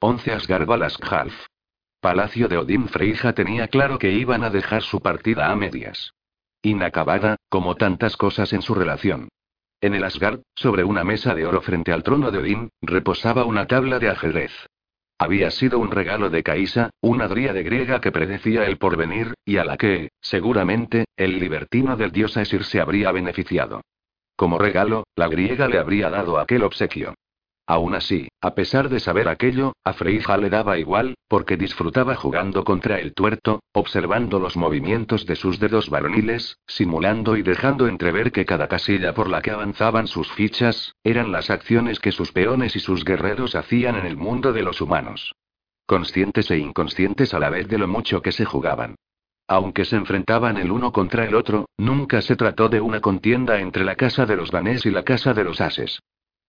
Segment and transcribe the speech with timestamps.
[0.00, 0.68] 11 Asgard
[2.00, 6.12] Palacio de Odín Freija tenía claro que iban a dejar su partida a medias.
[6.60, 9.30] Inacabada, como tantas cosas en su relación.
[9.80, 13.66] En el Asgard, sobre una mesa de oro frente al trono de Odín, reposaba una
[13.66, 14.52] tabla de ajedrez.
[15.18, 19.64] Había sido un regalo de Caísa, una dríade griega que predecía el porvenir, y a
[19.64, 23.80] la que, seguramente, el libertino del dios Aesir se habría beneficiado.
[24.36, 27.14] Como regalo, la griega le habría dado aquel obsequio.
[27.68, 32.62] Aún así, a pesar de saber aquello, a Freija le daba igual, porque disfrutaba jugando
[32.62, 38.44] contra el tuerto, observando los movimientos de sus dedos varoniles, simulando y dejando entrever que
[38.44, 42.78] cada casilla por la que avanzaban sus fichas, eran las acciones que sus peones y
[42.78, 45.34] sus guerreros hacían en el mundo de los humanos.
[45.86, 48.94] Conscientes e inconscientes a la vez de lo mucho que se jugaban.
[49.48, 53.84] Aunque se enfrentaban el uno contra el otro, nunca se trató de una contienda entre
[53.84, 56.00] la casa de los Danés y la casa de los Ases.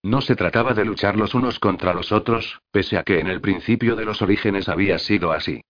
[0.04, 3.42] No se trataba de luchar los unos contra los otros, pese a que en el
[3.42, 5.62] principio de los orígenes había sido así.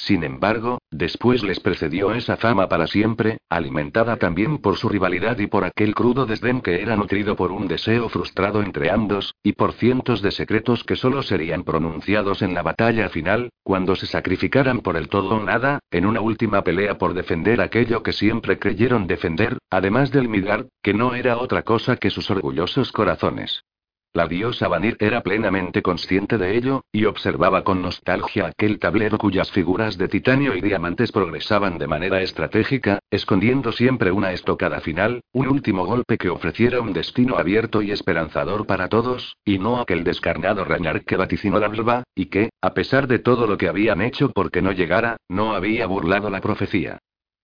[0.00, 5.46] Sin embargo, después les precedió esa fama para siempre, alimentada también por su rivalidad y
[5.46, 9.74] por aquel crudo desdén que era nutrido por un deseo frustrado entre ambos, y por
[9.74, 14.96] cientos de secretos que solo serían pronunciados en la batalla final, cuando se sacrificaran por
[14.96, 19.58] el todo o nada, en una última pelea por defender aquello que siempre creyeron defender,
[19.68, 23.64] además del Midgard, que no era otra cosa que sus orgullosos corazones.
[24.12, 29.52] La diosa Vanir era plenamente consciente de ello, y observaba con nostalgia aquel tablero cuyas
[29.52, 35.46] figuras de titanio y diamantes progresaban de manera estratégica, escondiendo siempre una estocada final, un
[35.46, 40.64] último golpe que ofreciera un destino abierto y esperanzador para todos, y no aquel descarnado
[40.64, 44.30] rañar que vaticinó la Blva, y que, a pesar de todo lo que habían hecho
[44.32, 46.98] porque no llegara, no había burlado la profecía.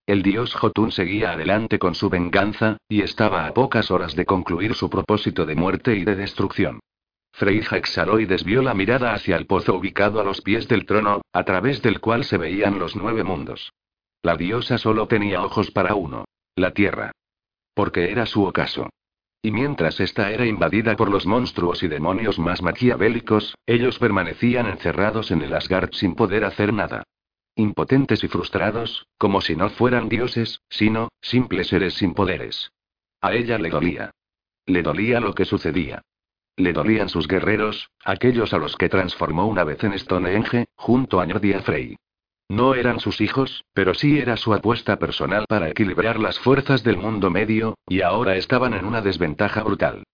[0.06, 4.74] El dios Jotun seguía adelante con su venganza, y estaba a pocas horas de concluir
[4.74, 6.78] su propósito de muerte y de destrucción.
[7.32, 11.22] Freija exhaló y desvió la mirada hacia el pozo ubicado a los pies del trono,
[11.32, 13.72] a través del cual se veían los nueve mundos.
[14.22, 16.24] La diosa solo tenía ojos para uno.
[16.54, 17.10] La tierra.
[17.74, 18.88] Porque era su ocaso.
[19.42, 25.32] Y mientras ésta era invadida por los monstruos y demonios más maquiavélicos, ellos permanecían encerrados
[25.32, 27.02] en el Asgard sin poder hacer nada
[27.56, 32.72] impotentes y frustrados, como si no fueran dioses, sino, simples seres sin poderes.
[33.21, 34.12] A ella le dolía.
[34.67, 36.03] Le dolía lo que sucedía.
[36.56, 41.27] Le dolían sus guerreros, aquellos a los que transformó una vez en Stonehenge, junto a
[41.27, 41.97] Njordi Frey.
[42.49, 46.97] No eran sus hijos, pero sí era su apuesta personal para equilibrar las fuerzas del
[46.97, 50.05] mundo medio, y ahora estaban en una desventaja brutal.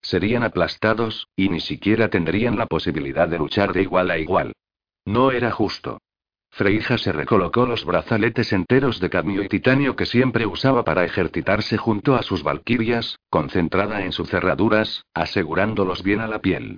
[0.00, 4.52] Serían aplastados, y ni siquiera tendrían la posibilidad de luchar de igual a igual.
[5.04, 5.98] No era justo.
[6.54, 11.78] Freija se recolocó los brazaletes enteros de cadmio y titanio que siempre usaba para ejercitarse
[11.78, 16.76] junto a sus valquirias, concentrada en sus cerraduras, asegurándolos bien a la piel.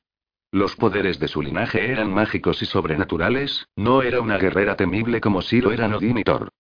[0.53, 5.43] Los poderes de su linaje eran mágicos y sobrenaturales, no era una guerrera temible como
[5.43, 6.51] si lo eran Odín y Thor.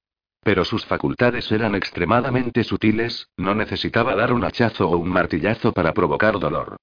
[0.42, 5.94] Pero sus facultades eran extremadamente sutiles, no necesitaba dar un hachazo o un martillazo para
[5.94, 6.78] provocar dolor.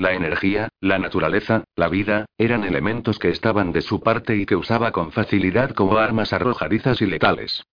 [0.00, 4.56] La energía, la naturaleza, la vida, eran elementos que estaban de su parte y que
[4.56, 7.64] usaba con facilidad como armas arrojadizas y letales.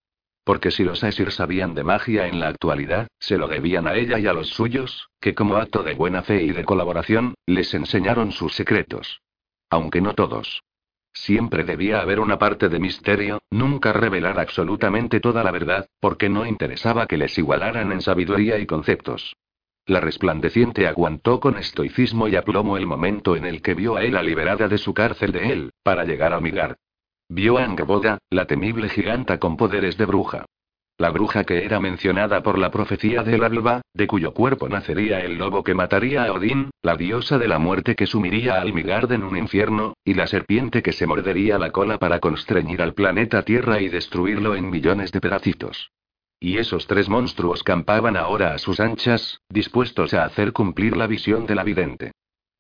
[0.44, 4.20] Porque si los Aesir sabían de magia en la actualidad, se lo debían a ella
[4.20, 8.34] y a los suyos, que como acto de buena fe y de colaboración, les enseñaron
[8.34, 9.22] sus secretos.
[9.70, 10.64] Aunque no todos.
[11.14, 16.46] Siempre debía haber una parte de misterio, nunca revelar absolutamente toda la verdad, porque no
[16.46, 19.34] interesaba que les igualaran en sabiduría y conceptos.
[19.88, 24.22] La resplandeciente aguantó con estoicismo y aplomo el momento en el que vio a Ela
[24.22, 26.76] liberada de su cárcel de él, para llegar a Migar.
[27.30, 30.46] Vio a Angeboda, la temible giganta con poderes de bruja.
[30.98, 35.38] La bruja que era mencionada por la profecía de Alba, de cuyo cuerpo nacería el
[35.38, 39.24] lobo que mataría a Odín, la diosa de la muerte que sumiría a Almigard en
[39.24, 43.80] un infierno, y la serpiente que se mordería la cola para constreñir al planeta Tierra
[43.80, 45.92] y destruirlo en millones de pedacitos.
[46.40, 51.46] Y esos tres monstruos campaban ahora a sus anchas, dispuestos a hacer cumplir la visión
[51.46, 52.12] de la vidente.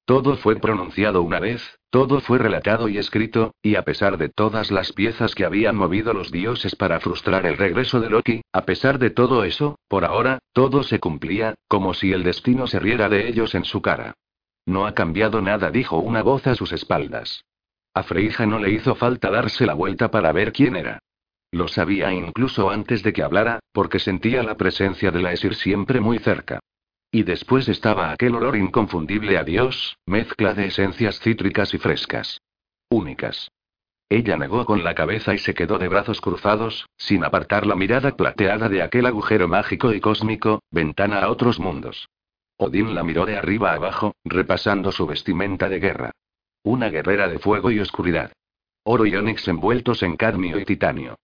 [0.05, 4.71] Todo fue pronunciado una vez, todo fue relatado y escrito, y a pesar de todas
[4.71, 8.99] las piezas que habían movido los dioses para frustrar el regreso de Loki, a pesar
[8.99, 13.27] de todo eso, por ahora, todo se cumplía, como si el destino se riera de
[13.27, 14.13] ellos en su cara.
[14.65, 17.43] No ha cambiado nada, dijo una voz a sus espaldas.
[17.93, 20.99] A Freija no le hizo falta darse la vuelta para ver quién era.
[21.51, 26.01] Lo sabía incluso antes de que hablara, porque sentía la presencia de la Esir siempre
[26.01, 26.59] muy cerca.
[27.09, 32.41] Y después estaba aquel olor inconfundible a Dios, mezcla de esencias cítricas y frescas.
[32.89, 33.49] Únicas.
[34.09, 38.15] Ella negó con la cabeza y se quedó de brazos cruzados, sin apartar la mirada
[38.15, 42.07] plateada de aquel agujero mágico y cósmico, ventana a otros mundos.
[42.57, 46.11] Odín la miró de arriba abajo, repasando su vestimenta de guerra.
[46.63, 48.31] Una guerrera de fuego y oscuridad.
[48.83, 51.17] Oro y onix envueltos en cadmio y titanio.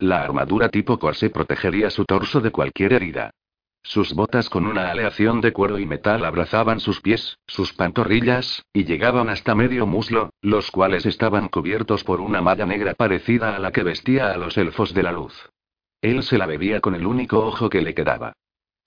[0.00, 3.32] La armadura tipo corsé protegería su torso de cualquier herida.
[3.82, 8.84] Sus botas con una aleación de cuero y metal abrazaban sus pies, sus pantorrillas, y
[8.84, 13.72] llegaban hasta medio muslo, los cuales estaban cubiertos por una malla negra parecida a la
[13.72, 15.50] que vestía a los elfos de la luz.
[16.00, 18.34] Él se la bebía con el único ojo que le quedaba.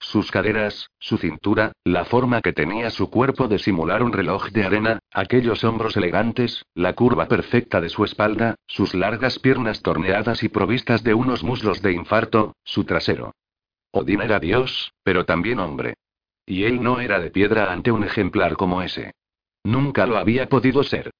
[0.02, 4.64] Sus caderas, su cintura, la forma que tenía su cuerpo de simular un reloj de
[4.64, 10.48] arena, aquellos hombros elegantes, la curva perfecta de su espalda, sus largas piernas torneadas y
[10.48, 13.32] provistas de unos muslos de infarto, su trasero.
[13.92, 15.94] Odín era Dios, pero también hombre.
[16.44, 19.12] Y él no era de piedra ante un ejemplar como ese.
[19.62, 21.12] Nunca lo había podido ser.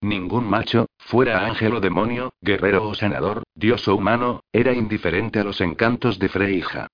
[0.00, 5.44] Ningún macho, fuera ángel o demonio, guerrero o sanador, dios o humano, era indiferente a
[5.44, 6.88] los encantos de Freija.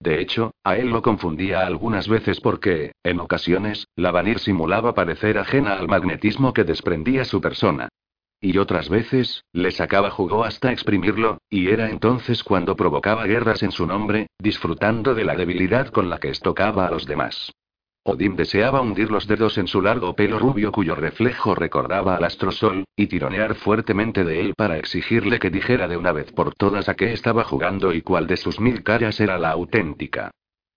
[0.00, 5.36] De hecho, a él lo confundía algunas veces porque, en ocasiones, la Vanir simulaba parecer
[5.36, 7.88] ajena al magnetismo que desprendía su persona.
[8.40, 13.72] Y otras veces, le sacaba jugo hasta exprimirlo, y era entonces cuando provocaba guerras en
[13.72, 17.52] su nombre, disfrutando de la debilidad con la que estocaba a los demás.
[18.02, 22.84] Odín deseaba hundir los dedos en su largo pelo rubio cuyo reflejo recordaba al astrosol,
[22.96, 26.94] y tironear fuertemente de él para exigirle que dijera de una vez por todas a
[26.94, 30.30] qué estaba jugando y cuál de sus mil caras era la auténtica.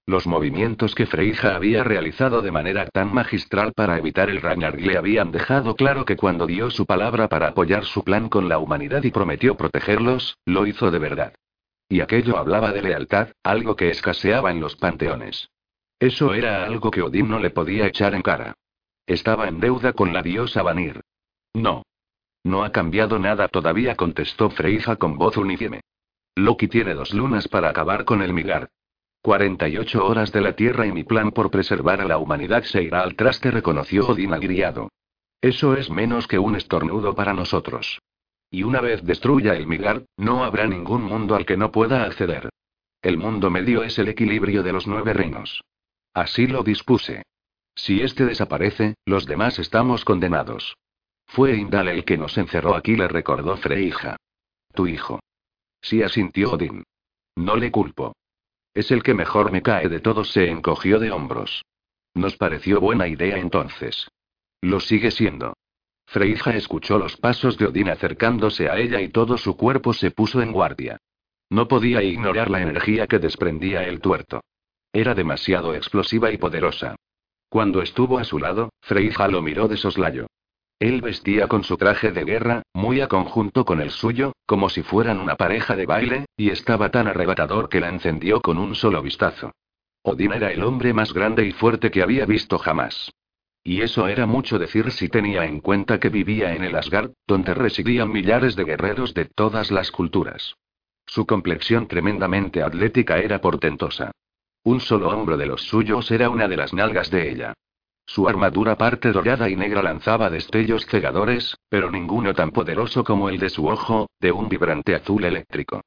[0.06, 4.98] Los movimientos que Freija había realizado de manera tan magistral para evitar el Ragnar le
[4.98, 9.02] habían dejado claro que cuando dio su palabra para apoyar su plan con la humanidad
[9.04, 11.34] y prometió protegerlos, lo hizo de verdad.
[11.88, 15.50] Y aquello hablaba de lealtad, algo que escaseaba en los panteones.
[16.00, 18.54] Eso era algo que Odín no le podía echar en cara.
[19.06, 21.02] Estaba en deuda con la diosa Vanir.
[21.54, 21.84] No.
[22.44, 25.82] No ha cambiado nada todavía, contestó Freija con voz uniforme.
[26.36, 28.70] Loki tiene dos lunas para acabar con el Migar.
[29.22, 33.02] 48 horas de la Tierra y mi plan por preservar a la humanidad se irá
[33.02, 34.90] al traste, reconoció Odín agriado.
[35.42, 38.00] Eso es menos que un estornudo para nosotros.
[38.50, 42.50] Y una vez destruya el Migar, no habrá ningún mundo al que no pueda acceder.
[43.02, 45.64] El mundo medio es el equilibrio de los nueve reinos.
[46.14, 47.24] Así lo dispuse.
[47.76, 50.76] Si este desaparece, los demás estamos condenados.
[51.26, 54.18] Fue Indal el que nos encerró aquí, le recordó Freija.
[54.74, 55.20] Tu hijo.
[55.82, 56.84] Sí asintió Odín.
[57.36, 58.16] No le culpo.
[58.74, 61.64] Es el que mejor me cae de todos, se encogió de hombros.
[62.14, 64.08] Nos pareció buena idea entonces.
[64.62, 65.54] Lo sigue siendo.
[66.06, 70.42] Freija escuchó los pasos de Odín acercándose a ella y todo su cuerpo se puso
[70.42, 70.98] en guardia.
[71.50, 74.42] No podía ignorar la energía que desprendía el tuerto.
[74.94, 76.96] Era demasiado explosiva y poderosa.
[77.50, 80.28] Cuando estuvo a su lado, Freija lo miró de soslayo.
[80.80, 84.84] Él vestía con su traje de guerra, muy a conjunto con el suyo, como si
[84.84, 89.02] fueran una pareja de baile, y estaba tan arrebatador que la encendió con un solo
[89.02, 89.52] vistazo.
[90.04, 93.12] Odín era el hombre más grande y fuerte que había visto jamás.
[93.64, 97.54] Y eso era mucho decir si tenía en cuenta que vivía en el Asgard, donde
[97.54, 100.56] residían millares de guerreros de todas las culturas.
[101.06, 104.12] Su complexión tremendamente atlética era portentosa.
[104.64, 107.54] Un solo hombro de los suyos era una de las nalgas de ella.
[108.06, 113.40] Su armadura parte dorada y negra lanzaba destellos cegadores, pero ninguno tan poderoso como el
[113.40, 115.82] de su ojo, de un vibrante azul eléctrico.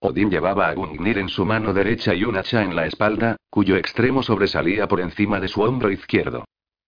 [0.00, 3.76] Odín llevaba a Gungnir en su mano derecha y un hacha en la espalda, cuyo
[3.76, 6.44] extremo sobresalía por encima de su hombro izquierdo.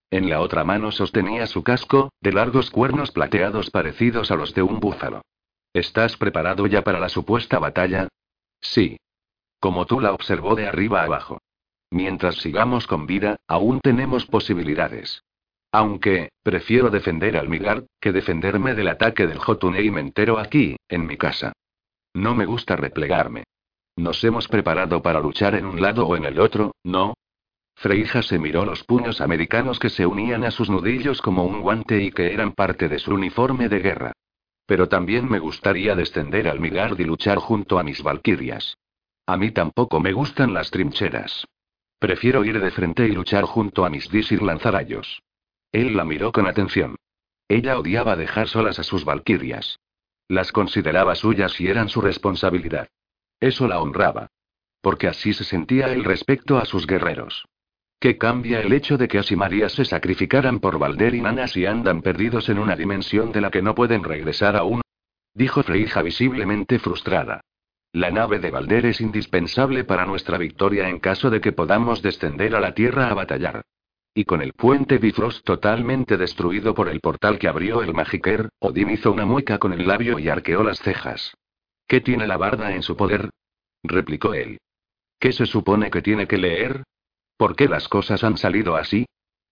[0.09, 4.61] En la otra mano sostenía su casco, de largos cuernos plateados parecidos a los de
[4.61, 5.21] un búfalo.
[5.73, 8.07] ¿Estás preparado ya para la supuesta batalla?
[8.59, 8.97] Sí.
[9.61, 11.39] Como tú la observó de arriba abajo.
[11.91, 15.23] Mientras sigamos con vida, aún tenemos posibilidades.
[15.71, 21.15] Aunque, prefiero defender al Migar, que defenderme del ataque del Jotunheim entero aquí, en mi
[21.15, 21.53] casa.
[22.11, 23.43] No me gusta replegarme.
[23.95, 27.13] Nos hemos preparado para luchar en un lado o en el otro, ¿no?
[27.75, 32.01] Freija se miró los puños americanos que se unían a sus nudillos como un guante
[32.01, 34.13] y que eran parte de su uniforme de guerra.
[34.65, 38.75] Pero también me gustaría descender al Midgard y luchar junto a mis valquirias.
[39.25, 41.45] A mí tampoco me gustan las trincheras.
[41.99, 45.21] Prefiero ir de frente y luchar junto a mis Disir lanzarayos.
[45.71, 46.95] Él la miró con atención.
[47.47, 49.79] Ella odiaba dejar solas a sus valquirias.
[50.27, 52.87] Las consideraba suyas y eran su responsabilidad.
[53.39, 54.27] Eso la honraba.
[54.81, 57.45] Porque así se sentía él respecto a sus guerreros.
[57.99, 62.01] ¿Qué cambia el hecho de que María se sacrificaran por Valder y Nanas y andan
[62.01, 64.81] perdidos en una dimensión de la que no pueden regresar aún?
[65.35, 67.41] Dijo Freija visiblemente frustrada.
[67.93, 72.55] La nave de Valder es indispensable para nuestra victoria en caso de que podamos descender
[72.55, 73.63] a la Tierra a batallar.
[74.13, 78.89] Y con el puente Bifrost totalmente destruido por el portal que abrió el Magiker, Odín
[78.91, 81.33] hizo una mueca con el labio y arqueó las cejas.
[81.85, 83.29] ¿Qué tiene la barda en su poder?
[83.83, 84.59] replicó él.
[85.19, 86.83] ¿Qué se supone que tiene que leer?
[87.35, 89.05] ¿Por qué las cosas han salido así?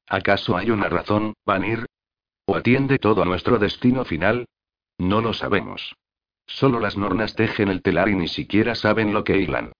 [0.08, 1.86] ¿Acaso hay una razón, Vanir?
[2.46, 4.46] ¿O atiende todo a nuestro destino final?
[4.98, 5.94] No lo sabemos.
[6.50, 9.72] Solo las nornas tejen el telar y ni siquiera saben lo que hilan.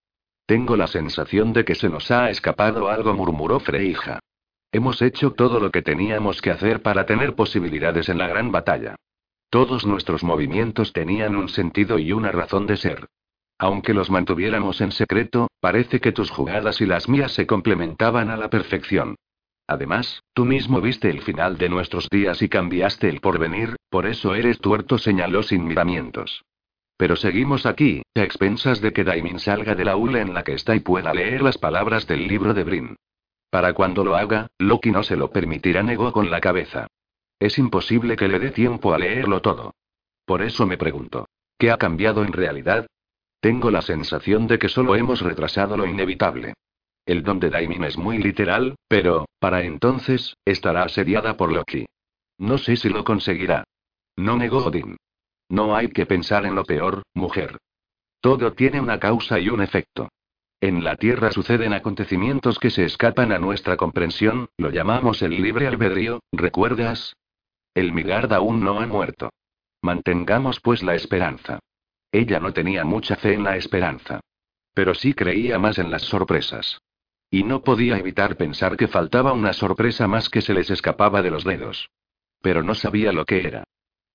[0.46, 4.20] Tengo la sensación de que se nos ha escapado algo, murmuró Freija.
[4.72, 8.96] Hemos hecho todo lo que teníamos que hacer para tener posibilidades en la gran batalla.
[9.50, 13.08] Todos nuestros movimientos tenían un sentido y una razón de ser.
[13.58, 18.38] Aunque los mantuviéramos en secreto, parece que tus jugadas y las mías se complementaban a
[18.38, 19.16] la perfección.
[19.68, 24.36] Además, tú mismo viste el final de nuestros días y cambiaste el porvenir, por eso
[24.36, 26.44] eres tuerto, señaló sin miramientos.
[27.00, 30.52] Pero seguimos aquí, a expensas de que Daimin salga de la hule en la que
[30.52, 32.98] está y pueda leer las palabras del libro de Brin.
[33.50, 36.88] Para cuando lo haga, Loki no se lo permitirá, negó con la cabeza.
[37.40, 39.76] Es imposible que le dé tiempo a leerlo todo.
[40.26, 42.86] Por eso me pregunto, ¿qué ha cambiado en realidad?
[43.40, 46.54] Tengo la sensación de que solo hemos retrasado lo inevitable.
[47.06, 51.86] El don de Daimin es muy literal, pero, para entonces, estará asediada por Loki.
[52.38, 53.64] No sé si lo conseguirá.
[54.18, 54.98] No negó Odin.
[55.50, 57.58] No hay que pensar en lo peor, mujer.
[58.22, 60.10] Todo tiene una causa y un efecto.
[60.62, 65.68] En la Tierra suceden acontecimientos que se escapan a nuestra comprensión, lo llamamos el libre
[65.68, 67.16] albedrío, ¿recuerdas?
[67.74, 69.30] El Migard aún no ha muerto.
[69.82, 71.60] Mantengamos pues la esperanza.
[72.12, 74.20] Ella no tenía mucha fe en la esperanza.
[74.74, 76.82] Pero sí creía más en las sorpresas.
[77.32, 81.32] Y no podía evitar pensar que faltaba una sorpresa más que se les escapaba de
[81.32, 81.90] los dedos.
[82.42, 83.64] Pero no sabía lo que era.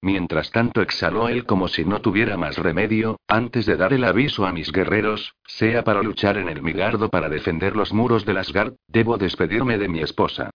[0.04, 4.44] Mientras tanto exhaló él como si no tuviera más remedio, antes de dar el aviso
[4.44, 8.74] a mis guerreros, sea para luchar en el Migardo para defender los muros de Asgard,
[8.86, 10.50] debo despedirme de mi esposa.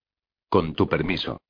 [0.49, 1.41] Con tu permiso.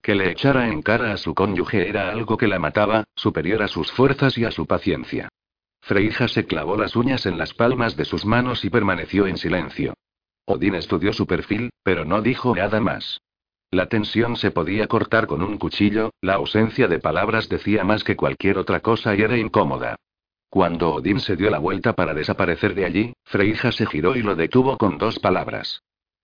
[0.00, 3.66] Que le echara en cara a su cónyuge era algo que la mataba, superior a
[3.66, 5.28] sus fuerzas y a su paciencia.
[5.80, 9.94] Freija se clavó las uñas en las palmas de sus manos y permaneció en silencio.
[10.44, 13.20] Odín estudió su perfil, pero no dijo nada más.
[13.70, 18.16] La tensión se podía cortar con un cuchillo, la ausencia de palabras decía más que
[18.16, 19.96] cualquier otra cosa y era incómoda.
[20.48, 24.34] Cuando Odín se dio la vuelta para desaparecer de allí, Freija se giró y lo
[24.34, 25.82] detuvo con dos palabras.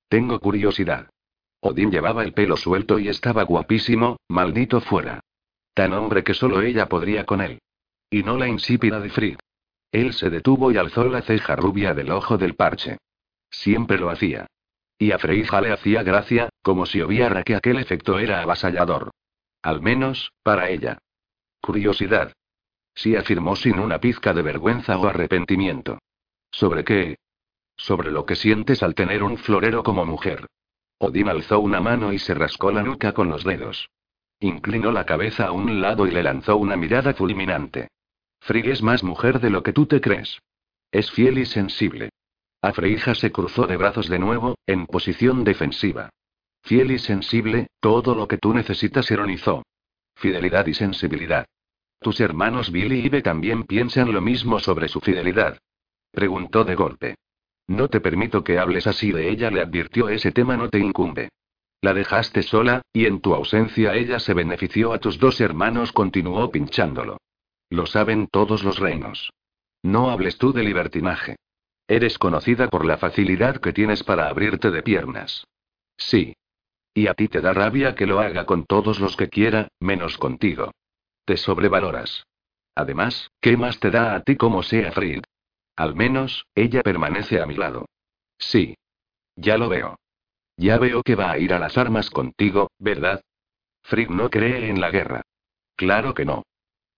[0.09, 1.11] Tengo curiosidad.
[1.61, 5.21] Odín llevaba el pelo suelto y estaba guapísimo, maldito fuera.
[5.75, 7.61] Tan hombre que solo ella podría con él.
[8.09, 9.39] Y no la insípida de Frigg.
[9.93, 12.97] Él se detuvo y alzó la ceja rubia del ojo del parche.
[13.51, 14.47] Siempre lo hacía.
[14.99, 19.11] Y a Freija le hacía gracia, como si obviara que aquel efecto era avasallador.
[19.63, 20.99] Al menos, para ella.
[21.61, 22.33] Curiosidad.
[22.95, 25.99] Sí afirmó sin una pizca de vergüenza o arrepentimiento.
[26.51, 27.19] ¿Sobre qué?
[27.77, 30.47] Sobre lo que sientes al tener un florero como mujer.
[30.99, 33.91] Odín alzó una mano y se rascó la nuca con los dedos.
[34.41, 37.89] Inclinó la cabeza a un lado y le lanzó una mirada fulminante.
[38.41, 40.41] Frigg es más mujer de lo que tú te crees.
[40.91, 42.09] Es fiel y sensible.
[42.63, 46.09] Afreija se cruzó de brazos de nuevo, en posición defensiva.
[46.65, 49.63] Fiel y sensible, todo lo que tú necesitas, ironizó.
[50.17, 51.45] Fidelidad y sensibilidad.
[52.01, 55.59] ¿Tus hermanos Billy y Ibe también piensan lo mismo sobre su fidelidad?
[56.11, 57.17] Preguntó de golpe.
[57.67, 61.29] No te permito que hables así de ella, le advirtió, ese tema no te incumbe.
[61.83, 66.51] La dejaste sola, y en tu ausencia ella se benefició a tus dos hermanos, continuó
[66.51, 67.19] pinchándolo.
[67.69, 69.31] Lo saben todos los reinos.
[69.83, 71.37] No hables tú de libertinaje.
[71.87, 75.47] Eres conocida por la facilidad que tienes para abrirte de piernas.
[75.99, 76.35] Sí.
[76.95, 80.17] Y a ti te da rabia que lo haga con todos los que quiera, menos
[80.17, 80.71] contigo.
[81.25, 82.25] Te sobrevaloras.
[82.77, 85.25] Además, ¿qué más te da a ti como sea Fried?
[85.77, 87.87] Al menos, ella permanece a mi lado.
[88.39, 88.77] Sí.
[89.37, 89.97] Ya lo veo.
[90.57, 93.21] Ya veo que va a ir a las armas contigo, ¿verdad?
[93.83, 95.23] Frigg no cree en la guerra.
[95.77, 96.45] Claro que no.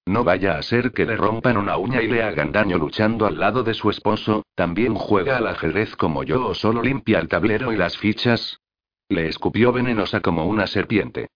[0.04, 3.40] No vaya a ser que le rompan una uña y le hagan daño luchando al
[3.40, 7.72] lado de su esposo, también juega al ajedrez como yo o solo limpia el tablero
[7.72, 8.60] y las fichas.
[9.08, 11.28] Le escupió venenosa como una serpiente.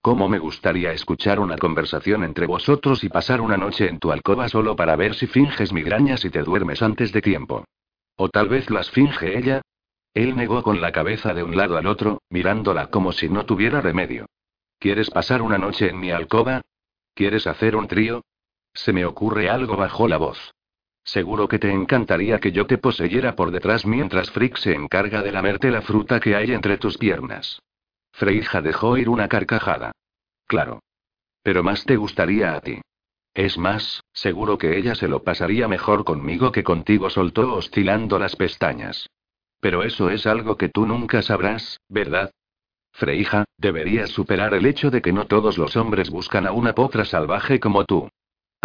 [0.00, 4.48] ¿Cómo me gustaría escuchar una conversación entre vosotros y pasar una noche en tu alcoba
[4.48, 7.64] solo para ver si finges migrañas y te duermes antes de tiempo?
[8.16, 9.62] ¿O tal vez las finge ella?
[10.14, 13.80] Él negó con la cabeza de un lado al otro, mirándola como si no tuviera
[13.80, 14.26] remedio.
[14.78, 16.62] ¿Quieres pasar una noche en mi alcoba?
[17.14, 18.22] ¿Quieres hacer un trío?
[18.72, 20.54] Se me ocurre algo bajo la voz.
[21.06, 25.30] Seguro que te encantaría que yo te poseyera por detrás mientras Frick se encarga de
[25.30, 27.62] lamerte la fruta que hay entre tus piernas.
[28.10, 29.92] Freija dejó ir una carcajada.
[30.46, 30.80] Claro.
[31.44, 32.80] Pero más te gustaría a ti.
[33.34, 38.34] Es más, seguro que ella se lo pasaría mejor conmigo que contigo, soltó oscilando las
[38.34, 39.08] pestañas.
[39.60, 42.32] Pero eso es algo que tú nunca sabrás, ¿verdad?
[42.90, 47.04] Freija, deberías superar el hecho de que no todos los hombres buscan a una potra
[47.04, 48.08] salvaje como tú.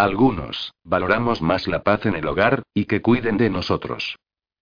[0.01, 4.15] Algunos, valoramos más la paz en el hogar, y que cuiden de nosotros.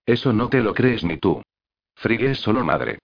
[0.06, 1.42] Eso no te lo crees ni tú.
[1.96, 3.00] Frigg es solo madre.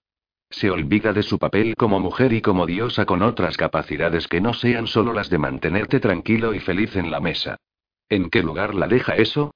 [0.50, 4.54] Se olvida de su papel como mujer y como diosa con otras capacidades que no
[4.54, 7.56] sean solo las de mantenerte tranquilo y feliz en la mesa.
[8.10, 9.54] ¿En qué lugar la deja eso?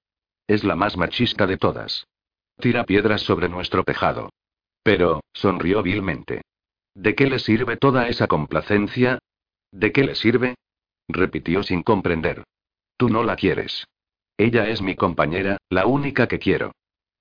[0.48, 2.08] Es la más machista de todas.
[2.62, 4.30] Tira piedras sobre nuestro tejado.
[4.84, 6.44] Pero, sonrió vilmente.
[6.96, 9.20] ¿De qué le sirve toda esa complacencia?
[9.70, 10.56] ¿De qué le sirve?
[11.10, 12.46] repitió sin comprender.
[13.00, 13.88] Tú no la quieres.
[14.38, 16.74] Ella es mi compañera, la única que quiero.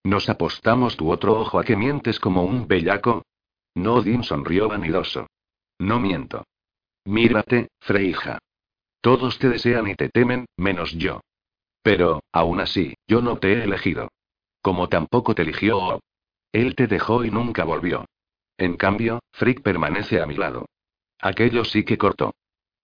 [0.02, 3.22] ¿Nos apostamos tu otro ojo a que mientes como un bellaco?
[3.76, 5.28] No, Odín sonrió vanidoso.
[5.78, 6.44] No miento.
[7.04, 8.40] Mírate, Freija.
[9.00, 11.20] Todos te desean y te temen, menos yo.
[11.80, 14.08] Pero, aún así, yo no te he elegido.
[14.60, 16.00] Como tampoco te eligió
[16.50, 18.04] Él te dejó y nunca volvió.
[18.56, 20.66] En cambio, Frick permanece a mi lado.
[21.20, 22.34] Aquello sí que cortó.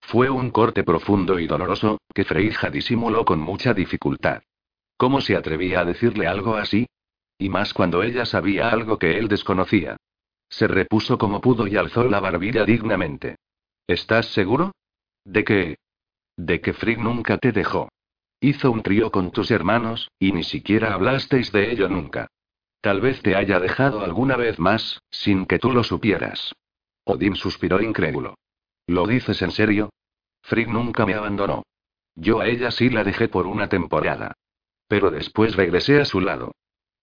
[0.07, 4.43] Fue un corte profundo y doloroso, que Freija disimuló con mucha dificultad.
[4.97, 6.87] ¿Cómo se atrevía a decirle algo así?
[7.39, 9.97] Y más cuando ella sabía algo que él desconocía.
[10.47, 13.37] Se repuso como pudo y alzó la barbilla dignamente.
[13.87, 14.73] ¿Estás seguro?
[15.25, 15.77] ¿De que?
[16.37, 17.89] De que Frigg nunca te dejó.
[18.39, 22.27] Hizo un trío con tus hermanos, y ni siquiera hablasteis de ello nunca.
[22.79, 26.53] Tal vez te haya dejado alguna vez más, sin que tú lo supieras.
[27.05, 28.35] Odín suspiró incrédulo.
[28.87, 29.89] ¿Lo dices en serio?
[30.45, 31.63] Frigg nunca me abandonó.
[32.15, 34.33] Yo a ella sí la dejé por una temporada.
[34.87, 36.53] Pero después regresé a su lado.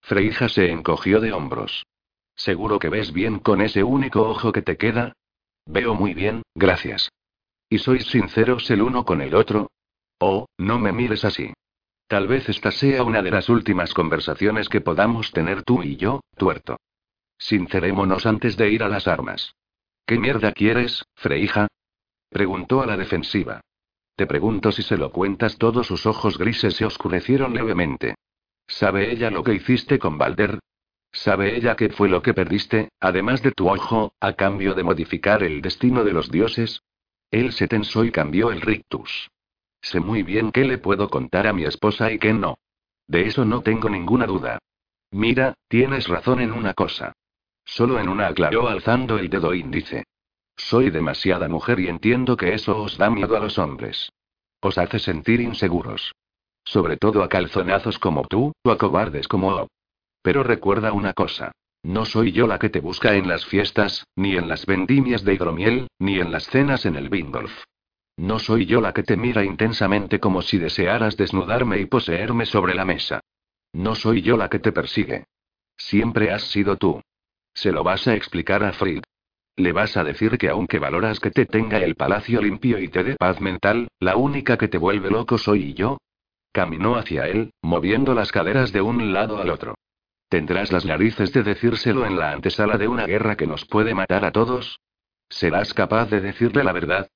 [0.01, 1.85] Freija se encogió de hombros.
[2.37, 5.15] ¿Seguro que ves bien con ese único ojo que te queda?
[5.67, 7.11] Veo muy bien, gracias.
[7.69, 9.71] ¿Y sois sinceros el uno con el otro?
[10.19, 11.53] Oh, no me mires así.
[12.07, 16.21] Tal vez esta sea una de las últimas conversaciones que podamos tener tú y yo,
[16.37, 16.79] tuerto.
[17.39, 19.55] Sincerémonos antes de ir a las armas.
[20.07, 21.69] ¿Qué mierda quieres, Freija?
[22.33, 23.61] Preguntó a la defensiva.
[24.17, 28.15] Te pregunto si se lo cuentas todo, sus ojos grises se oscurecieron levemente.
[28.67, 30.59] ¿Sabe ella lo que hiciste con Balder?
[31.13, 35.43] ¿Sabe ella qué fue lo que perdiste, además de tu ojo, a cambio de modificar
[35.43, 36.83] el destino de los dioses?
[37.31, 39.31] Él se tensó y cambió el rictus.
[39.83, 42.57] Sé muy bien qué le puedo contar a mi esposa y qué no.
[43.07, 44.59] De eso no tengo ninguna duda.
[45.11, 47.13] Mira, tienes razón en una cosa.
[47.65, 50.05] Solo en una aclaró alzando el dedo índice.
[50.69, 54.11] Soy demasiada mujer y entiendo que eso os da miedo a los hombres.
[54.61, 56.15] Os hace sentir inseguros.
[56.65, 59.67] Sobre todo a calzonazos como tú, o a cobardes como
[60.23, 61.51] pero recuerda una cosa.
[61.83, 65.35] No soy yo la que te busca en las fiestas, ni en las vendimias de
[65.35, 67.65] hidromiel, ni en las cenas en el Bingolf.
[68.17, 72.75] No soy yo la que te mira intensamente como si desearas desnudarme y poseerme sobre
[72.75, 73.21] la mesa.
[73.73, 75.25] No soy yo la que te persigue.
[75.77, 77.03] Siempre has sido tú.
[77.53, 79.03] Se lo vas a explicar a Fried.
[79.57, 83.05] Le vas a decir que aunque valoras que te tenga el palacio limpio y te
[83.05, 85.99] dé paz mental, la única que te vuelve loco soy yo.
[86.53, 89.75] Caminó hacia él, moviendo las caderas de un lado al otro.
[90.29, 94.25] ¿Tendrás las narices de decírselo en la antesala de una guerra que nos puede matar
[94.25, 94.81] a todos?
[95.29, 97.09] ¿Serás capaz de decirle la verdad?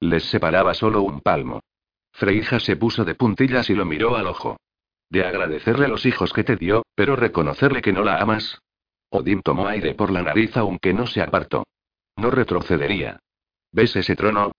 [0.00, 1.60] Les separaba solo un palmo.
[2.12, 4.56] Freija se puso de puntillas y lo miró al ojo.
[5.10, 8.58] De agradecerle los hijos que te dio, pero reconocerle que no la amas.
[9.10, 11.64] Odín tomó aire por la nariz aunque no se apartó.
[12.22, 13.18] No retrocedería.
[13.72, 14.52] ¿Ves ese trono?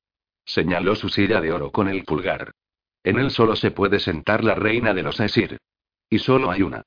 [0.44, 2.52] Señaló su silla de oro con el pulgar.
[3.06, 5.58] En él solo se puede sentar la reina de los Asir.
[6.10, 6.84] Y solo hay una.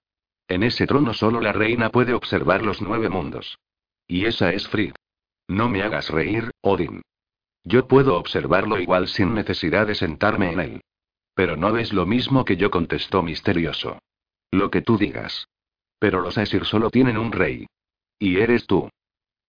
[0.47, 3.59] En ese trono solo la reina puede observar los nueve mundos.
[4.07, 4.95] Y esa es Frigg.
[5.49, 7.01] No me hagas reír, Odin.
[7.65, 10.81] Yo puedo observarlo igual sin necesidad de sentarme en él.
[11.35, 13.99] Pero no ves lo mismo que yo, contestó misterioso.
[14.51, 15.49] Lo que tú digas.
[15.99, 17.67] Pero los Aesir solo tienen un rey.
[18.19, 18.91] Y eres tú.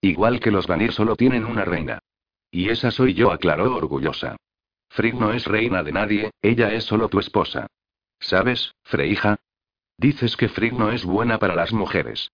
[0.01, 1.99] Igual que los Vanir solo tienen una reina.
[2.51, 4.37] Y esa soy yo, aclaró orgullosa.
[4.89, 7.67] Frigg no es reina de nadie, ella es solo tu esposa.
[8.19, 9.37] ¿Sabes, Freija?
[9.97, 12.31] Dices que Frigg no es buena para las mujeres.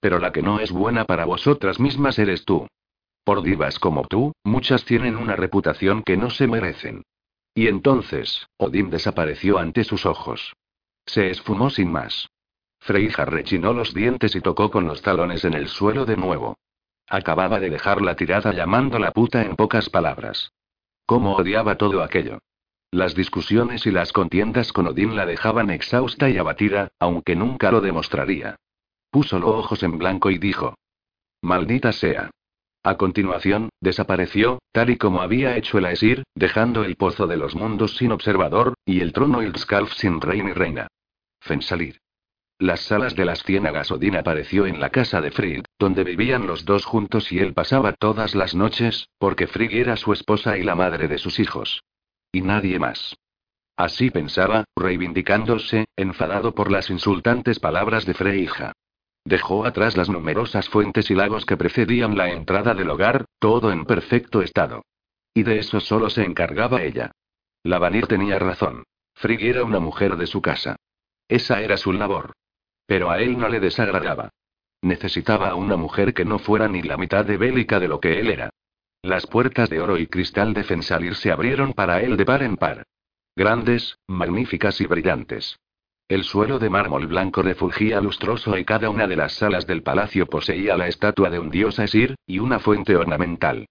[0.00, 2.66] Pero la que no es buena para vosotras mismas eres tú.
[3.24, 7.04] Por divas como tú, muchas tienen una reputación que no se merecen.
[7.54, 10.54] Y entonces, Odín desapareció ante sus ojos.
[11.06, 12.28] Se esfumó sin más.
[12.80, 16.56] Freija rechinó los dientes y tocó con los talones en el suelo de nuevo.
[17.08, 20.52] Acababa de dejarla tirada llamándola puta en pocas palabras.
[21.06, 22.38] ¿Cómo odiaba todo aquello?
[22.90, 27.80] Las discusiones y las contiendas con Odín la dejaban exhausta y abatida, aunque nunca lo
[27.80, 28.56] demostraría.
[29.10, 30.74] Puso los ojos en blanco y dijo.
[31.40, 32.30] Maldita sea.
[32.84, 37.54] A continuación, desapareció, tal y como había hecho el Aesir, dejando el pozo de los
[37.54, 40.88] mundos sin observador, y el trono Ilskalf sin rey ni reina.
[41.40, 42.01] Fensalir.
[42.58, 46.64] Las salas de las ciénagas Odín apareció en la casa de Frigg, donde vivían los
[46.64, 50.74] dos juntos y él pasaba todas las noches, porque Frigg era su esposa y la
[50.74, 51.82] madre de sus hijos.
[52.30, 53.16] Y nadie más.
[53.76, 58.72] Así pensaba, reivindicándose, enfadado por las insultantes palabras de Freija.
[59.24, 63.84] Dejó atrás las numerosas fuentes y lagos que precedían la entrada del hogar, todo en
[63.84, 64.82] perfecto estado.
[65.34, 67.12] Y de eso solo se encargaba ella.
[67.62, 68.84] La Vanir tenía razón.
[69.14, 70.76] Frigg era una mujer de su casa.
[71.28, 72.32] Esa era su labor.
[72.92, 74.28] Pero a él no le desagradaba.
[74.82, 78.20] Necesitaba a una mujer que no fuera ni la mitad de bélica de lo que
[78.20, 78.50] él era.
[79.00, 82.58] Las puertas de oro y cristal de Fensalir se abrieron para él de par en
[82.58, 82.84] par.
[83.34, 85.58] Grandes, magníficas y brillantes.
[86.06, 90.26] El suelo de mármol blanco refulgía lustroso y cada una de las salas del palacio
[90.26, 93.68] poseía la estatua de un dios Asir, y una fuente ornamental.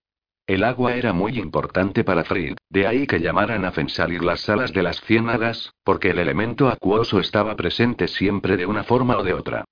[0.48, 4.74] El agua era muy importante para Frid, de ahí que llamaran a Fensalir las salas
[4.74, 9.34] de las ciénagas, porque el elemento acuoso estaba presente siempre de una forma o de
[9.34, 9.64] otra.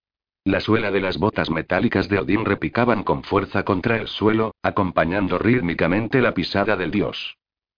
[0.46, 5.38] La suela de las botas metálicas de Odín repicaban con fuerza contra el suelo, acompañando
[5.38, 7.36] rítmicamente la pisada del dios.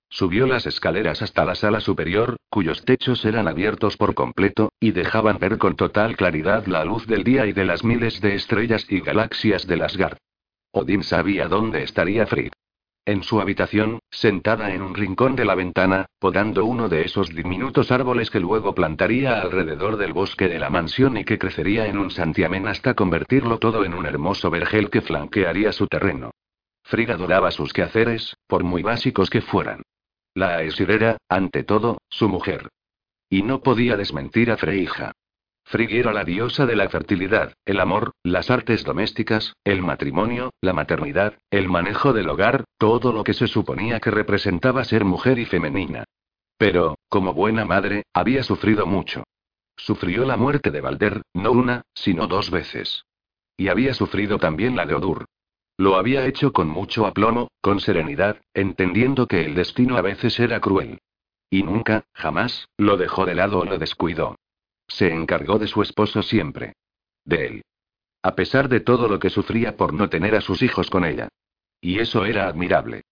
[0.10, 5.40] Subió las escaleras hasta la sala superior, cuyos techos eran abiertos por completo, y dejaban
[5.40, 9.00] ver con total claridad la luz del día y de las miles de estrellas y
[9.00, 10.18] galaxias de Asgard.
[10.72, 12.52] Odín sabía dónde estaría Frid.
[13.06, 17.92] En su habitación, sentada en un rincón de la ventana, podando uno de esos diminutos
[17.92, 22.12] árboles que luego plantaría alrededor del bosque de la mansión y que crecería en un
[22.12, 26.32] santiamén hasta convertirlo todo en un hermoso vergel que flanquearía su terreno.
[26.84, 29.82] Frigg adoraba sus quehaceres, por muy básicos que fueran.
[30.36, 32.70] La Aesir era, ante todo, su mujer.
[33.30, 35.12] Y no podía desmentir a Freija.
[35.72, 40.74] Frigg era la diosa de la fertilidad, el amor, las artes domésticas, el matrimonio, la
[40.74, 45.46] maternidad, el manejo del hogar, todo lo que se suponía que representaba ser mujer y
[45.46, 46.04] femenina.
[46.58, 49.24] Pero, como buena madre, había sufrido mucho.
[49.78, 53.06] Sufrió la muerte de Balder, no una, sino dos veces.
[53.56, 55.24] Y había sufrido también la de Odur.
[55.78, 60.60] Lo había hecho con mucho aplomo, con serenidad, entendiendo que el destino a veces era
[60.60, 61.00] cruel.
[61.50, 64.36] Y nunca, jamás, lo dejó de lado o lo descuidó.
[64.94, 66.74] Se encargó de su esposo siempre.
[67.24, 67.62] De él.
[68.24, 71.30] A pesar de todo lo que sufría por no tener a sus hijos con ella.
[71.80, 73.04] Y eso era admirable.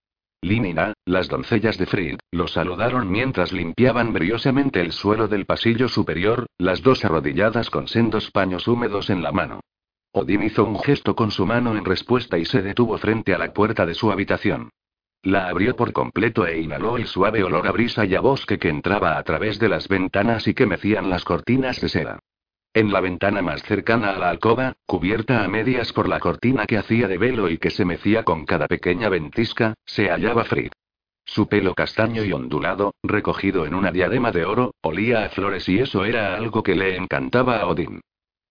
[0.41, 6.45] Limina, las doncellas de Frid, lo saludaron mientras limpiaban briosamente el suelo del pasillo superior,
[6.57, 9.61] las dos arrodilladas con sendos paños húmedos en la mano.
[10.11, 13.53] Odín hizo un gesto con su mano en respuesta y se detuvo frente a la
[13.53, 14.69] puerta de su habitación.
[15.23, 18.69] La abrió por completo e inhaló el suave olor a brisa y a bosque que
[18.69, 22.19] entraba a través de las ventanas y que mecían las cortinas de seda.
[22.73, 26.77] En la ventana más cercana a la alcoba, cubierta a medias por la cortina que
[26.77, 30.71] hacía de velo y que se mecía con cada pequeña ventisca, se hallaba Frid.
[31.25, 35.79] Su pelo castaño y ondulado, recogido en una diadema de oro, olía a flores y
[35.79, 38.01] eso era algo que le encantaba a Odín.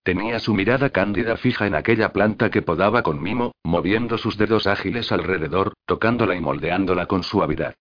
[0.08, 4.66] Tenía su mirada cándida fija en aquella planta que podaba con mimo, moviendo sus dedos
[4.66, 7.74] ágiles alrededor, tocándola y moldeándola con suavidad.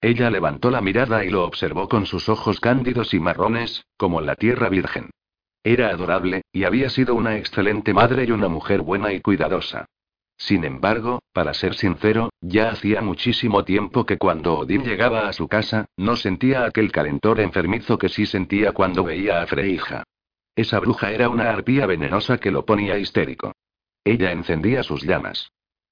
[0.00, 4.36] Ella levantó la mirada y lo observó con sus ojos cándidos y marrones, como la
[4.36, 5.10] tierra virgen.
[5.64, 9.86] Era adorable, y había sido una excelente madre y una mujer buena y cuidadosa.
[10.36, 15.48] Sin embargo, para ser sincero, ya hacía muchísimo tiempo que cuando Odín llegaba a su
[15.48, 20.04] casa, no sentía aquel calentor enfermizo que sí sentía cuando veía a Freija.
[20.54, 23.52] Esa bruja era una arpía venenosa que lo ponía histérico.
[24.04, 25.50] Ella encendía sus llamas.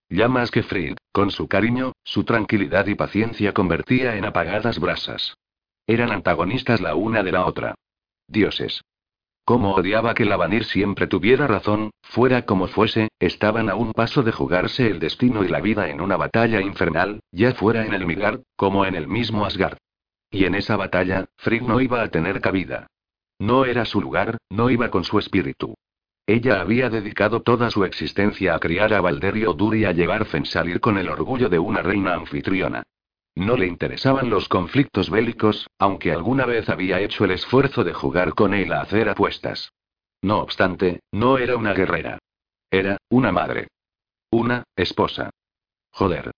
[0.09, 5.37] Llamas que Frid, con su cariño, su tranquilidad y paciencia convertía en apagadas brasas.
[5.87, 7.75] Eran antagonistas la una de la otra.
[8.27, 8.83] Dioses.
[9.45, 14.23] Cómo odiaba que la Vanir siempre tuviera razón, fuera como fuese, estaban a un paso
[14.23, 18.07] de jugarse el destino y la vida en una batalla infernal, ya fuera en el
[18.07, 19.79] Midgard, como en el mismo Asgard.
[20.31, 22.87] Y en esa batalla, Frigg no iba a tener cabida.
[23.41, 25.75] No era su lugar, no iba con su espíritu.
[26.27, 30.79] Ella había dedicado toda su existencia a criar a Valderio Dur y a llevar Fensalir
[30.79, 32.83] con el orgullo de una reina anfitriona.
[33.35, 38.35] No le interesaban los conflictos bélicos, aunque alguna vez había hecho el esfuerzo de jugar
[38.35, 39.73] con él a hacer apuestas.
[40.21, 42.19] No obstante, no era una guerrera.
[42.71, 43.69] Era, una madre.
[44.31, 45.31] Una, esposa.
[45.93, 46.31] Joder.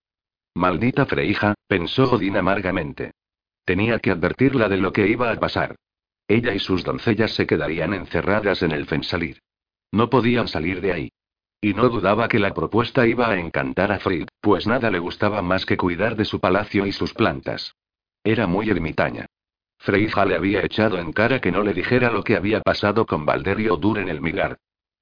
[0.55, 3.11] Maldita Freija, pensó Odín amargamente.
[3.65, 5.75] Tenía que advertirla de lo que iba a pasar.
[6.33, 9.43] Ella y sus doncellas se quedarían encerradas en el Fensalir.
[9.91, 11.13] No podían salir de ahí.
[11.61, 15.43] Y no dudaba que la propuesta iba a encantar a Frid, pues nada le gustaba
[15.43, 17.75] más que cuidar de su palacio y sus plantas.
[18.25, 19.27] Era muy ermitaña.
[19.77, 23.27] Freija le había echado en cara que no le dijera lo que había pasado con
[23.27, 24.57] Valderio Dur en el Migar.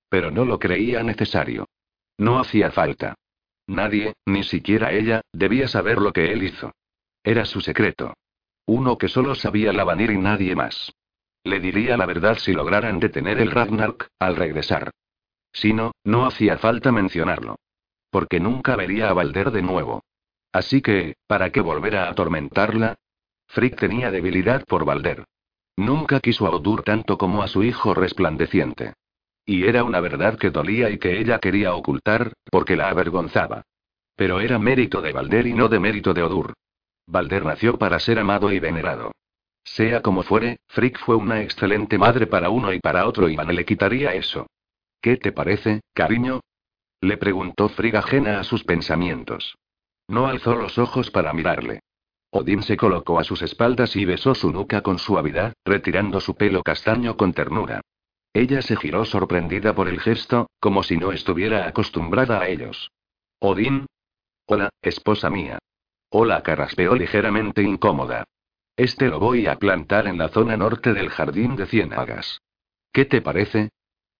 [0.08, 1.68] Pero no lo creía necesario.
[2.18, 3.14] No hacía falta.
[3.68, 6.72] Nadie, ni siquiera ella, debía saber lo que él hizo.
[7.22, 8.14] Era su secreto.
[8.66, 10.92] Uno que solo sabía Lavanir y nadie más.
[11.44, 14.90] Le diría la verdad si lograran detener el Ragnarok, al regresar.
[15.52, 17.56] Si no, no hacía falta mencionarlo.
[18.10, 20.02] Porque nunca vería a Valder de nuevo.
[20.52, 22.96] Así que, ¿para qué volver a atormentarla?
[23.46, 25.24] Frick tenía debilidad por Valder.
[25.76, 28.94] Nunca quiso a Odur tanto como a su hijo resplandeciente.
[29.46, 33.62] Y era una verdad que dolía y que ella quería ocultar, porque la avergonzaba.
[34.14, 36.52] Pero era mérito de Valder y no de mérito de Odur.
[37.06, 39.12] Valder nació para ser amado y venerado.
[39.74, 43.54] Sea como fuere, Frick fue una excelente madre para uno y para otro y Van
[43.54, 44.48] le quitaría eso.
[45.00, 46.40] ¿Qué te parece, cariño?
[47.00, 49.54] Le preguntó Frigg ajena a sus pensamientos.
[50.08, 51.80] No alzó los ojos para mirarle.
[52.30, 56.64] Odín se colocó a sus espaldas y besó su nuca con suavidad, retirando su pelo
[56.64, 57.80] castaño con ternura.
[58.32, 62.90] Ella se giró sorprendida por el gesto, como si no estuviera acostumbrada a ellos.
[63.38, 63.86] Odín.
[64.46, 65.60] Hola, esposa mía.
[66.10, 68.24] Hola, carraspeó ligeramente incómoda.
[68.76, 72.40] Este lo voy a plantar en la zona norte del jardín de ciénagas.
[72.92, 73.70] ¿Qué te parece?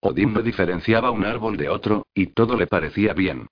[0.01, 3.49] Odín no diferenciaba un árbol de otro, y todo le parecía bien.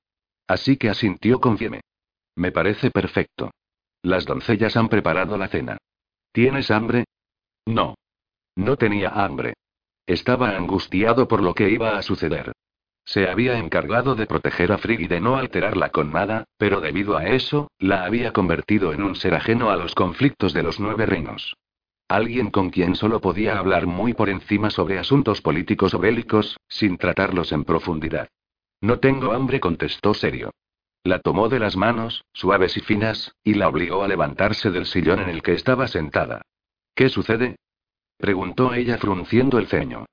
[0.46, 1.82] Así que asintió con fieme.
[2.36, 3.50] Me parece perfecto.
[4.02, 5.78] Las doncellas han preparado la cena.
[6.32, 7.04] ¿Tienes hambre?
[7.66, 7.94] No.
[8.56, 9.54] No tenía hambre.
[10.06, 12.52] Estaba angustiado por lo que iba a suceder.
[13.08, 17.16] Se había encargado de proteger a Frigg y de no alterarla con nada, pero debido
[17.16, 21.06] a eso, la había convertido en un ser ajeno a los conflictos de los nueve
[21.06, 21.56] reinos.
[22.06, 26.98] Alguien con quien solo podía hablar muy por encima sobre asuntos políticos o bélicos, sin
[26.98, 28.28] tratarlos en profundidad.
[28.82, 30.50] No tengo hambre, contestó serio.
[31.02, 35.20] La tomó de las manos, suaves y finas, y la obligó a levantarse del sillón
[35.20, 36.42] en el que estaba sentada.
[36.94, 37.56] ¿Qué sucede?
[38.18, 40.04] preguntó ella frunciendo el ceño.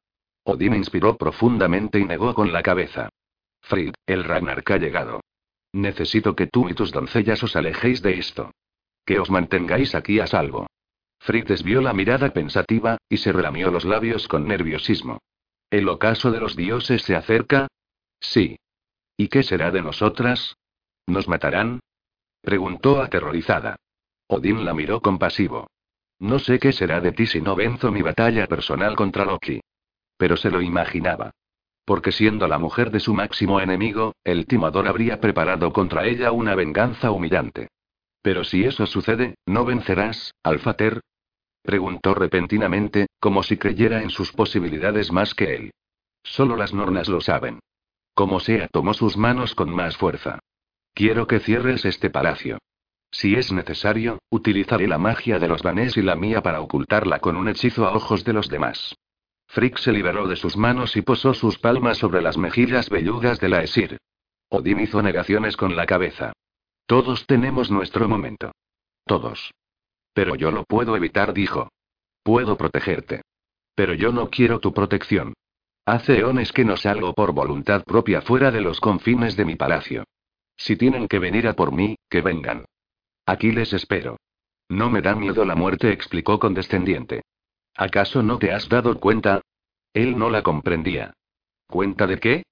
[0.46, 3.10] Odín inspiró profundamente y negó con la cabeza.
[3.62, 5.22] Frid, el Ragnark ha llegado.
[5.74, 8.52] Necesito que tú y tus doncellas os alejéis de esto.
[9.06, 10.68] Que os mantengáis aquí a salvo.
[11.20, 15.18] Fritz desvió la mirada pensativa, y se relamió los labios con nerviosismo.
[15.72, 17.68] ¿El ocaso de los dioses se acerca?
[18.20, 18.60] Sí.
[19.18, 20.56] ¿Y qué será de nosotras?
[21.08, 21.80] ¿Nos matarán?
[22.42, 23.78] preguntó aterrorizada.
[24.28, 25.68] Odín la miró compasivo.
[26.20, 29.60] No sé qué será de ti si no venzo mi batalla personal contra Loki.
[30.18, 31.32] Pero se lo imaginaba.
[31.86, 36.56] Porque siendo la mujer de su máximo enemigo, el timador habría preparado contra ella una
[36.56, 37.70] venganza humillante.
[38.22, 41.02] Pero si eso sucede, ¿no vencerás, Alfater?
[41.62, 45.72] Preguntó repentinamente, como si creyera en sus posibilidades más que él.
[46.24, 47.60] Solo las nornas lo saben.
[48.16, 50.40] Como sea, tomó sus manos con más fuerza.
[50.94, 52.58] Quiero que cierres este palacio.
[53.12, 57.36] Si es necesario, utilizaré la magia de los vanés y la mía para ocultarla con
[57.36, 58.96] un hechizo a ojos de los demás.
[59.56, 63.48] Frick se liberó de sus manos y posó sus palmas sobre las mejillas velludas de
[63.48, 63.98] la Esir.
[64.50, 66.34] Odín hizo negaciones con la cabeza.
[66.86, 68.52] Todos tenemos nuestro momento.
[69.06, 69.54] Todos.
[70.14, 71.70] Pero yo lo puedo evitar, dijo.
[72.22, 73.22] Puedo protegerte.
[73.76, 75.34] Pero yo no quiero tu protección.
[75.86, 80.04] Hace eones que no salgo por voluntad propia fuera de los confines de mi palacio.
[80.58, 82.66] Si tienen que venir a por mí, que vengan.
[83.26, 84.18] Aquí les espero.
[84.68, 87.22] No me da miedo la muerte, explicó condescendiente.
[87.76, 89.42] ¿Acaso no te has dado cuenta?
[89.94, 91.14] Él no la comprendía.
[91.68, 92.44] ¿Cuenta de qué?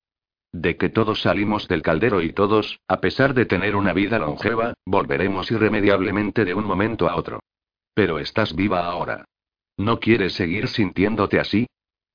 [0.51, 4.73] De que todos salimos del caldero y todos, a pesar de tener una vida longeva,
[4.85, 7.39] volveremos irremediablemente de un momento a otro.
[7.93, 9.25] Pero estás viva ahora.
[9.77, 11.67] ¿No quieres seguir sintiéndote así?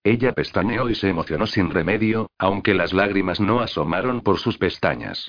[0.05, 5.29] Ella pestañeó y se emocionó sin remedio, aunque las lágrimas no asomaron por sus pestañas.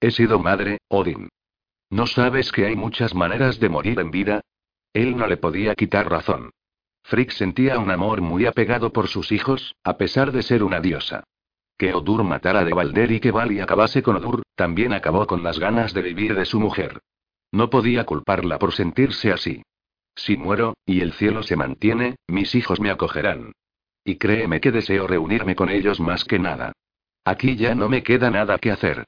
[0.00, 1.28] He sido madre, Odin.
[1.90, 4.40] ¿No sabes que hay muchas maneras de morir en vida?
[4.92, 6.50] Él no le podía quitar razón.
[7.08, 11.24] Frick sentía un amor muy apegado por sus hijos, a pesar de ser una diosa.
[11.78, 15.58] Que Odur matara de Valder y que Vali acabase con Odur, también acabó con las
[15.58, 17.00] ganas de vivir de su mujer.
[17.50, 19.62] No podía culparla por sentirse así.
[20.16, 23.52] Si muero, y el cielo se mantiene, mis hijos me acogerán.
[24.04, 26.72] Y créeme que deseo reunirme con ellos más que nada.
[27.24, 29.06] Aquí ya no me queda nada que hacer.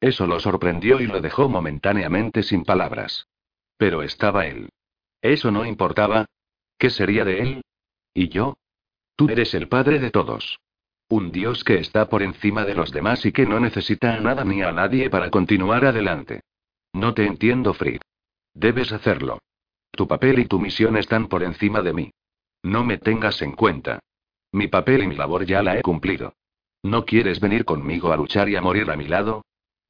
[0.00, 3.26] Eso lo sorprendió y lo dejó momentáneamente sin palabras.
[3.76, 4.70] Pero estaba él.
[5.20, 6.24] Eso no importaba.
[6.78, 7.62] ¿Qué sería de él?
[8.14, 8.56] ¿Y yo?
[9.16, 10.58] Tú eres el padre de todos.
[11.08, 14.44] Un Dios que está por encima de los demás y que no necesita a nada
[14.44, 16.40] ni a nadie para continuar adelante.
[16.92, 18.00] No te entiendo, Fried.
[18.54, 19.38] Debes hacerlo.
[19.90, 22.10] Tu papel y tu misión están por encima de mí.
[22.62, 24.00] No me tengas en cuenta.
[24.52, 26.34] Mi papel y mi labor ya la he cumplido.
[26.82, 29.42] ¿No quieres venir conmigo a luchar y a morir a mi lado?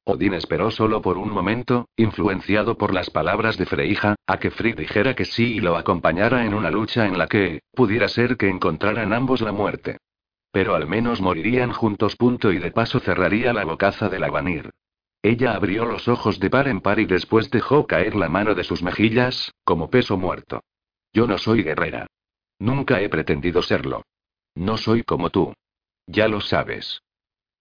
[0.05, 4.75] Odín esperó solo por un momento, influenciado por las palabras de Freija, a que Frigg
[4.75, 8.49] dijera que sí y lo acompañara en una lucha en la que, pudiera ser que
[8.49, 9.97] encontraran ambos la muerte.
[10.51, 12.15] Pero al menos morirían juntos.
[12.15, 14.71] Punto y de paso cerraría la bocaza del Avanir.
[15.21, 18.65] Ella abrió los ojos de par en par y después dejó caer la mano de
[18.65, 20.61] sus mejillas, como peso muerto.
[21.13, 22.07] Yo no soy guerrera.
[22.59, 24.03] Nunca he pretendido serlo.
[24.53, 25.53] No soy como tú.
[26.07, 27.01] Ya lo sabes.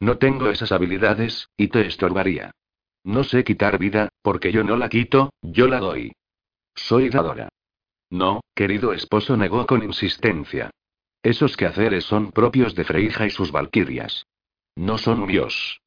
[0.03, 2.51] No tengo esas habilidades, y te estorbaría.
[3.05, 6.11] No sé quitar vida, porque yo no la quito, yo la doy.
[6.75, 7.49] Soy dadora.
[8.11, 10.73] No, querido esposo negó con insistencia.
[11.23, 14.27] Esos quehaceres son propios de Freija y sus valquirias.
[14.75, 15.81] No son míos.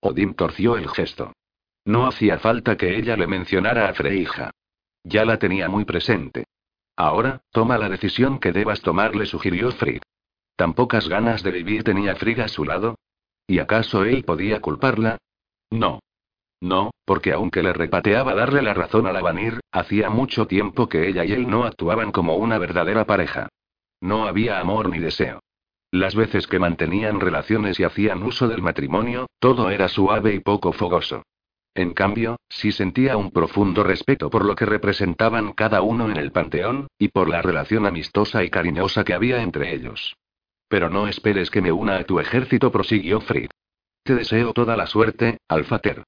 [0.00, 1.32] Odín torció el gesto.
[1.86, 4.50] No hacía falta que ella le mencionara a Freija.
[5.04, 6.44] Ya la tenía muy presente.
[6.96, 10.02] Ahora, toma la decisión que debas tomar, le sugirió Frigg.
[10.54, 12.96] ¿Tan pocas ganas de vivir tenía Frigg a su lado?
[13.46, 15.18] ¿Y acaso él podía culparla?
[15.70, 16.00] No.
[16.60, 21.08] No, porque aunque le repateaba darle la razón a la Vanir, hacía mucho tiempo que
[21.08, 23.48] ella y él no actuaban como una verdadera pareja.
[24.00, 25.40] No había amor ni deseo.
[25.90, 30.72] Las veces que mantenían relaciones y hacían uso del matrimonio, todo era suave y poco
[30.72, 31.22] fogoso.
[31.74, 36.32] En cambio, sí sentía un profundo respeto por lo que representaban cada uno en el
[36.32, 40.16] panteón, y por la relación amistosa y cariñosa que había entre ellos.
[40.74, 43.48] Pero no esperes que me una a tu ejército, prosiguió Frid.
[44.02, 46.02] Te deseo toda la suerte, Alfater.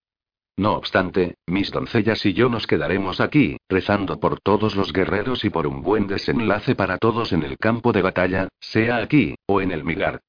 [0.57, 5.51] No obstante, mis doncellas y yo nos quedaremos aquí, rezando por todos los guerreros y
[5.51, 9.71] por un buen desenlace para todos en el campo de batalla, sea aquí, o en
[9.71, 10.21] el Migar.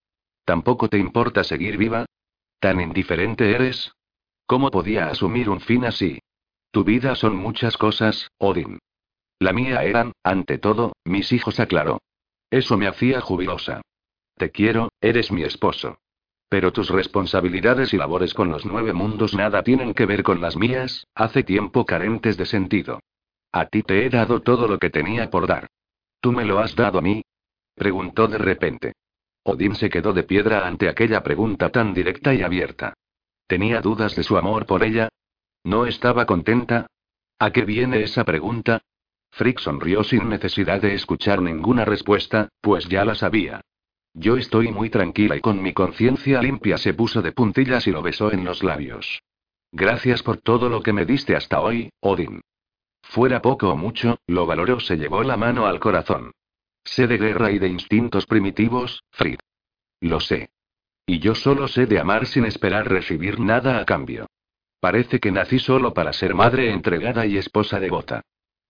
[0.45, 2.05] ¿Tampoco te importa seguir viva?
[2.59, 3.91] ¿Tan indiferente eres?
[4.45, 6.19] ¿Cómo podía asumir un fin así?
[6.69, 8.77] Tu vida son muchas cosas, Odin.
[9.39, 12.01] La mía eran, ante todo, mis hijos, aclaró.
[12.51, 13.81] Eso me hacía jubilosa.
[14.37, 15.97] Te quiero, eres mi esposo.
[16.47, 20.55] Pero tus responsabilidades y labores con los nueve mundos nada tienen que ver con las
[20.55, 22.99] mías, hace tiempo carentes de sentido.
[23.51, 25.67] A ti te he dado todo lo que tenía por dar.
[26.21, 27.23] ¿Tú me lo has dado a mí?
[27.73, 28.93] Preguntó de repente.
[29.43, 32.93] Odín se quedó de piedra ante aquella pregunta tan directa y abierta.
[33.47, 35.09] ¿Tenía dudas de su amor por ella?
[35.63, 36.87] ¿No estaba contenta?
[37.39, 38.81] ¿A qué viene esa pregunta?
[39.31, 43.61] Frick sonrió sin necesidad de escuchar ninguna respuesta, pues ya la sabía.
[44.19, 48.01] Yo estoy muy tranquila y con mi conciencia limpia se puso de puntillas y lo
[48.01, 49.21] besó en los labios.
[49.71, 52.41] Gracias por todo lo que me diste hasta hoy, Odin.
[53.03, 56.31] Fuera poco o mucho, lo valoró, se llevó la mano al corazón.
[56.83, 59.37] Sé de guerra y de instintos primitivos, Frid.
[60.01, 60.49] Lo sé.
[61.05, 64.25] Y yo solo sé de amar sin esperar recibir nada a cambio.
[64.79, 68.23] Parece que nací solo para ser madre entregada y esposa devota.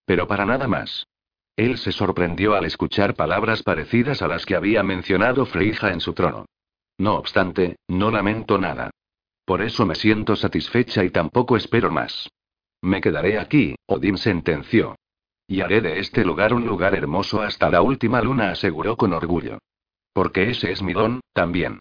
[0.05, 1.07] Pero para nada más.
[1.57, 6.13] Él se sorprendió al escuchar palabras parecidas a las que había mencionado Freija en su
[6.13, 6.45] trono.
[6.99, 8.91] No obstante, no lamento nada.
[9.43, 12.29] Por eso me siento satisfecha y tampoco espero más.
[12.81, 14.95] Me quedaré aquí, Odín sentenció.
[15.47, 19.57] Y haré de este lugar un lugar hermoso hasta la última luna, aseguró con orgullo.
[20.13, 21.79] Porque ese es mi don, también.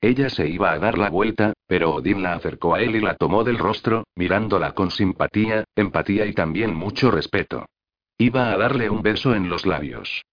[0.00, 3.16] Ella se iba a dar la vuelta, pero Odín la acercó a él y la
[3.16, 7.66] tomó del rostro, mirándola con simpatía, empatía y también mucho respeto.
[8.20, 10.24] Iba a darle un beso en los labios.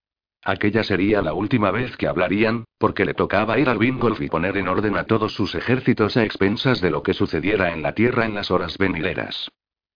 [0.43, 4.57] Aquella sería la última vez que hablarían, porque le tocaba ir al Bingolf y poner
[4.57, 8.25] en orden a todos sus ejércitos a expensas de lo que sucediera en la tierra
[8.25, 9.51] en las horas venideras.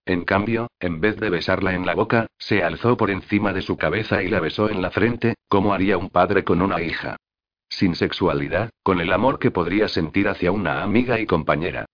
[0.06, 3.76] En cambio, en vez de besarla en la boca, se alzó por encima de su
[3.76, 7.18] cabeza y la besó en la frente, como haría un padre con una hija.
[7.70, 11.86] Sin sexualidad, con el amor que podría sentir hacia una amiga y compañera.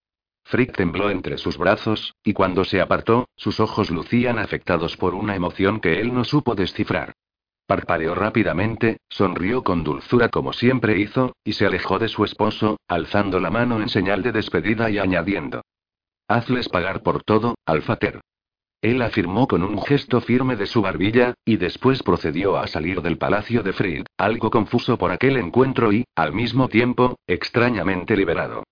[0.48, 5.36] Frick tembló entre sus brazos, y cuando se apartó, sus ojos lucían afectados por una
[5.36, 7.14] emoción que él no supo descifrar.
[7.66, 13.40] Parpadeó rápidamente, sonrió con dulzura como siempre hizo, y se alejó de su esposo, alzando
[13.40, 15.64] la mano en señal de despedida y añadiendo.
[16.28, 18.22] Hazles pagar por todo, Alfater.
[18.82, 23.18] Él afirmó con un gesto firme de su barbilla, y después procedió a salir del
[23.18, 28.64] palacio de Fried, algo confuso por aquel encuentro y, al mismo tiempo, extrañamente liberado.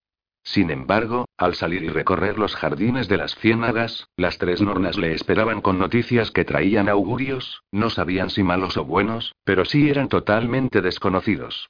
[0.44, 5.14] Sin embargo, al salir y recorrer los jardines de las ciénagas, las tres nornas le
[5.14, 10.10] esperaban con noticias que traían augurios, no sabían si malos o buenos, pero sí eran
[10.10, 11.70] totalmente desconocidos.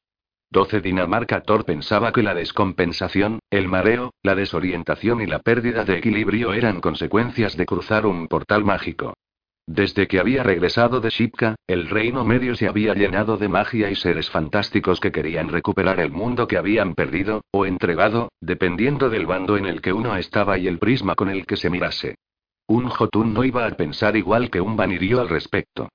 [0.50, 5.98] 12 Dinamarca Thor pensaba que la descompensación, el mareo, la desorientación y la pérdida de
[5.98, 9.14] equilibrio eran consecuencias de cruzar un portal mágico.
[9.66, 13.96] Desde que había regresado de Shipka, el reino medio se había llenado de magia y
[13.96, 19.56] seres fantásticos que querían recuperar el mundo que habían perdido, o entregado, dependiendo del bando
[19.56, 22.16] en el que uno estaba y el prisma con el que se mirase.
[22.68, 25.90] Un Jotun no iba a pensar igual que un Vanirio al respecto.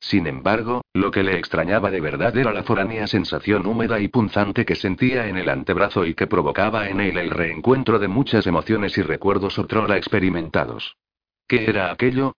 [0.00, 4.64] Sin embargo, lo que le extrañaba de verdad era la foránea sensación húmeda y punzante
[4.64, 8.98] que sentía en el antebrazo y que provocaba en él el reencuentro de muchas emociones
[8.98, 10.96] y recuerdos otrora experimentados.
[11.46, 12.34] ¿Qué era aquello?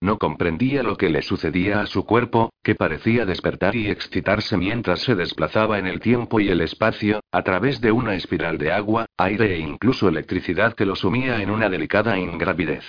[0.00, 5.00] No comprendía lo que le sucedía a su cuerpo, que parecía despertar y excitarse mientras
[5.00, 9.06] se desplazaba en el tiempo y el espacio, a través de una espiral de agua,
[9.16, 12.84] aire e incluso electricidad que lo sumía en una delicada ingravidez.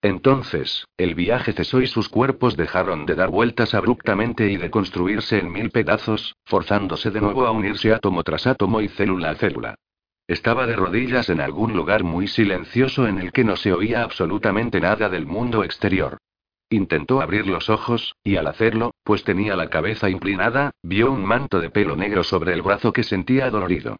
[0.00, 5.38] Entonces, el viaje cesó y sus cuerpos dejaron de dar vueltas abruptamente y de construirse
[5.38, 9.74] en mil pedazos, forzándose de nuevo a unirse átomo tras átomo y célula a célula.
[10.28, 14.80] Estaba de rodillas en algún lugar muy silencioso en el que no se oía absolutamente
[14.80, 16.17] nada del mundo exterior.
[16.70, 21.60] Intentó abrir los ojos, y al hacerlo, pues tenía la cabeza inclinada, vio un manto
[21.60, 23.96] de pelo negro sobre el brazo que sentía dolorido.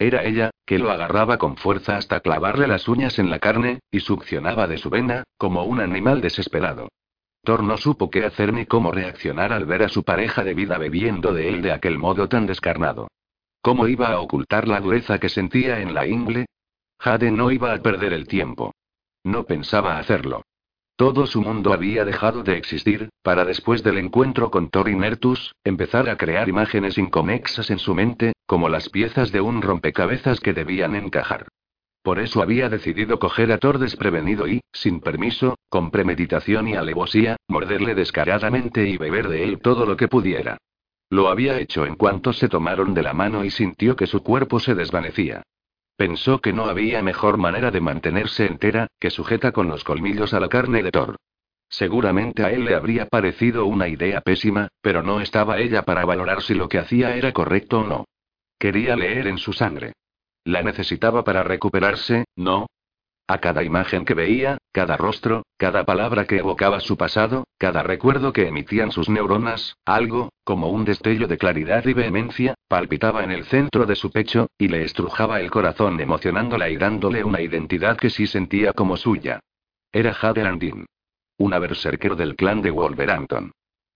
[0.00, 4.00] Era ella, que lo agarraba con fuerza hasta clavarle las uñas en la carne, y
[4.00, 6.88] succionaba de su vena, como un animal desesperado.
[7.44, 10.76] Thor no supo qué hacer ni cómo reaccionar al ver a su pareja de vida
[10.76, 13.08] bebiendo de él de aquel modo tan descarnado.
[13.62, 16.46] ¿Cómo iba a ocultar la dureza que sentía en la ingle?
[16.98, 18.74] Jade no iba a perder el tiempo.
[19.24, 20.42] No pensaba hacerlo.
[20.98, 25.54] Todo su mundo había dejado de existir, para después del encuentro con Thor y Nertus,
[25.62, 30.52] empezar a crear imágenes inconexas en su mente, como las piezas de un rompecabezas que
[30.52, 31.46] debían encajar.
[32.02, 37.36] Por eso había decidido coger a Thor desprevenido y, sin permiso, con premeditación y alevosía,
[37.46, 40.58] morderle descaradamente y beber de él todo lo que pudiera.
[41.10, 44.58] Lo había hecho en cuanto se tomaron de la mano y sintió que su cuerpo
[44.58, 45.44] se desvanecía.
[45.98, 50.38] Pensó que no había mejor manera de mantenerse entera, que sujeta con los colmillos a
[50.38, 51.16] la carne de Thor.
[51.68, 56.42] Seguramente a él le habría parecido una idea pésima, pero no estaba ella para valorar
[56.42, 58.04] si lo que hacía era correcto o no.
[58.60, 59.94] Quería leer en su sangre.
[60.44, 62.68] La necesitaba para recuperarse, ¿no?
[63.30, 68.32] A cada imagen que veía, cada rostro, cada palabra que evocaba su pasado, cada recuerdo
[68.32, 73.44] que emitían sus neuronas, algo, como un destello de claridad y vehemencia, palpitaba en el
[73.44, 78.08] centro de su pecho, y le estrujaba el corazón emocionándola y dándole una identidad que
[78.08, 79.40] sí sentía como suya.
[79.92, 80.86] Era Jade Landin.
[81.36, 83.52] Una berserker del clan de Wolverhampton.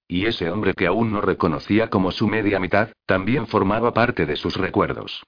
[0.09, 4.37] Y ese hombre que aún no reconocía como su media mitad, también formaba parte de
[4.37, 5.23] sus recuerdos.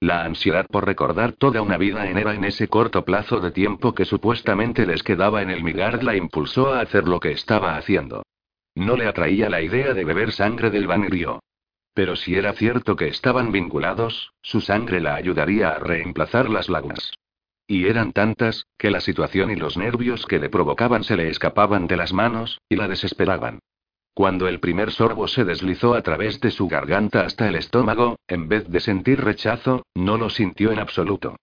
[0.00, 3.94] La ansiedad por recordar toda una vida en Era en ese corto plazo de tiempo
[3.94, 8.22] que supuestamente les quedaba en el Migard la impulsó a hacer lo que estaba haciendo.
[8.74, 11.40] No le atraía la idea de beber sangre del Vanirio.
[11.94, 17.14] Pero si era cierto que estaban vinculados, su sangre la ayudaría a reemplazar las lagunas.
[17.66, 21.86] Y eran tantas, que la situación y los nervios que le provocaban se le escapaban
[21.86, 23.60] de las manos, y la desesperaban.
[24.16, 28.48] Cuando el primer sorbo se deslizó a través de su garganta hasta el estómago, en
[28.48, 31.36] vez de sentir rechazo, no lo sintió en absoluto.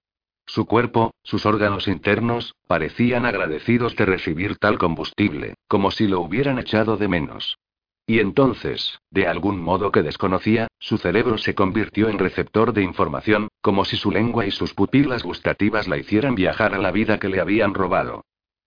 [0.47, 6.57] Su cuerpo, sus órganos internos, parecían agradecidos de recibir tal combustible, como si lo hubieran
[6.57, 7.59] echado de menos.
[8.07, 13.49] Y entonces, de algún modo que desconocía, su cerebro se convirtió en receptor de información,
[13.61, 17.29] como si su lengua y sus pupilas gustativas la hicieran viajar a la vida que
[17.29, 18.23] le habían robado.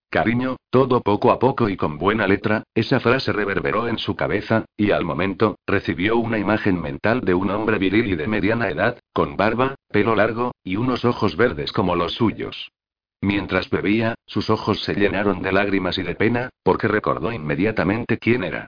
[0.09, 4.65] Cariño, todo poco a poco y con buena letra, esa frase reverberó en su cabeza,
[4.77, 8.99] y al momento, recibió una imagen mental de un hombre viril y de mediana edad,
[9.11, 12.71] con barba, pelo largo, y unos ojos verdes como los suyos.
[13.19, 18.45] Mientras bebía, sus ojos se llenaron de lágrimas y de pena, porque recordó inmediatamente quién
[18.45, 18.67] era.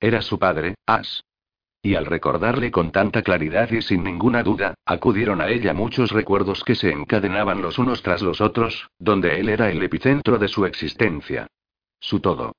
[0.00, 1.22] Era su padre, As.
[1.88, 6.62] Y al recordarle con tanta claridad y sin ninguna duda, acudieron a ella muchos recuerdos
[6.62, 10.66] que se encadenaban los unos tras los otros, donde él era el epicentro de su
[10.66, 11.46] existencia.
[11.98, 12.52] Su todo.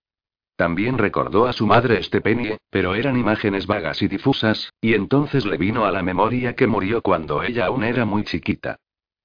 [0.56, 5.58] También recordó a su madre Estepenie, pero eran imágenes vagas y difusas, y entonces le
[5.58, 8.78] vino a la memoria que murió cuando ella aún era muy chiquita.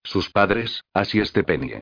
[0.02, 1.80] Sus padres, así Estepenie.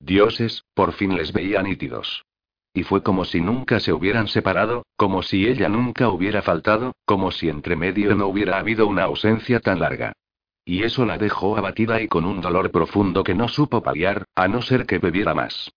[0.00, 2.24] Dioses, por fin les veía nítidos.
[2.72, 7.32] Y fue como si nunca se hubieran separado, como si ella nunca hubiera faltado, como
[7.32, 10.12] si entre medio no hubiera habido una ausencia tan larga.
[10.64, 14.46] Y eso la dejó abatida y con un dolor profundo que no supo paliar, a
[14.46, 15.72] no ser que bebiera más.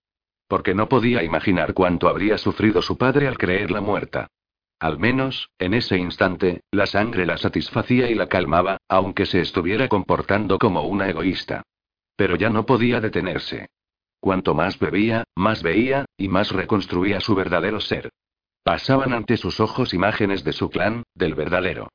[0.48, 4.28] Porque no podía imaginar cuánto habría sufrido su padre al creerla muerta.
[4.80, 9.88] Al menos, en ese instante, la sangre la satisfacía y la calmaba, aunque se estuviera
[9.88, 11.64] comportando como una egoísta.
[12.16, 13.70] Pero ya no podía detenerse.
[14.24, 18.10] Cuanto más bebía, más veía, y más reconstruía su verdadero ser.
[18.64, 21.90] Pasaban ante sus ojos imágenes de su clan, del verdadero.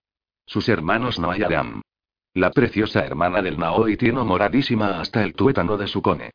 [0.44, 1.80] Sus hermanos Noah.
[2.34, 6.32] La preciosa hermana del Nao y Tieno moradísima hasta el tuétano de su cone.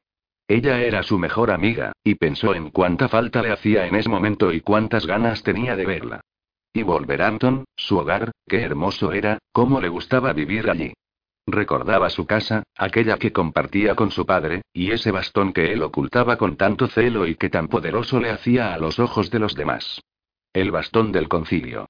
[0.48, 4.52] Ella era su mejor amiga, y pensó en cuánta falta le hacía en ese momento
[4.52, 6.22] y cuántas ganas tenía de verla.
[6.74, 10.92] Y Wolverhampton, su hogar, qué hermoso era, cómo le gustaba vivir allí.
[11.46, 16.38] Recordaba su casa, aquella que compartía con su padre, y ese bastón que él ocultaba
[16.38, 20.02] con tanto celo y que tan poderoso le hacía a los ojos de los demás.
[20.54, 21.88] El bastón del concilio.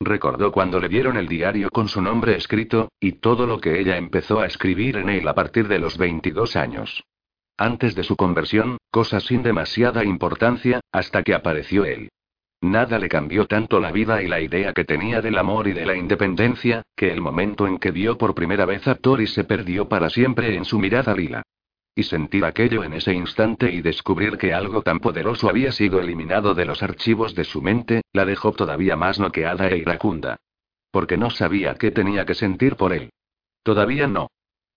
[0.00, 3.96] Recordó cuando le dieron el diario con su nombre escrito, y todo lo que ella
[3.96, 7.04] empezó a escribir en él a partir de los 22 años.
[7.56, 12.08] Antes de su conversión, cosas sin demasiada importancia, hasta que apareció él.
[12.64, 15.84] Nada le cambió tanto la vida y la idea que tenía del amor y de
[15.84, 19.86] la independencia, que el momento en que vio por primera vez a Tori se perdió
[19.86, 21.42] para siempre en su mirada lila.
[21.94, 26.54] Y sentir aquello en ese instante y descubrir que algo tan poderoso había sido eliminado
[26.54, 30.38] de los archivos de su mente, la dejó todavía más noqueada e iracunda.
[30.90, 33.10] Porque no sabía qué tenía que sentir por él.
[33.62, 34.28] Todavía no.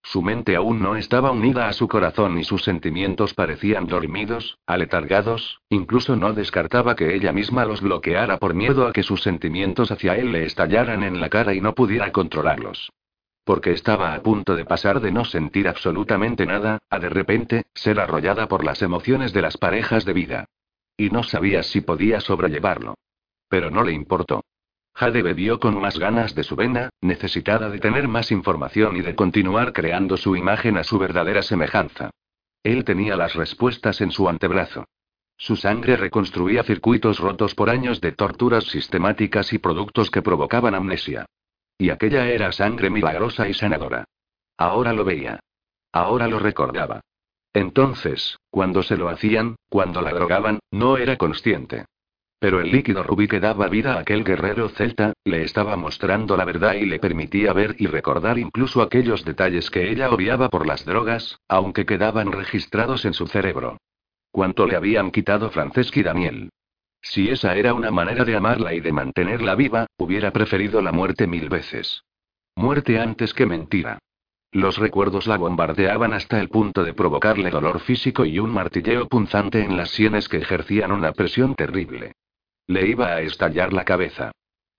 [0.10, 5.60] Su mente aún no estaba unida a su corazón y sus sentimientos parecían dormidos, aletargados,
[5.68, 10.16] incluso no descartaba que ella misma los bloqueara por miedo a que sus sentimientos hacia
[10.16, 12.90] él le estallaran en la cara y no pudiera controlarlos.
[13.44, 18.00] Porque estaba a punto de pasar de no sentir absolutamente nada, a de repente, ser
[18.00, 20.46] arrollada por las emociones de las parejas de vida.
[20.96, 22.96] Y no sabía si podía sobrellevarlo.
[23.50, 24.46] Pero no le importó.
[24.98, 29.14] Jade bebió con más ganas de su vena, necesitada de tener más información y de
[29.14, 32.10] continuar creando su imagen a su verdadera semejanza.
[32.64, 34.86] Él tenía las respuestas en su antebrazo.
[35.38, 41.28] Su sangre reconstruía circuitos rotos por años de torturas sistemáticas y productos que provocaban amnesia.
[41.78, 44.06] Y aquella era sangre milagrosa y sanadora.
[44.58, 45.40] Ahora lo veía.
[45.92, 47.02] Ahora lo recordaba.
[47.54, 51.86] Entonces, cuando se lo hacían, cuando la drogaban, no era consciente.
[52.40, 56.46] Pero el líquido rubí que daba vida a aquel guerrero celta, le estaba mostrando la
[56.46, 60.86] verdad y le permitía ver y recordar incluso aquellos detalles que ella obviaba por las
[60.86, 63.78] drogas, aunque quedaban registrados en su cerebro.
[64.30, 66.50] Cuánto le habían quitado Francesc y Daniel.
[67.02, 71.26] Si esa era una manera de amarla y de mantenerla viva, hubiera preferido la muerte
[71.26, 72.04] mil veces.
[72.56, 73.98] Muerte antes que mentira.
[74.52, 79.64] Los recuerdos la bombardeaban hasta el punto de provocarle dolor físico y un martilleo punzante
[79.64, 82.14] en las sienes que ejercían una presión terrible.
[82.68, 84.32] Le iba a estallar la cabeza.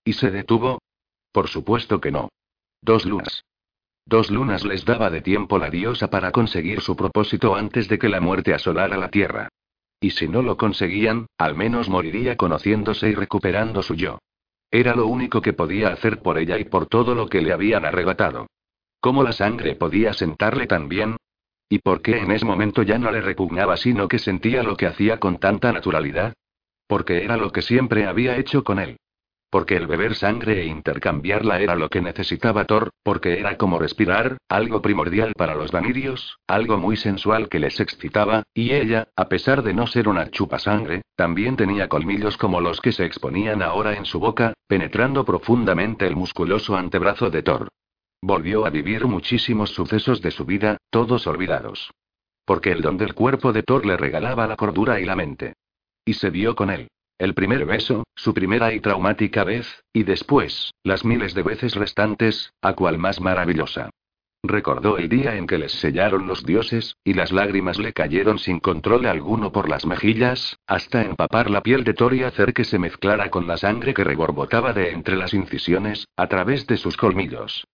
[0.04, 0.80] ¿Y se detuvo?
[1.32, 2.28] Por supuesto que no.
[2.82, 3.44] Dos lunas.
[4.04, 8.08] Dos lunas les daba de tiempo la diosa para conseguir su propósito antes de que
[8.08, 9.48] la muerte asolara la tierra.
[10.00, 14.18] Y si no lo conseguían, al menos moriría conociéndose y recuperando su yo.
[14.70, 17.84] Era lo único que podía hacer por ella y por todo lo que le habían
[17.84, 18.46] arrebatado.
[19.00, 21.16] ¿Cómo la sangre podía sentarle tan bien?
[21.70, 24.86] ¿Y por qué en ese momento ya no le repugnaba sino que sentía lo que
[24.86, 26.34] hacía con tanta naturalidad?
[26.88, 28.96] Porque era lo que siempre había hecho con él.
[29.50, 34.36] Porque el beber sangre e intercambiarla era lo que necesitaba Thor, porque era como respirar,
[34.46, 39.62] algo primordial para los vanirios, algo muy sensual que les excitaba, y ella, a pesar
[39.62, 43.94] de no ser una chupa sangre, también tenía colmillos como los que se exponían ahora
[43.94, 47.68] en su boca, penetrando profundamente el musculoso antebrazo de Thor.
[48.20, 51.90] Volvió a vivir muchísimos sucesos de su vida, todos olvidados.
[52.44, 55.54] Porque el don del cuerpo de Thor le regalaba la cordura y la mente.
[56.08, 56.88] Y se vio con él.
[57.18, 62.54] El primer beso, su primera y traumática vez, y después, las miles de veces restantes,
[62.62, 63.90] a cual más maravillosa.
[64.42, 68.58] Recordó el día en que les sellaron los dioses, y las lágrimas le cayeron sin
[68.58, 72.78] control alguno por las mejillas, hasta empapar la piel de Thor y hacer que se
[72.78, 77.66] mezclara con la sangre que reborbotaba de entre las incisiones, a través de sus colmillos.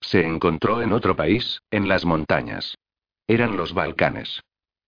[0.00, 2.74] Se encontró en otro país, en las montañas.
[3.26, 4.40] Eran los Balcanes.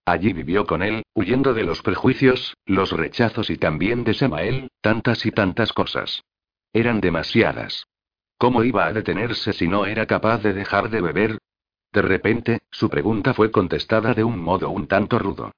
[0.07, 5.25] Allí vivió con él, huyendo de los prejuicios, los rechazos y también de Samael, tantas
[5.25, 6.23] y tantas cosas.
[6.73, 7.87] Eran demasiadas.
[8.37, 11.39] ¿Cómo iba a detenerse si no era capaz de dejar de beber?
[11.93, 15.53] De repente, su pregunta fue contestada de un modo un tanto rudo.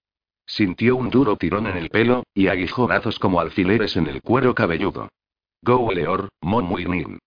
[0.47, 5.09] Sintió un duro tirón en el pelo, y aguijonazos como alfileres en el cuero cabelludo.
[5.62, 7.18] Go Leor, Momuinin.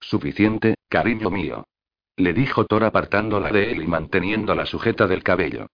[0.00, 1.68] Suficiente, cariño mío.
[2.16, 5.68] Le dijo Thor apartándola de él y manteniéndola sujeta del cabello.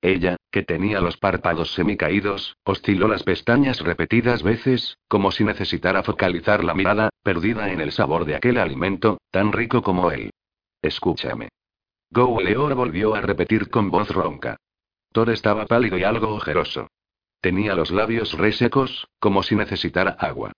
[0.00, 6.64] Ella, que tenía los párpados semicaídos, osciló las pestañas repetidas veces, como si necesitara focalizar
[6.64, 10.30] la mirada, perdida en el sabor de aquel alimento, tan rico como él.
[10.82, 11.48] Escúchame.
[12.10, 14.56] Leor volvió a repetir con voz ronca.
[15.12, 16.88] Thor estaba pálido y algo ojeroso.
[17.40, 20.52] Tenía los labios resecos, como si necesitara agua.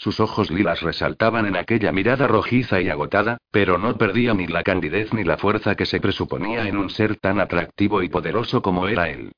[0.00, 4.62] Sus ojos lilas resaltaban en aquella mirada rojiza y agotada, pero no perdía ni la
[4.62, 8.88] candidez ni la fuerza que se presuponía en un ser tan atractivo y poderoso como
[8.88, 9.32] era él.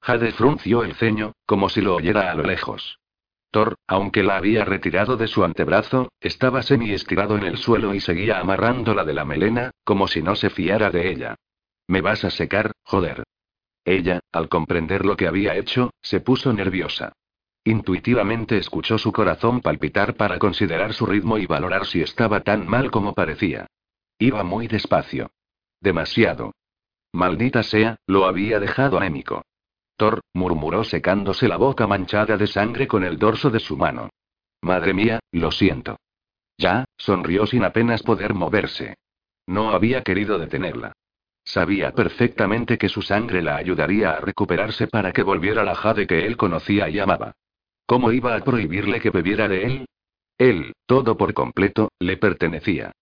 [0.00, 2.98] Jade frunció el ceño, como si lo oyera a lo lejos.
[3.50, 8.00] Thor, aunque la había retirado de su antebrazo, estaba semi estirado en el suelo y
[8.00, 11.34] seguía amarrándola de la melena, como si no se fiara de ella.
[11.88, 13.22] Me vas a secar, joder.
[13.84, 17.12] Ella, al comprender lo que había hecho, se puso nerviosa.
[17.66, 22.92] Intuitivamente escuchó su corazón palpitar para considerar su ritmo y valorar si estaba tan mal
[22.92, 23.66] como parecía.
[24.20, 25.32] Iba muy despacio.
[25.80, 26.52] Demasiado.
[27.12, 29.44] Maldita sea, lo había dejado anémico.
[29.96, 34.10] Thor, murmuró secándose la boca manchada de sangre con el dorso de su mano.
[34.62, 35.96] Madre mía, lo siento.
[36.56, 38.94] Ya, sonrió sin apenas poder moverse.
[39.48, 40.92] No había querido detenerla.
[41.42, 46.26] Sabía perfectamente que su sangre la ayudaría a recuperarse para que volviera la Jade que
[46.26, 47.34] él conocía y amaba.
[47.86, 49.86] ¿Cómo iba a prohibirle que bebiera de él?
[50.38, 52.92] Él, todo por completo, le pertenecía.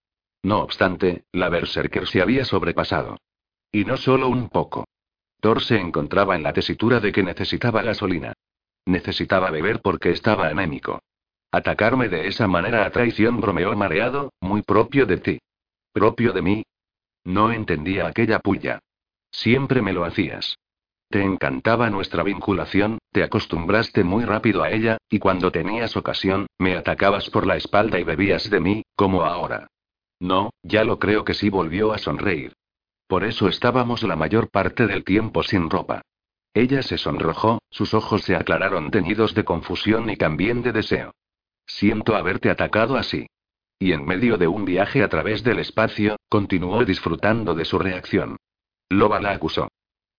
[0.43, 3.17] No obstante, la Berserker se había sobrepasado.
[3.73, 4.87] Y no solo un poco.
[5.41, 8.35] Thor se encontraba en la tesitura de que necesitaba gasolina.
[8.87, 11.01] Necesitaba beber porque estaba anémico.
[11.51, 15.39] Atacarme de esa manera a traición bromeó mareado, muy propio de ti.
[15.93, 16.63] ¿Propio de mí?
[17.25, 18.81] No entendía aquella puya.
[19.31, 20.59] Siempre me lo hacías.
[21.09, 26.77] Te encantaba nuestra vinculación, te acostumbraste muy rápido a ella, y cuando tenías ocasión, me
[26.77, 29.69] atacabas por la espalda y bebías de mí, como ahora.
[30.21, 32.55] No, ya lo creo que sí volvió a sonreír.
[33.07, 36.03] Por eso estábamos la mayor parte del tiempo sin ropa.
[36.55, 41.13] Ella se sonrojó, sus ojos se aclararon teñidos de confusión y también de deseo.
[41.67, 43.27] Siento haberte atacado así.
[43.79, 48.37] Y en medio de un viaje a través del espacio, continuó disfrutando de su reacción.
[48.89, 49.69] Loba la acusó.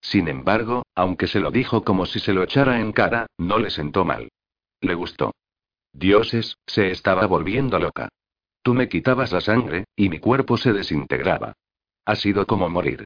[0.05, 3.71] Sin embargo, aunque se lo dijo como si se lo echara en cara, no le
[3.71, 4.29] sentó mal.
[4.79, 5.33] Le gustó.
[5.93, 8.09] Dioses, se estaba volviendo loca.
[8.61, 11.53] Tú me quitabas la sangre, y mi cuerpo se desintegraba.
[12.05, 13.03] Ha sido como morir.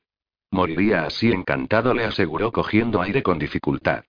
[0.51, 4.03] Moriría así encantado, le aseguró cogiendo aire con dificultad.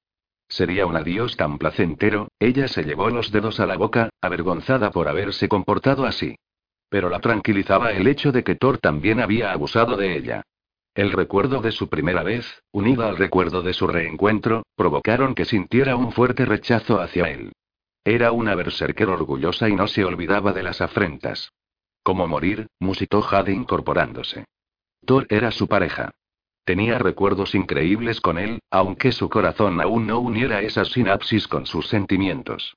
[0.49, 5.07] Sería un adiós tan placentero, ella se llevó los dedos a la boca, avergonzada por
[5.07, 6.35] haberse comportado así.
[6.89, 10.43] Pero la tranquilizaba el hecho de que Thor también había abusado de ella.
[11.01, 15.97] El recuerdo de su primera vez, unido al recuerdo de su reencuentro, provocaron que sintiera
[15.97, 17.53] un fuerte rechazo hacia él.
[18.05, 21.53] Era una berserker orgullosa y no se olvidaba de las afrentas.
[22.03, 24.45] Como morir, musitó Jade incorporándose.
[25.07, 26.11] Thor era su pareja.
[26.67, 31.89] Tenía recuerdos increíbles con él, aunque su corazón aún no uniera esas sinapsis con sus
[31.89, 32.77] sentimientos.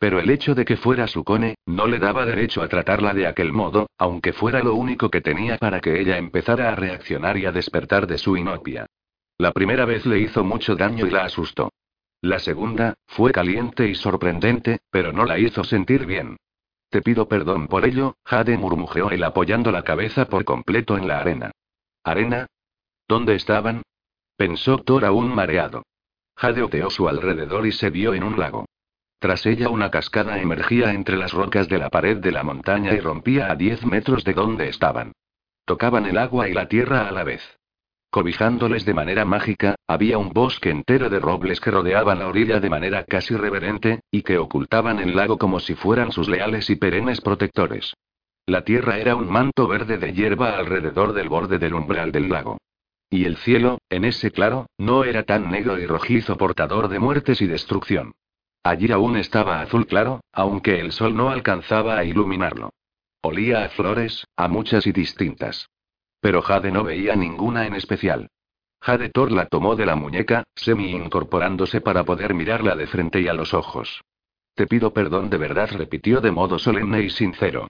[0.00, 3.26] Pero el hecho de que fuera su cone, no le daba derecho a tratarla de
[3.26, 7.44] aquel modo, aunque fuera lo único que tenía para que ella empezara a reaccionar y
[7.44, 8.86] a despertar de su inopia.
[9.36, 11.70] La primera vez le hizo mucho daño y la asustó.
[12.22, 16.38] La segunda, fue caliente y sorprendente, pero no la hizo sentir bien.
[16.88, 21.20] Te pido perdón por ello, Jade murmujeó él apoyando la cabeza por completo en la
[21.20, 21.50] arena.
[22.04, 22.46] ¿Arena?
[23.06, 23.82] ¿Dónde estaban?
[24.34, 25.82] Pensó Thor aún mareado.
[26.36, 28.64] Jade oteó su alrededor y se vio en un lago.
[29.20, 33.00] Tras ella una cascada emergía entre las rocas de la pared de la montaña y
[33.00, 35.12] rompía a diez metros de donde estaban.
[35.66, 37.42] Tocaban el agua y la tierra a la vez.
[38.10, 42.70] Cobijándoles de manera mágica, había un bosque entero de robles que rodeaban la orilla de
[42.70, 47.20] manera casi reverente, y que ocultaban el lago como si fueran sus leales y perennes
[47.20, 47.92] protectores.
[48.46, 52.56] La tierra era un manto verde de hierba alrededor del borde del umbral del lago.
[53.10, 57.42] Y el cielo, en ese claro, no era tan negro y rojizo portador de muertes
[57.42, 58.12] y destrucción.
[58.62, 62.70] Allí aún estaba azul claro, aunque el sol no alcanzaba a iluminarlo.
[63.22, 65.68] Olía a flores, a muchas y distintas.
[66.20, 68.28] Pero Jade no veía ninguna en especial.
[68.82, 73.28] Jade Thor la tomó de la muñeca, semi incorporándose para poder mirarla de frente y
[73.28, 74.02] a los ojos.
[74.54, 77.68] Te pido perdón de verdad, repitió de modo solemne y sincero.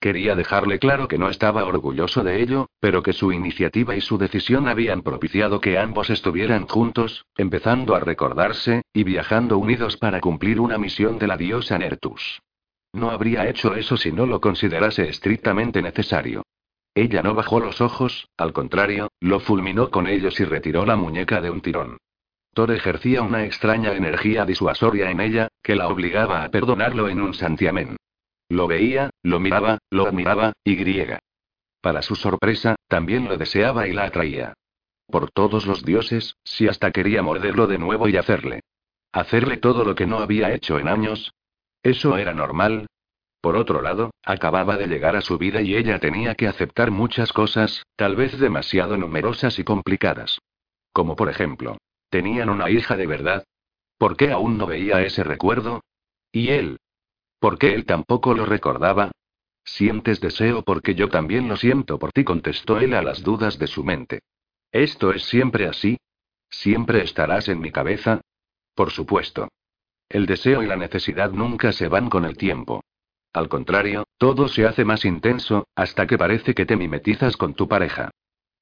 [0.00, 4.16] Quería dejarle claro que no estaba orgulloso de ello, pero que su iniciativa y su
[4.16, 10.60] decisión habían propiciado que ambos estuvieran juntos, empezando a recordarse, y viajando unidos para cumplir
[10.60, 12.40] una misión de la diosa Nertus.
[12.92, 16.42] No habría hecho eso si no lo considerase estrictamente necesario.
[16.94, 21.40] Ella no bajó los ojos, al contrario, lo fulminó con ellos y retiró la muñeca
[21.40, 21.98] de un tirón.
[22.54, 27.34] Thor ejercía una extraña energía disuasoria en ella, que la obligaba a perdonarlo en un
[27.34, 27.96] santiamén.
[28.48, 31.20] Lo veía, lo miraba, lo admiraba, y griega.
[31.80, 34.54] Para su sorpresa, también lo deseaba y la atraía.
[35.06, 38.60] Por todos los dioses, si hasta quería morderlo de nuevo y hacerle.
[39.12, 41.32] Hacerle todo lo que no había hecho en años.
[41.82, 42.86] ¿Eso era normal?
[43.40, 47.32] Por otro lado, acababa de llegar a su vida y ella tenía que aceptar muchas
[47.32, 50.40] cosas, tal vez demasiado numerosas y complicadas.
[50.92, 51.78] Como por ejemplo,
[52.10, 53.44] ¿tenían una hija de verdad?
[53.96, 55.82] ¿Por qué aún no veía ese recuerdo?
[56.32, 56.78] ¿Y él?
[57.38, 59.12] ¿Por qué él tampoco lo recordaba?
[59.64, 63.66] Sientes deseo porque yo también lo siento por ti, contestó él a las dudas de
[63.66, 64.20] su mente.
[64.72, 65.98] ¿Esto es siempre así?
[66.50, 68.20] ¿Siempre estarás en mi cabeza?
[68.74, 69.48] Por supuesto.
[70.08, 72.82] El deseo y la necesidad nunca se van con el tiempo.
[73.34, 77.68] Al contrario, todo se hace más intenso, hasta que parece que te mimetizas con tu
[77.68, 78.10] pareja.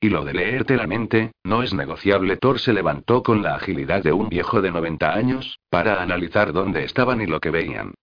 [0.01, 2.37] Y lo de leerte la mente, no es negociable.
[2.37, 6.85] Thor se levantó con la agilidad de un viejo de 90 años, para analizar dónde
[6.85, 7.95] estaban y lo que veían.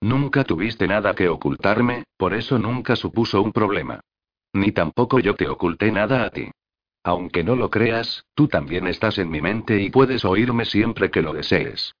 [0.00, 4.00] Nunca tuviste nada que ocultarme, por eso nunca supuso un problema.
[4.52, 6.50] Ni tampoco yo te oculté nada a ti.
[7.02, 11.22] Aunque no lo creas, tú también estás en mi mente y puedes oírme siempre que
[11.22, 11.94] lo desees.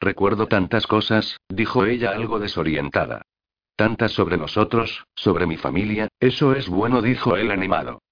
[0.00, 3.22] Recuerdo tantas cosas, dijo ella algo desorientada.
[3.74, 8.02] Tantas sobre nosotros, sobre mi familia, eso es bueno, dijo él animado.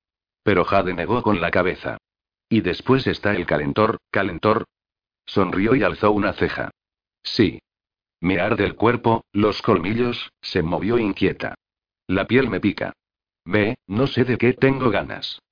[0.43, 1.99] Pero Jade negó con la cabeza.
[2.49, 4.65] Y después está el calentor, calentor.
[5.27, 6.71] Sonrió y alzó una ceja.
[7.23, 7.61] Sí,
[8.25, 11.55] me arde el cuerpo, los colmillos, se movió inquieta.
[12.07, 12.95] La piel me pica.
[13.45, 15.43] Ve, no sé de qué tengo ganas.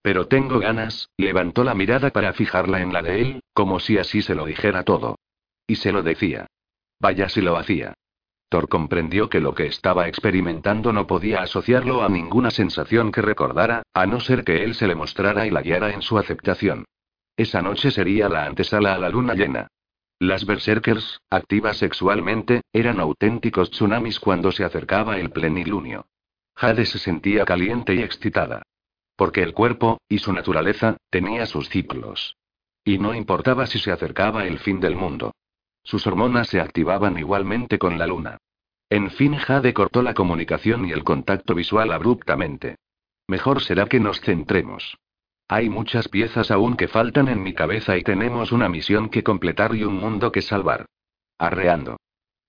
[0.00, 4.22] Pero tengo ganas, levantó la mirada para fijarla en la de él, como si así
[4.22, 5.16] se lo dijera todo.
[5.66, 6.46] Y se lo decía.
[6.98, 7.92] Vaya si lo hacía.
[8.48, 13.82] Thor comprendió que lo que estaba experimentando no podía asociarlo a ninguna sensación que recordara,
[13.92, 16.86] a no ser que él se le mostrara y la guiara en su aceptación.
[17.36, 19.68] Esa noche sería la antesala a la luna llena.
[20.22, 26.06] Las berserkers, activas sexualmente, eran auténticos tsunamis cuando se acercaba el plenilunio.
[26.54, 28.62] Jade se sentía caliente y excitada.
[29.16, 32.36] Porque el cuerpo, y su naturaleza, tenía sus ciclos.
[32.84, 35.32] Y no importaba si se acercaba el fin del mundo.
[35.82, 38.38] Sus hormonas se activaban igualmente con la luna.
[38.90, 42.76] En fin, Jade cortó la comunicación y el contacto visual abruptamente.
[43.26, 44.96] Mejor será que nos centremos.
[45.54, 49.74] Hay muchas piezas aún que faltan en mi cabeza y tenemos una misión que completar
[49.74, 50.86] y un mundo que salvar.
[51.36, 51.98] Arreando.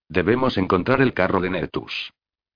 [0.08, 2.14] Debemos encontrar el carro de Nertus.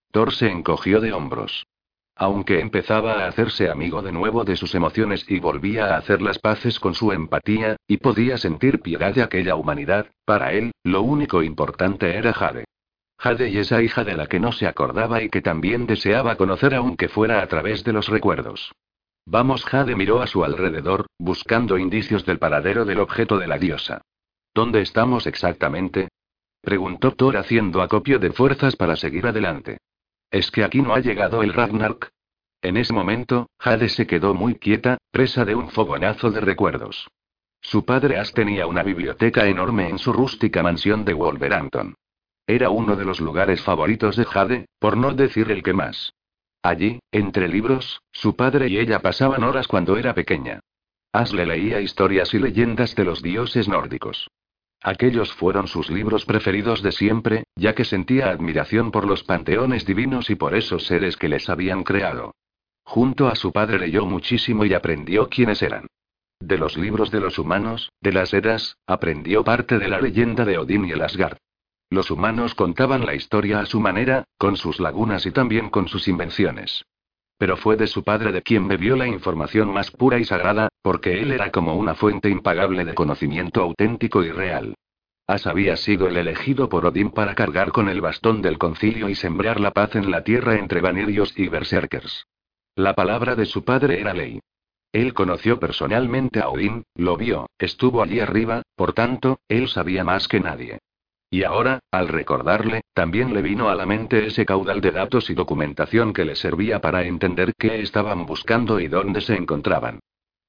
[0.09, 1.67] Thor se encogió de hombros.
[2.15, 6.39] Aunque empezaba a hacerse amigo de nuevo de sus emociones y volvía a hacer las
[6.39, 11.43] paces con su empatía, y podía sentir piedad de aquella humanidad, para él, lo único
[11.43, 12.63] importante era Jade.
[13.17, 16.73] Jade y esa hija de la que no se acordaba y que también deseaba conocer
[16.73, 18.71] aunque fuera a través de los recuerdos.
[19.29, 24.01] Vamos, Jade miró a su alrededor, buscando indicios del paradero del objeto de la diosa.
[24.53, 26.07] ¿Dónde estamos exactamente?
[26.61, 29.79] preguntó Thor haciendo acopio de fuerzas para seguir adelante.
[30.31, 32.07] ¿Es que aquí no ha llegado el Ragnarok?
[32.61, 37.09] En ese momento, Jade se quedó muy quieta, presa de un fogonazo de recuerdos.
[37.59, 41.95] Su padre As tenía una biblioteca enorme en su rústica mansión de Wolverhampton.
[42.47, 46.13] Era uno de los lugares favoritos de Jade, por no decir el que más.
[46.67, 50.59] Allí, entre libros, su padre y ella pasaban horas cuando era pequeña.
[51.13, 54.29] As le leía historias y leyendas de los dioses nórdicos.
[54.83, 60.29] Aquellos fueron sus libros preferidos de siempre, ya que sentía admiración por los panteones divinos
[60.29, 62.35] y por esos seres que les habían creado.
[62.83, 65.87] Junto a su padre leyó muchísimo y aprendió quiénes eran.
[66.41, 70.57] De los libros de los humanos, de las eras, aprendió parte de la leyenda de
[70.57, 71.37] Odín y el Asgard.
[71.89, 76.07] Los humanos contaban la historia a su manera, con sus lagunas y también con sus
[76.07, 76.85] invenciones.
[77.37, 81.21] Pero fue de su padre de quien bebió la información más pura y sagrada, porque
[81.21, 84.75] él era como una fuente impagable de conocimiento auténtico y real.
[85.27, 89.15] As había sido el elegido por Odín para cargar con el bastón del concilio y
[89.15, 92.25] sembrar la paz en la tierra entre vanirios y berserkers.
[92.75, 94.39] La palabra de su padre era ley.
[94.93, 100.27] Él conoció personalmente a Odín, lo vio, estuvo allí arriba, por tanto, él sabía más
[100.27, 100.79] que nadie.
[101.29, 105.33] Y ahora, al recordarle, también le vino a la mente ese caudal de datos y
[105.33, 109.99] documentación que le servía para entender qué estaban buscando y dónde se encontraban.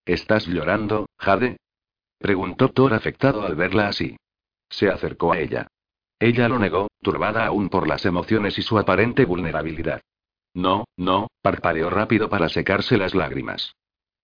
[0.04, 1.56] ¿Estás llorando, Jade?
[2.18, 4.16] preguntó Thor afectado al verla así.
[4.68, 5.66] Se acercó a ella.
[6.20, 10.00] Ella lo negó, turbada aún por las emociones y su aparente vulnerabilidad.
[10.54, 13.74] No, no, parpadeó rápido para secarse las lágrimas.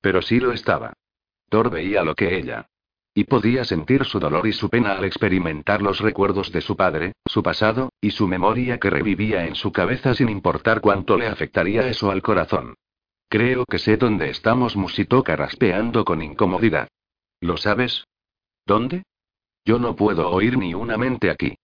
[0.01, 0.93] Pero sí lo estaba.
[1.49, 2.69] Thor veía lo que ella
[3.15, 7.13] y podía sentir su dolor y su pena al experimentar los recuerdos de su padre,
[7.25, 11.87] su pasado, y su memoria que revivía en su cabeza sin importar cuánto le afectaría
[11.89, 12.75] eso al corazón.
[13.29, 16.89] Creo que sé dónde estamos, musitó carraspeando con incomodidad.
[17.41, 18.05] ¿Lo sabes?
[18.67, 19.05] ¿Dónde?
[19.65, 21.57] Yo no puedo oír ni una mente aquí.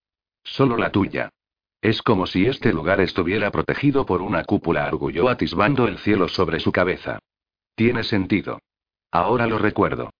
[0.45, 1.31] Solo la tuya.
[1.83, 6.61] Es como si este lugar estuviera protegido por una cúpula, arguyó atisbando el cielo sobre
[6.61, 7.19] su cabeza.
[7.75, 8.61] Tiene sentido.
[9.11, 10.11] Ahora lo recuerdo.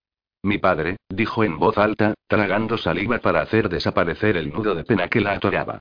[0.43, 5.09] Mi padre, dijo en voz alta, tragando saliva para hacer desaparecer el nudo de pena
[5.09, 5.81] que la atoraba.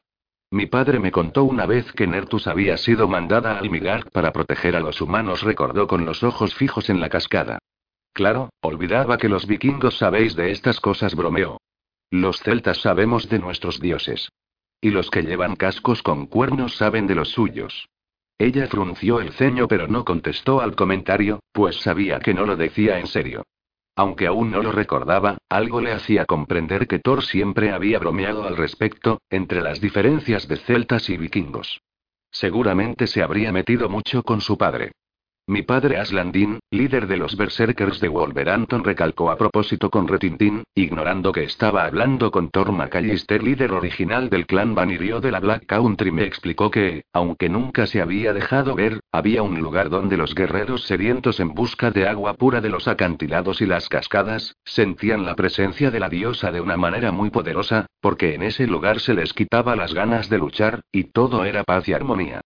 [0.51, 4.75] Mi padre me contó una vez que Nertus había sido mandada a Almigark para proteger
[4.75, 7.59] a los humanos, recordó con los ojos fijos en la cascada.
[8.13, 11.57] Claro, olvidaba que los vikingos sabéis de estas cosas, bromeó.
[12.09, 14.29] Los celtas sabemos de nuestros dioses.
[14.81, 17.87] Y los que llevan cascos con cuernos saben de los suyos.
[18.39, 22.99] Ella frunció el ceño pero no contestó al comentario, pues sabía que no lo decía
[22.99, 23.43] en serio.
[23.99, 28.55] Aunque aún no lo recordaba, algo le hacía comprender que Thor siempre había bromeado al
[28.55, 31.81] respecto, entre las diferencias de celtas y vikingos.
[32.31, 34.93] Seguramente se habría metido mucho con su padre.
[35.49, 41.31] Mi padre Aslandin, líder de los Berserkers de Wolverhampton, recalcó a propósito con retintín, ignorando
[41.31, 46.11] que estaba hablando con Thor McAllister, líder original del clan Vanirio de la Black Country.
[46.11, 50.83] Me explicó que, aunque nunca se había dejado ver, había un lugar donde los guerreros
[50.83, 55.89] sedientos en busca de agua pura de los acantilados y las cascadas, sentían la presencia
[55.89, 59.75] de la diosa de una manera muy poderosa, porque en ese lugar se les quitaba
[59.75, 62.41] las ganas de luchar, y todo era paz y armonía.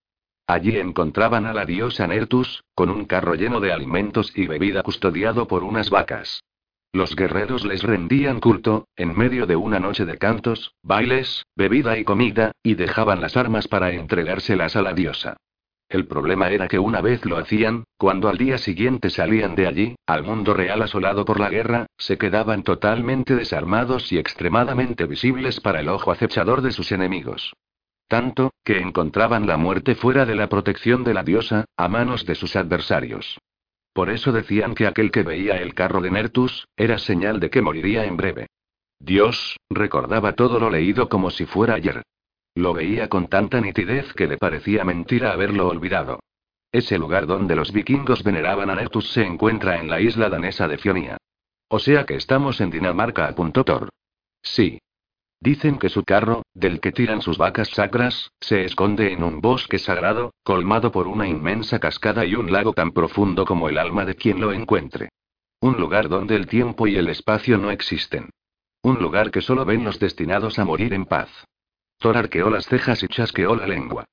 [0.45, 5.47] Allí encontraban a la diosa Nertus, con un carro lleno de alimentos y bebida custodiado
[5.47, 6.43] por unas vacas.
[6.91, 12.03] Los guerreros les rendían culto, en medio de una noche de cantos, bailes, bebida y
[12.03, 15.37] comida, y dejaban las armas para entregárselas a la diosa.
[15.89, 19.95] El problema era que una vez lo hacían, cuando al día siguiente salían de allí,
[20.05, 25.79] al mundo real asolado por la guerra, se quedaban totalmente desarmados y extremadamente visibles para
[25.79, 27.53] el ojo acechador de sus enemigos.
[28.13, 32.35] Tanto, que encontraban la muerte fuera de la protección de la diosa, a manos de
[32.35, 33.39] sus adversarios.
[33.91, 37.63] Por eso decían que aquel que veía el carro de Nertus, era señal de que
[37.63, 38.45] moriría en breve.
[38.99, 42.03] Dios, recordaba todo lo leído como si fuera ayer.
[42.53, 46.19] Lo veía con tanta nitidez que le parecía mentira haberlo olvidado.
[46.71, 50.77] Ese lugar donde los vikingos veneraban a Nertus se encuentra en la isla danesa de
[50.77, 51.17] Fionia.
[51.67, 53.89] O sea que estamos en Dinamarca, apuntó Thor.
[54.43, 54.77] Sí.
[55.43, 59.77] Dicen que su carro, del que tiran sus vacas sacras, se esconde en un bosque
[59.77, 64.15] sagrado, colmado por una inmensa cascada y un lago tan profundo como el alma de
[64.15, 65.09] quien lo encuentre.
[65.59, 68.29] Un lugar donde el tiempo y el espacio no existen.
[68.83, 71.27] Un lugar que solo ven los destinados a morir en paz.
[71.97, 74.05] Thor arqueó las cejas y chasqueó la lengua.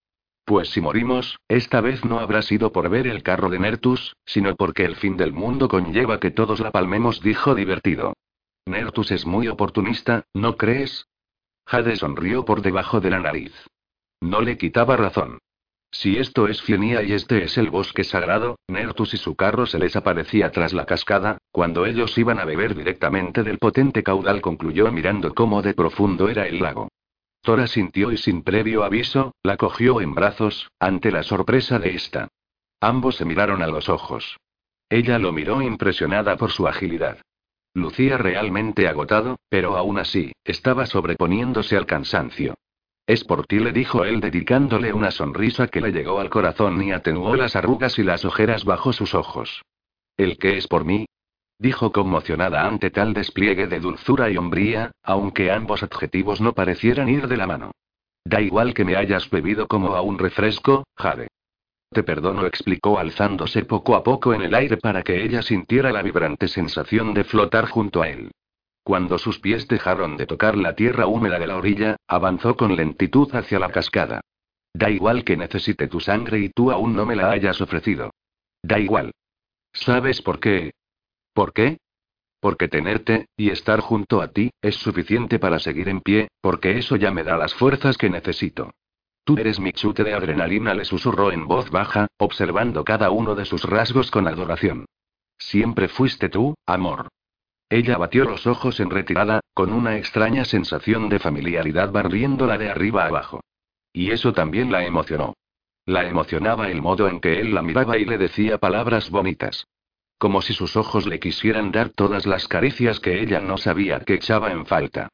[0.44, 4.56] Pues si morimos, esta vez no habrá sido por ver el carro de Nertus, sino
[4.56, 8.14] porque el fin del mundo conlleva que todos la palmemos, dijo divertido.
[8.66, 11.06] Nertus es muy oportunista, ¿no crees?
[11.70, 13.52] Jade sonrió por debajo de la nariz.
[14.20, 15.38] No le quitaba razón.
[15.92, 19.78] Si esto es Fionia y este es el bosque sagrado, Nertus y su carro se
[19.78, 24.90] les aparecía tras la cascada, cuando ellos iban a beber directamente del potente caudal, concluyó
[24.90, 26.88] mirando cómo de profundo era el lago.
[27.40, 32.28] Tora sintió y sin previo aviso, la cogió en brazos, ante la sorpresa de esta.
[32.80, 34.38] Ambos se miraron a los ojos.
[34.88, 37.18] Ella lo miró impresionada por su agilidad.
[37.74, 42.54] Lucía realmente agotado, pero aún así, estaba sobreponiéndose al cansancio.
[43.06, 46.92] Es por ti, le dijo él dedicándole una sonrisa que le llegó al corazón y
[46.92, 49.62] atenuó las arrugas y las ojeras bajo sus ojos.
[50.16, 51.06] ¿El qué es por mí?
[51.58, 57.28] dijo conmocionada ante tal despliegue de dulzura y hombría, aunque ambos adjetivos no parecieran ir
[57.28, 57.72] de la mano.
[58.24, 61.28] Da igual que me hayas bebido como a un refresco, Jade.
[61.92, 66.02] Te perdono, explicó alzándose poco a poco en el aire para que ella sintiera la
[66.02, 68.30] vibrante sensación de flotar junto a él.
[68.84, 73.28] Cuando sus pies dejaron de tocar la tierra húmeda de la orilla, avanzó con lentitud
[73.34, 74.20] hacia la cascada.
[74.72, 78.12] Da igual que necesite tu sangre y tú aún no me la hayas ofrecido.
[78.62, 79.12] Da igual.
[79.72, 80.72] ¿Sabes por qué?
[81.34, 81.78] ¿Por qué?
[82.40, 86.96] Porque tenerte, y estar junto a ti, es suficiente para seguir en pie, porque eso
[86.96, 88.70] ya me da las fuerzas que necesito.
[89.30, 93.44] Tú eres mi chute de adrenalina, le susurró en voz baja, observando cada uno de
[93.44, 94.86] sus rasgos con adoración.
[95.38, 97.06] Siempre fuiste tú, amor.
[97.68, 103.06] Ella batió los ojos en retirada, con una extraña sensación de familiaridad barriéndola de arriba
[103.06, 103.40] abajo.
[103.92, 105.34] Y eso también la emocionó.
[105.86, 109.68] La emocionaba el modo en que él la miraba y le decía palabras bonitas.
[110.18, 114.14] Como si sus ojos le quisieran dar todas las caricias que ella no sabía que
[114.14, 115.08] echaba en falta.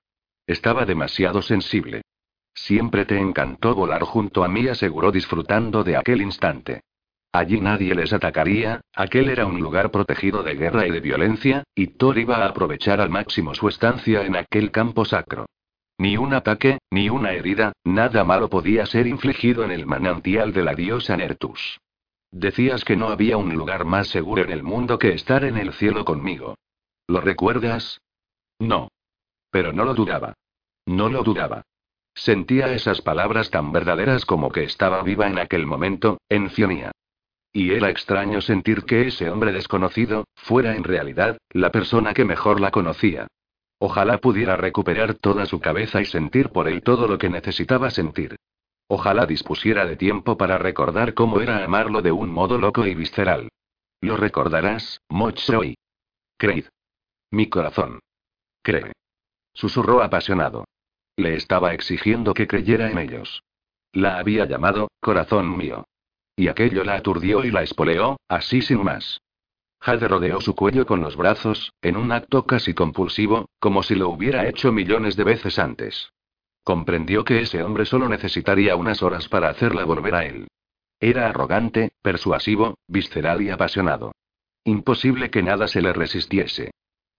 [0.47, 2.01] Estaba demasiado sensible.
[2.57, 6.81] Siempre te encantó volar junto a mí, aseguró disfrutando de aquel instante.
[7.31, 11.89] Allí nadie les atacaría, aquel era un lugar protegido de guerra y de violencia, y
[11.89, 15.45] Thor iba a aprovechar al máximo su estancia en aquel campo sacro.
[15.99, 20.63] Ni un ataque, ni una herida, nada malo podía ser infligido en el manantial de
[20.63, 21.79] la diosa Nertus.
[22.31, 25.75] Decías que no había un lugar más seguro en el mundo que estar en el
[25.75, 26.57] cielo conmigo.
[27.07, 28.01] ¿Lo recuerdas?
[28.59, 28.89] No.
[29.51, 30.35] Pero no lo dudaba.
[30.87, 31.63] No lo dudaba.
[32.17, 36.91] Sentía esas palabras tan verdaderas como que estaba viva en aquel momento, en Fionia.
[37.53, 42.61] Y era extraño sentir que ese hombre desconocido, fuera en realidad, la persona que mejor
[42.61, 43.27] la conocía.
[43.79, 48.37] Ojalá pudiera recuperar toda su cabeza y sentir por él todo lo que necesitaba sentir.
[48.89, 53.51] Ojalá dispusiera de tiempo para recordar cómo era amarlo de un modo loco y visceral.
[54.01, 55.77] Lo recordarás, Mochroy.
[56.39, 56.67] Creed.
[57.31, 58.01] Mi corazón.
[58.63, 58.93] Cree.
[59.53, 60.65] Susurró apasionado.
[61.17, 63.43] Le estaba exigiendo que creyera en ellos.
[63.93, 65.87] La había llamado, corazón mío.
[66.37, 69.23] Y aquello la aturdió y la espoleó, así sin más.
[69.81, 74.11] Jade rodeó su cuello con los brazos, en un acto casi compulsivo, como si lo
[74.11, 76.11] hubiera hecho millones de veces antes.
[76.63, 80.49] Comprendió que ese hombre solo necesitaría unas horas para hacerla volver a él.
[81.01, 84.13] Era arrogante, persuasivo, visceral y apasionado.
[84.65, 86.73] Imposible que nada se le resistiese.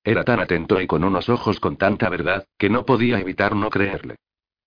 [0.08, 3.70] Era tan atento y con unos ojos con tanta verdad, que no podía evitar no
[3.70, 4.16] creerle.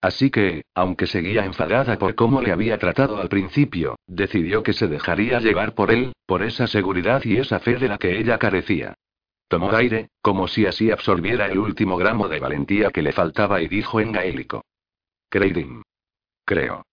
[0.02, 4.86] Así que, aunque seguía enfadada por cómo le había tratado al principio, decidió que se
[4.86, 8.96] dejaría llevar por él, por esa seguridad y esa fe de la que ella carecía.
[9.48, 13.68] Tomó aire, como si así absorbiera el último gramo de valentía que le faltaba y
[13.68, 14.66] dijo en gaélico.
[15.30, 15.80] Creidin.
[16.44, 16.84] Creo.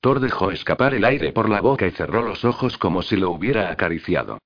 [0.00, 3.30] Thor dejó escapar el aire por la boca y cerró los ojos como si lo
[3.30, 4.38] hubiera acariciado.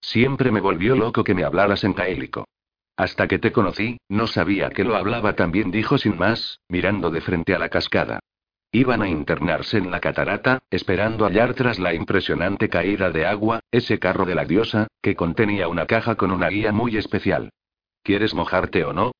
[0.00, 2.46] Siempre me volvió loco que me hablaras en gaélico.
[2.96, 7.20] Hasta que te conocí, no sabía que lo hablaba también, dijo sin más, mirando de
[7.20, 8.20] frente a la cascada.
[8.70, 13.98] Iban a internarse en la catarata, esperando hallar tras la impresionante caída de agua, ese
[13.98, 17.50] carro de la diosa, que contenía una caja con una guía muy especial.
[18.02, 19.12] ¿Quieres mojarte o no?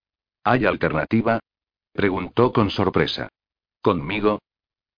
[0.45, 1.41] ¿Hay alternativa?
[1.93, 3.29] Preguntó con sorpresa.
[3.81, 4.41] ¿Conmigo?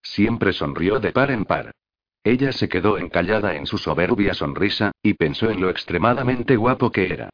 [0.03, 1.73] Siempre sonrió de par en par.
[2.25, 7.13] Ella se quedó encallada en su soberbia sonrisa, y pensó en lo extremadamente guapo que
[7.13, 7.31] era.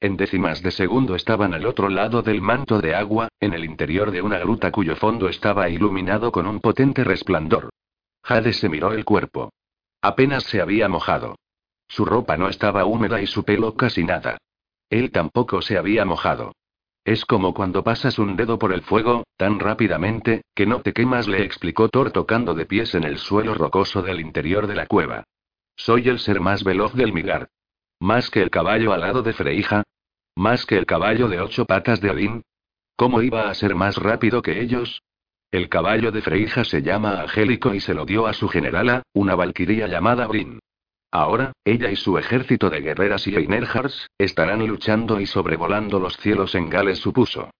[0.00, 4.10] En décimas de segundo estaban al otro lado del manto de agua, en el interior
[4.10, 7.70] de una gruta cuyo fondo estaba iluminado con un potente resplandor.
[8.22, 9.50] Jade se miró el cuerpo.
[10.02, 11.36] Apenas se había mojado.
[11.88, 14.38] Su ropa no estaba húmeda y su pelo casi nada.
[14.90, 16.52] Él tampoco se había mojado.
[17.04, 21.28] Es como cuando pasas un dedo por el fuego, tan rápidamente, que no te quemas,
[21.28, 25.24] le explicó Thor tocando de pies en el suelo rocoso del interior de la cueva.
[25.76, 27.48] Soy el ser más veloz del Migar.
[28.00, 29.82] Más que el caballo alado de Freija.
[30.36, 32.42] Más que el caballo de ocho patas de Odín.
[32.96, 35.02] ¿Cómo iba a ser más rápido que ellos?
[35.50, 39.34] El caballo de Freija se llama Angélico y se lo dio a su generala, una
[39.36, 40.58] valquiria llamada Brin.
[41.12, 46.56] Ahora, ella y su ejército de guerreras y Einerhars, estarán luchando y sobrevolando los cielos
[46.56, 47.50] en Gales, supuso.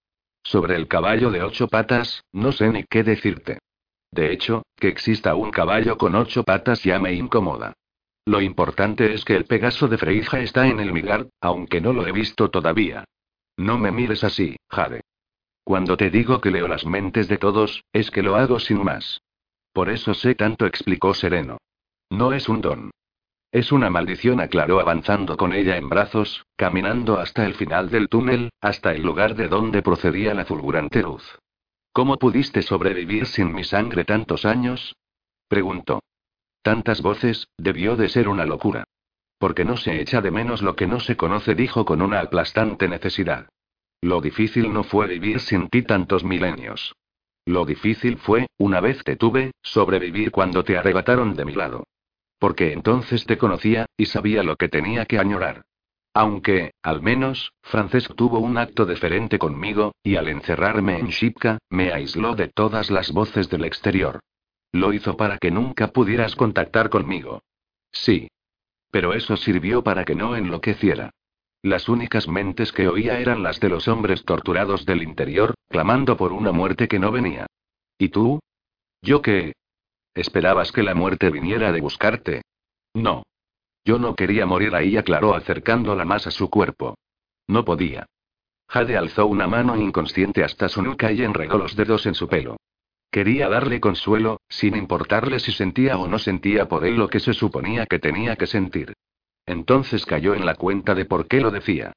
[0.43, 3.61] Sobre el caballo de ocho patas, no sé ni qué decirte.
[4.11, 7.75] De hecho, que exista un caballo con ocho patas ya me incomoda.
[8.27, 12.07] Lo importante es que el Pegaso de Freija está en el Migar, aunque no lo
[12.07, 13.05] he visto todavía.
[13.57, 15.03] No me mires así, Jade.
[15.63, 19.21] Cuando te digo que leo las mentes de todos, es que lo hago sin más.
[19.73, 21.59] Por eso sé tanto, explicó Sereno.
[22.11, 22.91] No es un don.
[23.53, 28.51] Es una maldición, aclaró avanzando con ella en brazos, caminando hasta el final del túnel,
[28.61, 31.39] hasta el lugar de donde procedía la fulgurante luz.
[31.93, 34.97] ¿Cómo pudiste sobrevivir sin mi sangre tantos años?
[35.49, 36.01] preguntó.
[36.65, 38.85] Tantas voces, debió de ser una locura.
[39.37, 42.89] Porque no se echa de menos lo que no se conoce, dijo con una aplastante
[42.89, 43.51] necesidad.
[44.01, 46.95] Lo difícil no fue vivir sin ti tantos milenios.
[47.45, 51.85] Lo difícil fue, una vez te tuve, sobrevivir cuando te arrebataron de mi lado.
[52.39, 55.67] Porque entonces te conocía, y sabía lo que tenía que añorar.
[56.15, 61.93] Aunque, al menos, Francesc tuvo un acto deferente conmigo, y al encerrarme en Shipka, me
[61.93, 64.21] aisló de todas las voces del exterior.
[64.75, 67.45] Lo hizo para que nunca pudieras contactar conmigo.
[67.93, 68.27] Sí.
[68.91, 71.11] Pero eso sirvió para que no enloqueciera.
[71.63, 76.33] Las únicas mentes que oía eran las de los hombres torturados del interior, clamando por
[76.33, 77.47] una muerte que no venía.
[77.99, 78.41] ¿Y tú?
[79.01, 79.53] ¿Yo qué?
[80.13, 82.43] ¿Esperabas que la muerte viniera de buscarte?
[82.95, 83.23] No.
[83.85, 86.97] Yo no quería morir ahí, aclaró acercándola más a su cuerpo.
[87.47, 88.07] No podía.
[88.67, 92.57] Jade alzó una mano inconsciente hasta su nuca y enregó los dedos en su pelo.
[93.15, 97.33] Quería darle consuelo, sin importarle si sentía o no sentía por él lo que se
[97.33, 98.93] suponía que tenía que sentir.
[99.47, 101.93] Entonces cayó en la cuenta de por qué lo decía.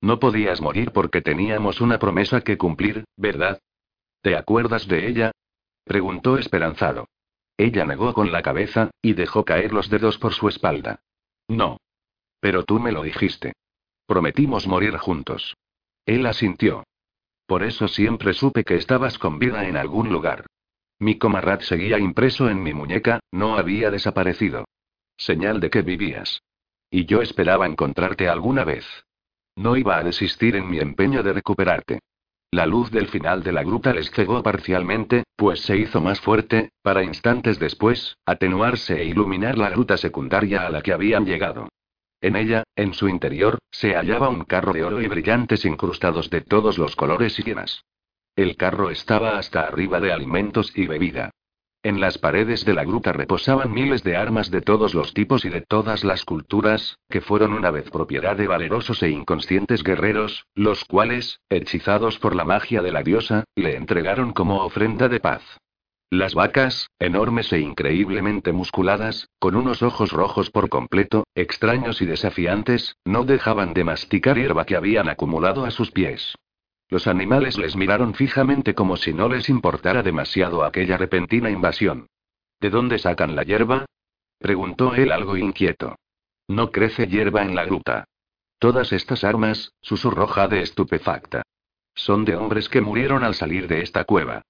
[0.00, 3.58] No podías morir porque teníamos una promesa que cumplir, ¿verdad?
[4.22, 5.32] ¿Te acuerdas de ella?
[5.82, 7.08] preguntó esperanzado.
[7.56, 11.00] Ella negó con la cabeza, y dejó caer los dedos por su espalda.
[11.48, 11.78] No.
[12.38, 13.54] Pero tú me lo dijiste.
[14.06, 15.56] Prometimos morir juntos.
[16.06, 16.84] Él asintió.
[17.46, 20.46] Por eso siempre supe que estabas con vida en algún lugar.
[21.00, 24.66] Mi comarrat seguía impreso en mi muñeca, no había desaparecido.
[25.16, 26.42] Señal de que vivías.
[26.90, 28.86] Y yo esperaba encontrarte alguna vez.
[29.56, 32.00] No iba a desistir en mi empeño de recuperarte.
[32.50, 36.70] La luz del final de la gruta les cegó parcialmente, pues se hizo más fuerte,
[36.82, 41.68] para instantes después, atenuarse e iluminar la gruta secundaria a la que habían llegado.
[42.20, 46.42] En ella, en su interior, se hallaba un carro de oro y brillantes incrustados de
[46.42, 47.84] todos los colores y llenas.
[48.36, 51.30] El carro estaba hasta arriba de alimentos y bebida.
[51.82, 55.48] En las paredes de la gruta reposaban miles de armas de todos los tipos y
[55.48, 60.84] de todas las culturas, que fueron una vez propiedad de valerosos e inconscientes guerreros, los
[60.84, 65.42] cuales, hechizados por la magia de la diosa, le entregaron como ofrenda de paz.
[66.10, 72.96] Las vacas, enormes e increíblemente musculadas, con unos ojos rojos por completo, extraños y desafiantes,
[73.06, 76.34] no dejaban de masticar hierba que habían acumulado a sus pies.
[76.90, 82.08] Los animales les miraron fijamente como si no les importara demasiado aquella repentina invasión.
[82.60, 83.86] ¿De dónde sacan la hierba?
[84.38, 85.96] preguntó él algo inquieto.
[86.48, 88.04] No crece hierba en la gruta.
[88.58, 91.42] Todas estas armas, susurró Jade estupefacta.
[91.94, 94.42] Son de hombres que murieron al salir de esta cueva.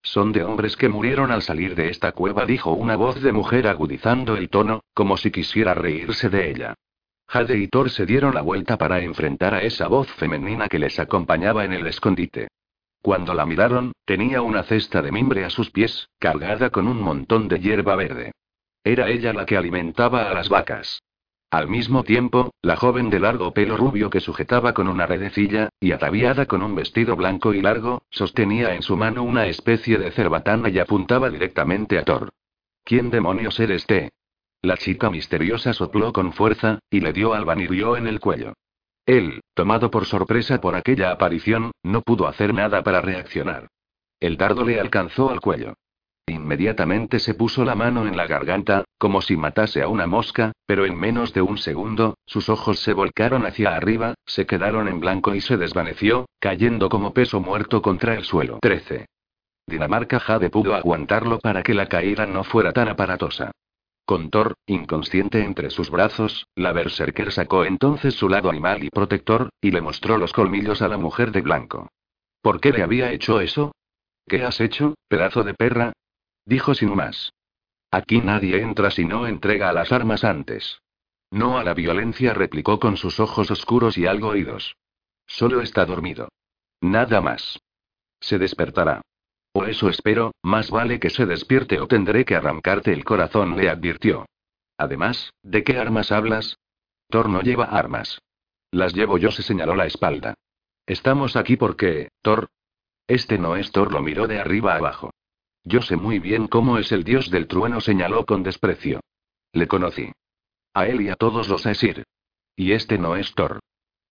[0.00, 3.66] Son de hombres que murieron al salir de esta cueva, dijo una voz de mujer
[3.66, 6.74] agudizando el tono, como si quisiera reírse de ella.
[7.28, 10.98] Jade y Thor se dieron la vuelta para enfrentar a esa voz femenina que les
[10.98, 12.48] acompañaba en el escondite.
[13.02, 17.46] Cuando la miraron, tenía una cesta de mimbre a sus pies, cargada con un montón
[17.46, 18.32] de hierba verde.
[18.82, 21.02] Era ella la que alimentaba a las vacas.
[21.50, 25.92] Al mismo tiempo, la joven de largo pelo rubio que sujetaba con una redecilla, y
[25.92, 30.70] ataviada con un vestido blanco y largo, sostenía en su mano una especie de cerbatana
[30.70, 32.30] y apuntaba directamente a Thor.
[32.84, 34.12] ¿Quién demonios eres te?
[34.62, 38.54] La chica misteriosa sopló con fuerza, y le dio al vanirio en el cuello.
[39.06, 43.68] Él, tomado por sorpresa por aquella aparición, no pudo hacer nada para reaccionar.
[44.20, 45.74] El dardo le alcanzó al cuello.
[46.26, 50.84] Inmediatamente se puso la mano en la garganta, como si matase a una mosca, pero
[50.84, 55.34] en menos de un segundo, sus ojos se volcaron hacia arriba, se quedaron en blanco
[55.34, 58.58] y se desvaneció, cayendo como peso muerto contra el suelo.
[58.60, 59.06] 13.
[59.66, 63.52] Dinamarca Jade pudo aguantarlo para que la caída no fuera tan aparatosa.
[64.08, 69.50] Con Thor, inconsciente entre sus brazos, la Berserker sacó entonces su lado animal y protector,
[69.60, 71.90] y le mostró los colmillos a la mujer de blanco.
[72.40, 73.72] ¿Por qué le había hecho eso?
[74.26, 75.92] ¿Qué has hecho, pedazo de perra?
[76.46, 77.34] Dijo sin más.
[77.90, 80.80] Aquí nadie entra si no entrega las armas antes.
[81.30, 84.74] No a la violencia, replicó con sus ojos oscuros y algo oídos.
[85.26, 86.30] Solo está dormido.
[86.80, 87.60] Nada más.
[88.20, 89.02] Se despertará.
[89.52, 93.68] O eso espero, más vale que se despierte o tendré que arrancarte el corazón, le
[93.68, 94.26] advirtió.
[94.76, 96.58] Además, ¿de qué armas hablas?
[97.08, 98.20] Thor no lleva armas.
[98.70, 100.34] Las llevo yo, se señaló la espalda.
[100.86, 102.48] Estamos aquí porque, Thor.
[103.06, 105.10] Este no es Thor, lo miró de arriba abajo.
[105.64, 109.00] Yo sé muy bien cómo es el dios del trueno, señaló con desprecio.
[109.52, 110.12] Le conocí.
[110.74, 112.04] A él y a todos los Aesir.
[112.54, 113.60] Y este no es Thor.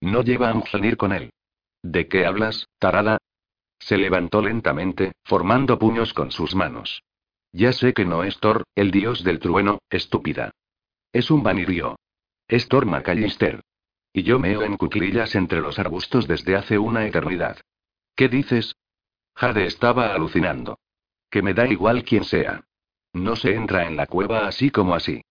[0.01, 1.31] No lleva a Mjolnir con él.
[1.83, 3.19] ¿De qué hablas, tarada?
[3.79, 7.03] Se levantó lentamente, formando puños con sus manos.
[7.51, 10.51] Ya sé que no es Thor, el dios del trueno, estúpida.
[11.13, 11.97] Es un vanirio.
[12.47, 13.61] Es Thor Macallister.
[14.13, 17.57] Y yo meo en cuclillas entre los arbustos desde hace una eternidad.
[18.15, 18.75] ¿Qué dices?
[19.35, 20.79] Jade estaba alucinando.
[21.29, 22.63] Que me da igual quién sea.
[23.13, 25.21] No se entra en la cueva así como así.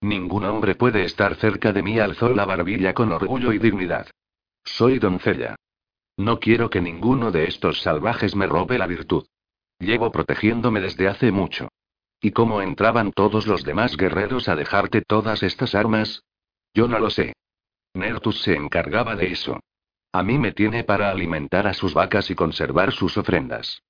[0.00, 4.08] Ningún hombre puede estar cerca de mí, alzó la barbilla con orgullo y dignidad.
[4.64, 5.56] Soy doncella.
[6.16, 9.26] No quiero que ninguno de estos salvajes me robe la virtud.
[9.78, 11.68] Llevo protegiéndome desde hace mucho.
[12.20, 16.22] ¿Y cómo entraban todos los demás guerreros a dejarte todas estas armas?
[16.72, 17.34] Yo no lo sé.
[17.94, 19.60] Nertus se encargaba de eso.
[20.12, 23.82] A mí me tiene para alimentar a sus vacas y conservar sus ofrendas.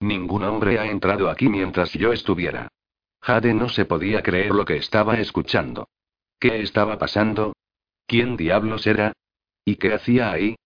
[0.00, 2.68] Ningún hombre ha entrado aquí mientras yo estuviera.
[3.20, 5.88] Jade no se podía creer lo que estaba escuchando.
[6.40, 7.52] ¿Qué estaba pasando?
[8.06, 9.12] ¿Quién diablos era?
[9.64, 10.56] ¿Y qué hacía ahí?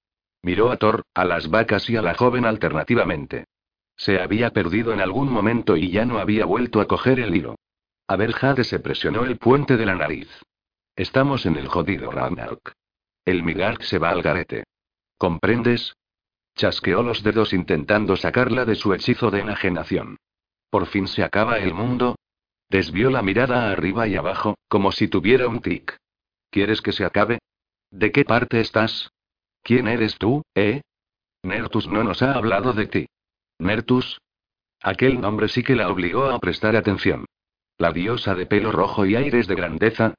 [0.47, 3.47] Miró a Thor, a las vacas y a la joven alternativamente.
[3.97, 7.57] Se había perdido en algún momento y ya no había vuelto a coger el hilo.
[8.07, 10.29] A ver, Jade se presionó el puente de la nariz.
[10.95, 12.75] Estamos en el jodido Ragnarok.
[13.25, 14.63] El Midgard se va al garete.
[15.19, 15.97] ¿Comprendes?
[16.55, 20.17] Chasqueó los dedos intentando sacarla de su hechizo de enajenación.
[20.71, 22.15] ¿Por fin se acaba el mundo?
[22.71, 25.97] Desvió la mirada arriba y abajo, como si tuviera un tic.
[26.53, 27.41] ¿Quieres que se acabe?
[27.91, 29.11] ¿De qué parte estás?
[29.67, 30.83] ¿Quién eres tú, eh?
[31.43, 33.07] Nertus no nos ha hablado de ti.
[33.59, 34.21] ¿Nertus?
[34.81, 37.25] Aquel nombre sí que la obligó a prestar atención.
[37.77, 40.15] La diosa de pelo rojo y aires de grandeza.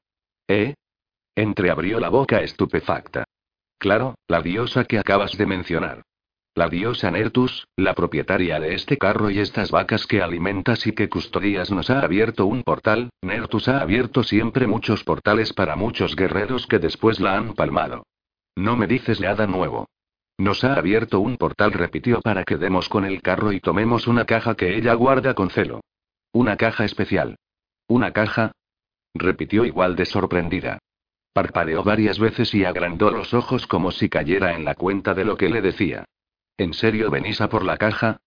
[0.49, 0.73] ¿Eh?
[1.33, 3.23] Entreabrió la boca estupefacta.
[3.77, 6.01] Claro, la diosa que acabas de mencionar.
[6.53, 11.07] La diosa Nertus, la propietaria de este carro y estas vacas que alimentas y que
[11.07, 13.11] custodias, nos ha abierto un portal.
[13.21, 18.03] Nertus ha abierto siempre muchos portales para muchos guerreros que después la han palmado.
[18.57, 19.87] No me dices nada nuevo.
[20.39, 24.25] Nos ha abierto un portal, repitió, para que demos con el carro y tomemos una
[24.25, 25.81] caja que ella guarda con celo.
[26.31, 27.35] Una caja especial.
[27.87, 28.53] ¿Una caja?
[29.13, 30.79] repitió igual de sorprendida.
[31.33, 35.37] Parpadeó varias veces y agrandó los ojos como si cayera en la cuenta de lo
[35.37, 36.05] que le decía.
[36.57, 38.17] ¿En serio venís a por la caja?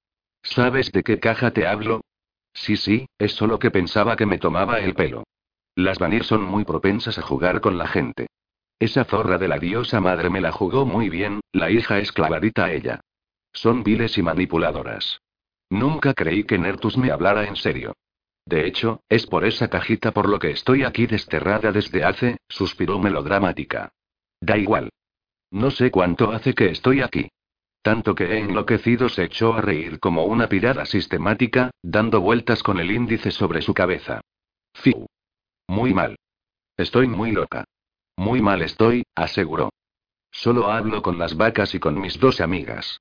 [0.44, 2.02] ¿Sabes de qué caja te hablo?
[2.52, 5.24] Sí, sí, es solo que pensaba que me tomaba el pelo.
[5.74, 8.28] Las Vanir son muy propensas a jugar con la gente.
[8.80, 12.64] Esa zorra de la diosa madre me la jugó muy bien, la hija es clavadita
[12.64, 13.00] a ella.
[13.52, 15.20] Son viles y manipuladoras.
[15.68, 17.92] Nunca creí que Nertus me hablara en serio.
[18.46, 22.98] De hecho, es por esa cajita por lo que estoy aquí desterrada desde hace, suspiró
[22.98, 23.92] melodramática.
[24.40, 24.88] Da igual.
[25.50, 27.28] No sé cuánto hace que estoy aquí.
[27.82, 32.80] Tanto que he enloquecido se echó a reír como una pirada sistemática, dando vueltas con
[32.80, 34.22] el índice sobre su cabeza.
[34.72, 35.06] Fiu.
[35.68, 36.16] Muy mal.
[36.78, 37.66] Estoy muy loca.
[38.20, 39.70] Muy mal estoy, aseguró.
[40.30, 43.00] Solo hablo con las vacas y con mis dos amigas.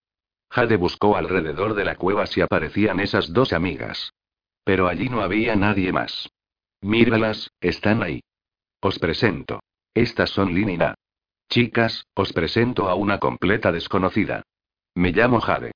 [0.49, 4.13] Jade buscó alrededor de la cueva si aparecían esas dos amigas.
[4.63, 6.29] Pero allí no había nadie más.
[6.79, 8.21] Míralas, están ahí.
[8.79, 9.59] Os presento.
[9.93, 10.79] Estas son Lin
[11.49, 14.43] Chicas, os presento a una completa desconocida.
[14.95, 15.73] Me llamo Jade.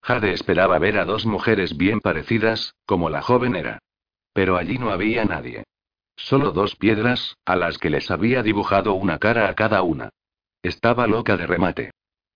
[0.00, 3.78] Jade esperaba ver a dos mujeres bien parecidas, como la joven era.
[4.32, 5.64] Pero allí no había nadie.
[6.16, 10.10] Solo dos piedras, a las que les había dibujado una cara a cada una.
[10.62, 11.90] Estaba loca de remate.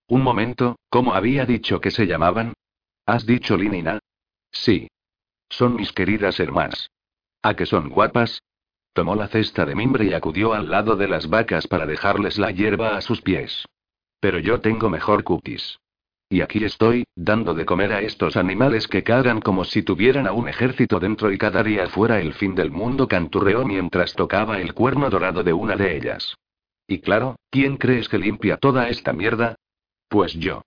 [0.07, 2.53] Un momento, ¿cómo había dicho que se llamaban?
[3.05, 3.99] ¿Has dicho Linina?
[4.51, 4.87] Sí.
[5.49, 6.89] Son mis queridas hermanas.
[7.41, 8.41] ¿A que son guapas?
[8.93, 12.51] Tomó la cesta de mimbre y acudió al lado de las vacas para dejarles la
[12.51, 13.65] hierba a sus pies.
[14.19, 15.80] Pero yo tengo mejor cutis.
[16.31, 20.31] Y aquí estoy, dando de comer a estos animales que cagan como si tuvieran a
[20.31, 24.73] un ejército dentro y cada día fuera el fin del mundo, canturreó mientras tocaba el
[24.73, 26.37] cuerno dorado de una de ellas.
[26.87, 29.55] Y claro, ¿quién crees que limpia toda esta mierda?
[30.07, 30.61] Pues yo.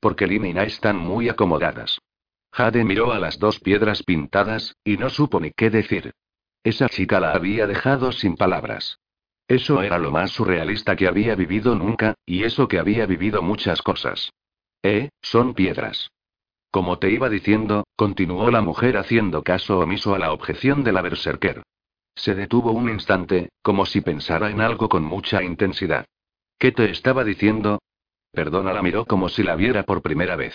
[0.00, 2.00] Porque Lin y están muy acomodadas.
[2.50, 6.14] Jade miró a las dos piedras pintadas, y no supo ni qué decir.
[6.64, 8.98] Esa chica la había dejado sin palabras.
[9.46, 13.82] Eso era lo más surrealista que había vivido nunca, y eso que había vivido muchas
[13.82, 14.32] cosas.
[14.82, 16.10] Eh, son piedras.
[16.70, 21.02] Como te iba diciendo, continuó la mujer haciendo caso omiso a la objeción de la
[21.02, 21.62] berserker.
[22.14, 26.06] Se detuvo un instante, como si pensara en algo con mucha intensidad.
[26.58, 27.80] ¿Qué te estaba diciendo?
[28.32, 30.54] Perdona la miró como si la viera por primera vez.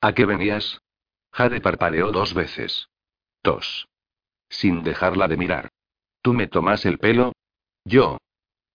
[0.00, 0.80] ¿A qué venías?
[1.32, 2.88] Jade parpadeó dos veces.
[3.42, 3.88] Tos.
[4.48, 5.70] Sin dejarla de mirar.
[6.22, 7.32] ¿Tú me tomas el pelo?
[7.84, 8.18] Yo.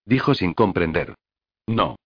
[0.04, 1.14] Dijo sin comprender.
[1.66, 1.96] No.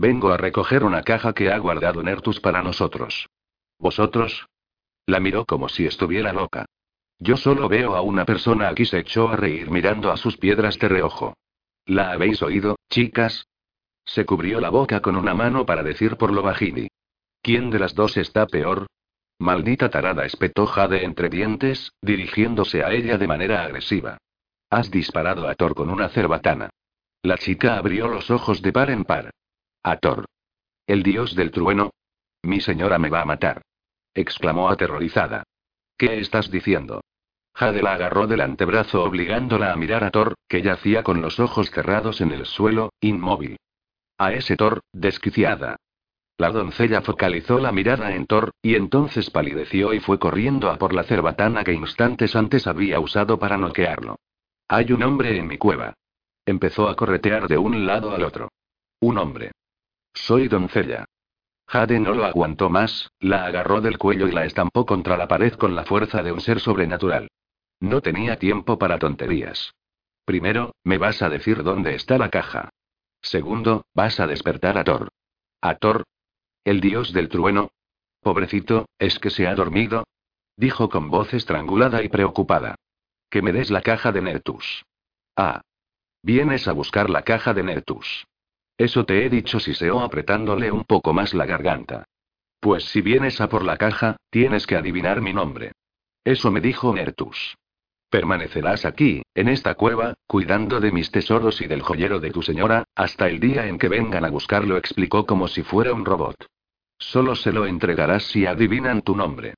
[0.00, 3.28] Vengo a recoger una caja que ha guardado Nertus para nosotros.
[3.80, 4.46] ¿Vosotros?
[5.06, 6.66] La miró como si estuviera loca.
[7.18, 10.78] Yo solo veo a una persona aquí, se echó a reír mirando a sus piedras
[10.78, 11.34] de reojo.
[11.84, 13.48] ¿La habéis oído, chicas?
[14.04, 16.86] Se cubrió la boca con una mano para decir por lo bajini.
[17.42, 18.86] ¿Quién de las dos está peor?
[19.40, 24.18] Maldita tarada, espetó Jade entre dientes, dirigiéndose a ella de manera agresiva.
[24.70, 26.70] Has disparado a Thor con una cerbatana.
[27.20, 29.32] La chica abrió los ojos de par en par.
[29.82, 30.24] A Thor.
[30.86, 31.90] El dios del trueno.
[32.42, 33.62] Mi señora me va a matar.
[34.14, 35.44] exclamó aterrorizada.
[35.96, 37.00] ¿Qué estás diciendo?
[37.54, 41.70] Jade la agarró del antebrazo obligándola a mirar a Thor, que yacía con los ojos
[41.70, 43.56] cerrados en el suelo, inmóvil.
[44.16, 45.76] A ese Thor, desquiciada.
[46.38, 50.92] La doncella focalizó la mirada en Thor, y entonces palideció y fue corriendo a por
[50.94, 54.16] la cerbatana que instantes antes había usado para noquearlo.
[54.68, 55.94] Hay un hombre en mi cueva.
[56.46, 58.50] Empezó a corretear de un lado al otro.
[59.00, 59.50] Un hombre.
[60.26, 61.06] Soy doncella.
[61.66, 65.54] Jade no lo aguantó más, la agarró del cuello y la estampó contra la pared
[65.54, 67.28] con la fuerza de un ser sobrenatural.
[67.80, 69.74] No tenía tiempo para tonterías.
[70.24, 72.70] Primero, me vas a decir dónde está la caja.
[73.22, 75.08] Segundo, vas a despertar a Thor.
[75.62, 76.04] ¿A Thor?
[76.64, 77.70] ¿El dios del trueno?
[78.20, 80.04] Pobrecito, ¿es que se ha dormido?
[80.56, 82.74] Dijo con voz estrangulada y preocupada.
[83.30, 84.84] Que me des la caja de Nertus.
[85.36, 85.62] Ah.
[86.22, 88.26] Vienes a buscar la caja de Nertus.
[88.78, 92.04] Eso te he dicho, siseó apretándole un poco más la garganta.
[92.60, 95.72] Pues si vienes a por la caja, tienes que adivinar mi nombre.
[96.24, 97.56] Eso me dijo Nertus.
[98.08, 102.84] Permanecerás aquí, en esta cueva, cuidando de mis tesoros y del joyero de tu señora,
[102.94, 106.36] hasta el día en que vengan a buscarlo, explicó como si fuera un robot.
[106.98, 109.54] Solo se lo entregarás si adivinan tu nombre.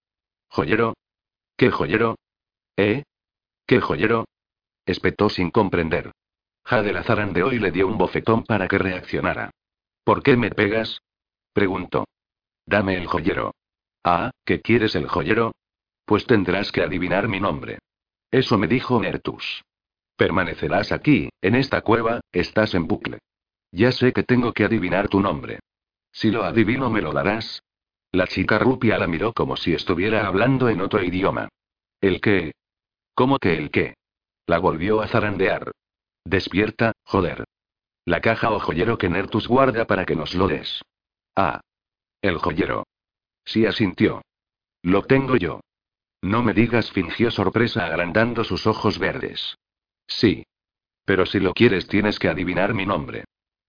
[0.49, 0.95] ¿Joyero?
[1.57, 2.17] ¿Qué joyero?
[2.77, 3.05] ¿Eh?
[3.67, 4.25] ¿Qué joyero?
[4.85, 6.11] Espetó sin comprender.
[6.65, 9.51] Jade la zarandeó y le dio un bofetón para que reaccionara.
[10.05, 11.03] ¿Por qué me pegas?
[11.53, 12.05] preguntó.
[12.67, 13.55] Dame el joyero.
[14.05, 15.53] Ah, ¿qué quieres el joyero?
[16.05, 17.79] Pues tendrás que adivinar mi nombre.
[18.31, 19.63] Eso me dijo Nertus.
[20.17, 23.19] Permanecerás aquí, en esta cueva, estás en bucle.
[23.73, 25.61] Ya sé que tengo que adivinar tu nombre.
[26.13, 27.63] Si lo adivino, ¿me lo darás?
[28.13, 31.49] La chica rupia la miró como si estuviera hablando en otro idioma.
[32.01, 32.53] ¿El qué?
[33.15, 33.95] ¿Cómo que el qué?
[34.47, 35.71] La volvió a zarandear.
[36.25, 37.45] Despierta, joder.
[38.05, 40.83] La caja o joyero que Nertus guarda para que nos lo des.
[41.37, 41.61] Ah.
[42.23, 42.87] El joyero.
[43.45, 44.23] Sí asintió.
[44.83, 45.61] Lo tengo yo.
[46.23, 49.57] No me digas, fingió sorpresa agrandando sus ojos verdes.
[50.07, 50.45] Sí.
[51.05, 53.25] Pero si lo quieres tienes que adivinar mi nombre.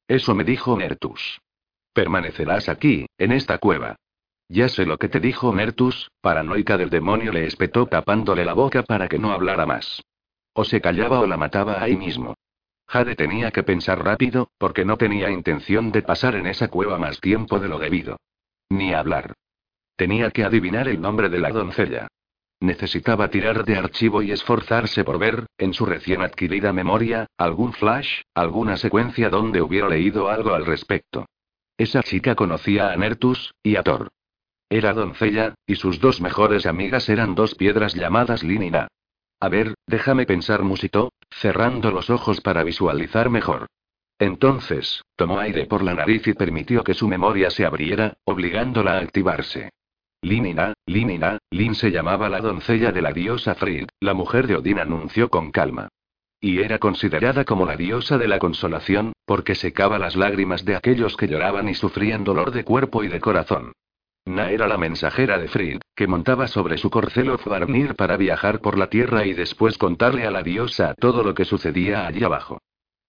[0.07, 1.40] Eso me dijo Nertus.
[1.94, 3.95] Permanecerás aquí, en esta cueva.
[4.49, 8.84] Ya sé lo que te dijo Nertus, paranoica del demonio le espetó tapándole la boca
[8.84, 10.02] para que no hablara más.
[10.53, 12.36] O se callaba o la mataba ahí mismo.
[12.92, 17.22] Jade tenía que pensar rápido, porque no tenía intención de pasar en esa cueva más
[17.22, 18.20] tiempo de lo debido.
[18.70, 19.34] Ni hablar.
[19.96, 22.10] Tenía que adivinar el nombre de la doncella.
[22.60, 28.24] Necesitaba tirar de archivo y esforzarse por ver, en su recién adquirida memoria, algún flash,
[28.36, 31.28] alguna secuencia donde hubiera leído algo al respecto.
[31.78, 34.10] Esa chica conocía a Nertus, y a Thor.
[34.70, 38.90] Era doncella, y sus dos mejores amigas eran dos piedras llamadas Lin y Na.
[39.42, 43.66] A ver, déjame pensar, musitó, cerrando los ojos para visualizar mejor.
[44.20, 49.00] Entonces, tomó aire por la nariz y permitió que su memoria se abriera, obligándola a
[49.00, 49.72] activarse.
[50.22, 54.78] Linina, Linina, Lin se llamaba la doncella de la diosa Frigg, la mujer de Odín
[54.78, 55.88] anunció con calma.
[56.40, 61.18] Y era considerada como la diosa de la consolación, porque secaba las lágrimas de aquellos
[61.18, 63.74] que lloraban y sufrían dolor de cuerpo y de corazón.
[64.26, 68.77] Na era la mensajera de Frigg, que montaba sobre su corcel Varnir para viajar por
[68.77, 72.60] la tierra y después contarle a la diosa todo lo que sucedía allí abajo.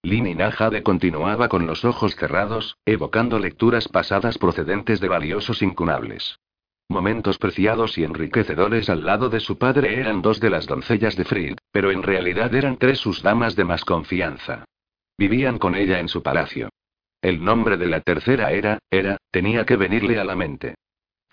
[0.01, 6.39] Lin y Jade continuaba con los ojos cerrados, evocando lecturas pasadas procedentes de valiosos incunables.
[6.89, 11.23] Momentos preciados y enriquecedores al lado de su padre eran dos de las doncellas de
[11.23, 14.65] Fried, pero en realidad eran tres sus damas de más confianza.
[15.17, 16.69] Vivían con ella en su palacio.
[17.21, 20.75] El nombre de la tercera era, era, tenía que venirle a la mente.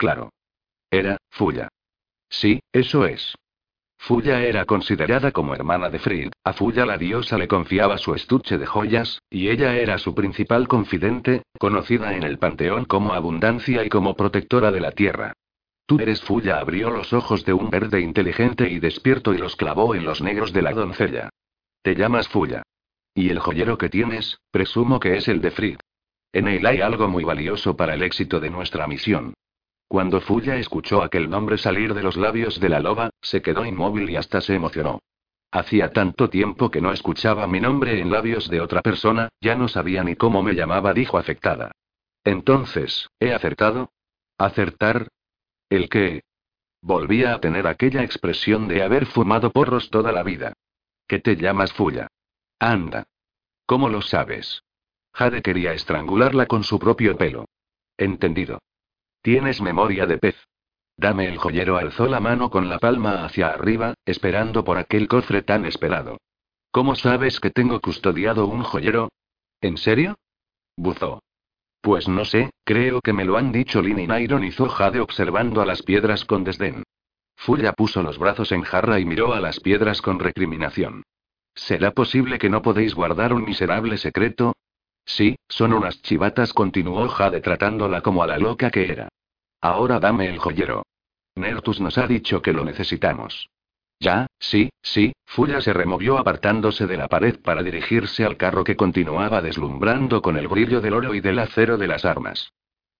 [0.01, 0.31] Claro.
[0.91, 1.69] Era, Fuya.
[2.31, 3.35] Sí, eso es.
[3.99, 8.57] Fuya era considerada como hermana de Fried, a Fuya la diosa le confiaba su estuche
[8.57, 13.91] de joyas, y ella era su principal confidente, conocida en el panteón como abundancia y
[13.91, 15.35] como protectora de la tierra.
[15.85, 19.95] Tú eres Fuya abrió los ojos de un verde inteligente y despierto y los clavó
[19.95, 21.29] en los negros de la doncella.
[21.83, 22.63] Te llamas Fuya.
[23.15, 25.79] Y el joyero que tienes, presumo que es el de Fried.
[26.33, 29.35] En él hay algo muy valioso para el éxito de nuestra misión.
[29.91, 34.09] Cuando Fuya escuchó aquel nombre salir de los labios de la loba, se quedó inmóvil
[34.09, 35.01] y hasta se emocionó.
[35.51, 39.67] Hacía tanto tiempo que no escuchaba mi nombre en labios de otra persona, ya no
[39.67, 41.73] sabía ni cómo me llamaba, dijo afectada.
[42.23, 43.91] Entonces, ¿he acertado?
[44.39, 45.09] ¿Acertar?
[45.69, 46.23] ¿El qué?
[46.81, 50.53] Volvía a tener aquella expresión de haber fumado porros toda la vida.
[51.09, 52.07] ¿Qué te llamas Fuya?
[52.61, 53.09] Anda.
[53.67, 54.62] ¿Cómo lo sabes?
[55.12, 57.47] Jade quería estrangularla con su propio pelo.
[57.99, 58.61] Entendido.
[59.23, 60.37] Tienes memoria de pez.
[60.97, 65.43] Dame el joyero alzó la mano con la palma hacia arriba, esperando por aquel cofre
[65.43, 66.19] tan esperado.
[66.71, 69.09] ¿Cómo sabes que tengo custodiado un joyero?
[69.61, 70.17] ¿En serio?
[70.77, 71.23] Buzó.
[71.81, 75.67] Pues no sé, creo que me lo han dicho Lin y ironizó Jade observando a
[75.67, 76.83] las piedras con desdén.
[77.37, 81.03] Fuya puso los brazos en jarra y miró a las piedras con recriminación.
[81.55, 84.55] ¿Será posible que no podéis guardar un miserable secreto?
[85.05, 89.09] Sí, son unas chivatas, continuó Jade tratándola como a la loca que era.
[89.61, 90.83] Ahora dame el joyero.
[91.35, 93.49] Nertus nos ha dicho que lo necesitamos.
[93.99, 98.75] Ya, sí, sí, Fuya se removió apartándose de la pared para dirigirse al carro que
[98.77, 102.51] continuaba deslumbrando con el brillo del oro y del acero de las armas.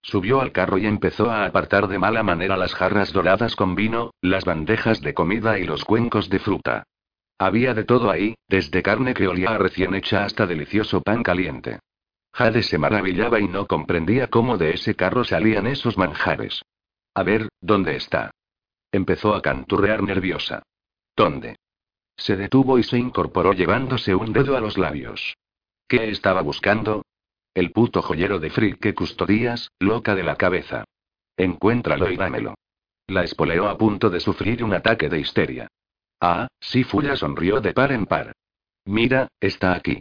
[0.03, 4.13] Subió al carro y empezó a apartar de mala manera las jarras doradas con vino,
[4.21, 6.85] las bandejas de comida y los cuencos de fruta.
[7.39, 11.79] Había de todo ahí, desde carne que olía recién hecha hasta delicioso pan caliente.
[12.33, 16.63] Jade se maravillaba y no comprendía cómo de ese carro salían esos manjares.
[17.15, 18.31] A ver, ¿dónde está?
[18.93, 20.63] Empezó a canturrear nerviosa.
[21.17, 21.57] ¿Dónde?
[22.17, 25.35] Se detuvo y se incorporó llevándose un dedo a los labios.
[25.89, 27.03] ¿Qué estaba buscando?
[27.55, 30.85] El puto joyero de Frick que custodias, loca de la cabeza.
[31.37, 32.55] Encuéntralo y dámelo.
[33.09, 35.69] La espoleó a punto de sufrir un ataque de histeria.
[36.21, 38.33] Ah, sí, Fuya sonrió de par en par.
[38.85, 40.01] Mira, está aquí.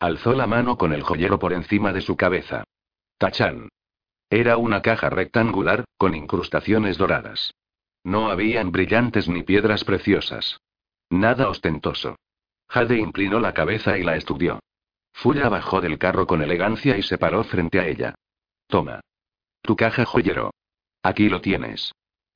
[0.00, 2.64] Alzó la mano con el joyero por encima de su cabeza.
[3.18, 3.68] Tachán.
[4.30, 7.54] Era una caja rectangular, con incrustaciones doradas.
[8.04, 10.60] No habían brillantes ni piedras preciosas.
[11.10, 12.16] Nada ostentoso.
[12.68, 14.60] Jade inclinó la cabeza y la estudió.
[15.12, 18.14] Fuya bajó del carro con elegancia y se paró frente a ella.
[18.68, 19.00] Toma.
[19.62, 20.52] Tu caja joyero.
[21.02, 21.92] Aquí lo tienes.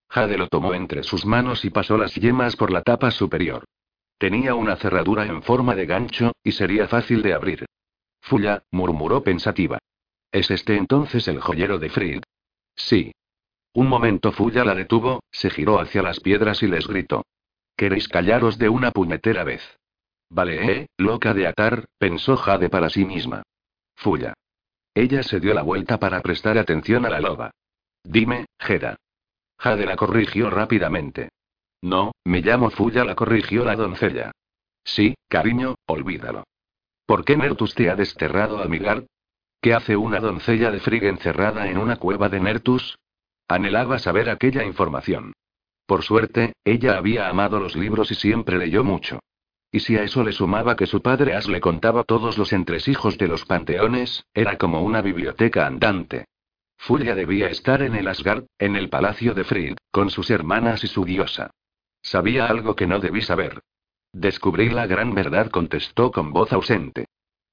[0.09, 3.64] Jade lo tomó entre sus manos y pasó las yemas por la tapa superior.
[4.23, 7.66] Tenía una cerradura en forma de gancho, y sería fácil de abrir.
[8.20, 9.78] Fuya, murmuró pensativa.
[10.31, 12.23] ¿Es este entonces el joyero de Fried?
[12.77, 13.11] Sí.
[13.74, 17.24] Un momento Fuya la detuvo, se giró hacia las piedras y les gritó.
[17.77, 19.61] ¿Queréis callaros de una puñetera vez?
[20.31, 23.43] Vale, eh, loca de atar, pensó Jade para sí misma.
[23.97, 24.35] Fuya.
[24.94, 27.51] Ella se dio la vuelta para prestar atención a la loba.
[28.05, 28.94] Dime, Jeda.
[29.59, 31.31] Jade la corrigió rápidamente.
[31.82, 34.30] No, me llamo Fuya, la corrigió la doncella.
[34.84, 36.44] Sí, cariño, olvídalo.
[37.06, 39.04] ¿Por qué Nertus te ha desterrado a Migard?
[39.60, 42.98] ¿Qué hace una doncella de Frigg encerrada en una cueva de Nertus?
[43.48, 45.32] Anhelaba saber aquella información.
[45.86, 49.18] Por suerte, ella había amado los libros y siempre leyó mucho.
[49.70, 53.18] Y si a eso le sumaba que su padre As le contaba todos los entresijos
[53.18, 56.26] de los panteones, era como una biblioteca andante.
[56.76, 60.88] Fuya debía estar en el Asgard, en el palacio de Frigg, con sus hermanas y
[60.88, 61.50] su diosa.
[62.03, 63.62] Sabía algo que no debí saber.
[64.12, 67.07] Descubrí la gran verdad, contestó con voz ausente.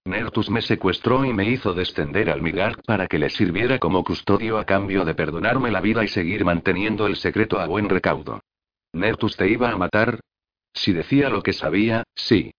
[0.05, 4.57] Nertus me secuestró y me hizo descender al Midgard para que le sirviera como custodio
[4.57, 8.41] a cambio de perdonarme la vida y seguir manteniendo el secreto a buen recaudo.
[8.91, 10.19] ¿Nertus te iba a matar?
[10.73, 12.51] Si decía lo que sabía, sí.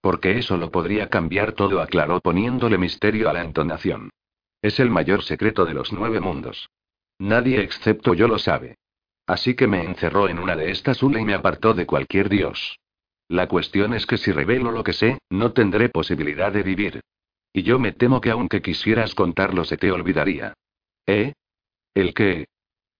[0.00, 4.10] Porque eso lo podría cambiar todo, aclaró poniéndole misterio a la entonación.
[4.62, 6.70] Es el mayor secreto de los nueve mundos.
[7.18, 8.76] Nadie excepto yo lo sabe.
[9.26, 12.78] Así que me encerró en una de estas una y me apartó de cualquier dios.
[13.28, 17.00] La cuestión es que si revelo lo que sé, no tendré posibilidad de vivir.
[17.52, 20.54] Y yo me temo que aunque quisieras contarlo se te olvidaría.
[21.06, 21.32] ¿Eh?
[21.94, 22.46] ¿El qué?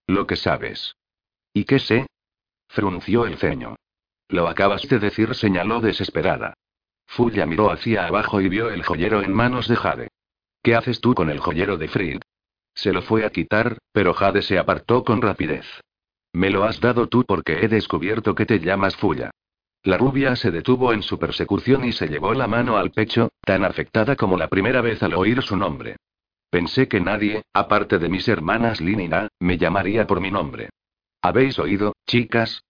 [0.05, 0.95] Lo que sabes.
[1.53, 2.07] ¿Y qué sé?
[2.67, 3.75] Frunció el ceño.
[4.27, 6.53] Lo acabas de decir, señaló desesperada.
[7.05, 10.09] Fuya miró hacia abajo y vio el joyero en manos de Jade.
[10.61, 12.21] ¿Qué haces tú con el joyero de Fried?
[12.73, 15.65] Se lo fue a quitar, pero Jade se apartó con rapidez.
[16.33, 19.31] Me lo has dado tú porque he descubierto que te llamas Fuya.
[19.83, 23.63] La rubia se detuvo en su persecución y se llevó la mano al pecho, tan
[23.63, 25.95] afectada como la primera vez al oír su nombre.
[26.49, 30.69] Pensé que nadie, aparte de mis hermanas Lin y Na, me llamaría por mi nombre.
[31.21, 32.63] ¿Habéis oído, chicas?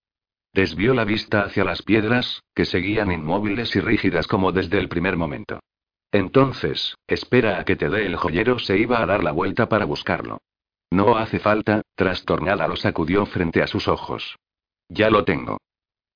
[0.53, 5.15] Desvió la vista hacia las piedras, que seguían inmóviles y rígidas como desde el primer
[5.15, 5.59] momento.
[6.11, 8.57] Entonces, espera a que te dé el joyero.
[8.59, 10.39] Se iba a dar la vuelta para buscarlo.
[10.91, 14.38] No hace falta, trastornada lo sacudió frente a sus ojos.
[14.89, 15.57] Ya lo tengo.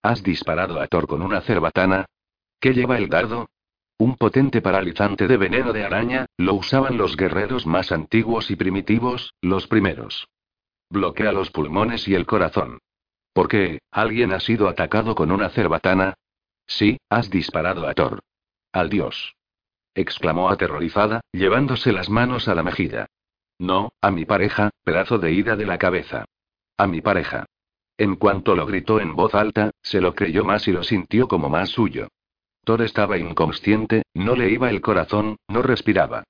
[0.01, 2.05] ¿Has disparado a Thor con una cerbatana?
[2.59, 3.49] ¿Qué lleva el dardo?
[3.97, 9.35] Un potente paralizante de veneno de araña, lo usaban los guerreros más antiguos y primitivos,
[9.41, 10.27] los primeros.
[10.89, 12.79] Bloquea los pulmones y el corazón.
[13.33, 13.79] ¿Por qué?
[13.91, 16.15] ¿Alguien ha sido atacado con una cerbatana?
[16.65, 18.21] Sí, has disparado a Thor.
[18.71, 19.35] Al dios.
[19.93, 23.07] exclamó aterrorizada, llevándose las manos a la mejilla.
[23.61, 26.25] No, a mi pareja, pedazo de ida de la cabeza.
[26.77, 27.45] A mi pareja.
[27.95, 31.47] En cuanto lo gritó en voz alta, se lo creyó más y lo sintió como
[31.47, 32.07] más suyo.
[32.63, 36.23] Thor estaba inconsciente, no le iba el corazón, no respiraba.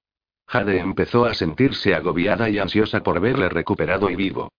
[0.45, 4.51] Jade empezó a sentirse agobiada y ansiosa por verle recuperado y vivo.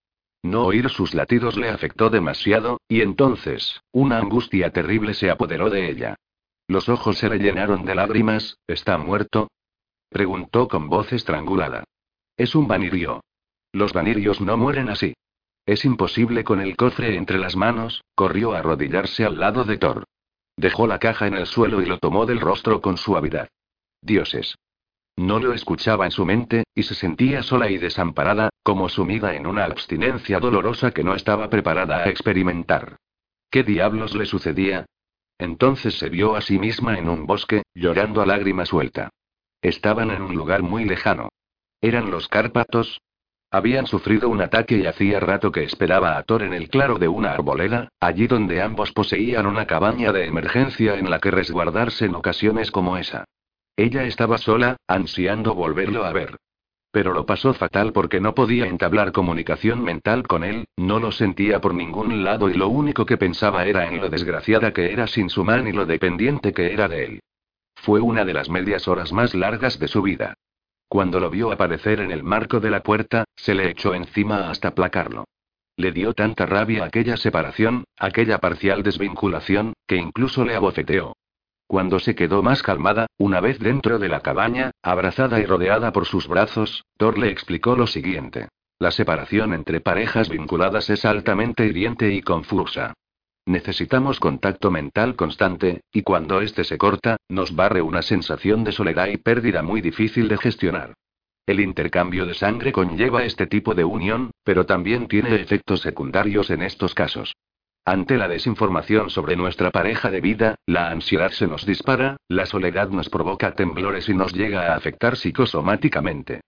[0.43, 5.91] No oír sus latidos le afectó demasiado, y entonces, una angustia terrible se apoderó de
[5.91, 6.17] ella.
[6.69, 9.51] Los ojos se le llenaron de lágrimas, ¿está muerto?
[10.09, 11.85] preguntó con voz estrangulada.
[12.37, 13.21] Es un vanirio.
[13.73, 15.15] Los vanirios no mueren así.
[15.67, 20.05] Es imposible con el cofre entre las manos, corrió a arrodillarse al lado de Thor.
[20.57, 23.49] Dejó la caja en el suelo y lo tomó del rostro con suavidad.
[24.01, 24.57] Dioses.
[25.17, 29.47] No lo escuchaba en su mente, y se sentía sola y desamparada, como sumida en
[29.47, 32.97] una abstinencia dolorosa que no estaba preparada a experimentar.
[33.51, 34.87] ¿Qué diablos le sucedía?
[35.39, 39.11] Entonces se vio a sí misma en un bosque, llorando a lágrima suelta.
[39.61, 41.29] Estaban en un lugar muy lejano.
[41.83, 43.01] ¿Eran los Cárpatos?
[43.51, 47.09] Habían sufrido un ataque y hacía rato que esperaba a Thor en el claro de
[47.09, 52.15] una arboleda, allí donde ambos poseían una cabaña de emergencia en la que resguardarse en
[52.15, 53.25] ocasiones como esa.
[53.77, 56.37] Ella estaba sola, ansiando volverlo a ver.
[56.93, 61.61] Pero lo pasó fatal porque no podía entablar comunicación mental con él, no lo sentía
[61.61, 65.29] por ningún lado y lo único que pensaba era en lo desgraciada que era sin
[65.29, 67.21] su man y lo dependiente que era de él.
[67.75, 70.35] Fue una de las medias horas más largas de su vida.
[70.93, 74.69] Cuando lo vio aparecer en el marco de la puerta, se le echó encima hasta
[74.69, 75.25] aplacarlo.
[75.79, 81.17] Le dio tanta rabia aquella separación, aquella parcial desvinculación, que incluso le abofeteó.
[81.67, 86.05] Cuando se quedó más calmada, una vez dentro de la cabaña, abrazada y rodeada por
[86.05, 88.49] sus brazos, Thor le explicó lo siguiente.
[88.79, 92.93] La separación entre parejas vinculadas es altamente hiriente y confusa.
[93.47, 99.09] Necesitamos contacto mental constante, y cuando este se corta, nos barre una sensación de soledad
[99.09, 100.95] y pérdida muy difícil de gestionar.
[101.45, 106.63] El intercambio de sangre conlleva este tipo de unión, pero también tiene efectos secundarios en
[106.63, 107.35] estos casos.
[107.85, 112.91] Ante la desinformación sobre nuestra pareja de vida, la ansiedad se nos dispara, la soledad
[112.91, 116.43] nos provoca temblores y nos llega a afectar psicosomáticamente.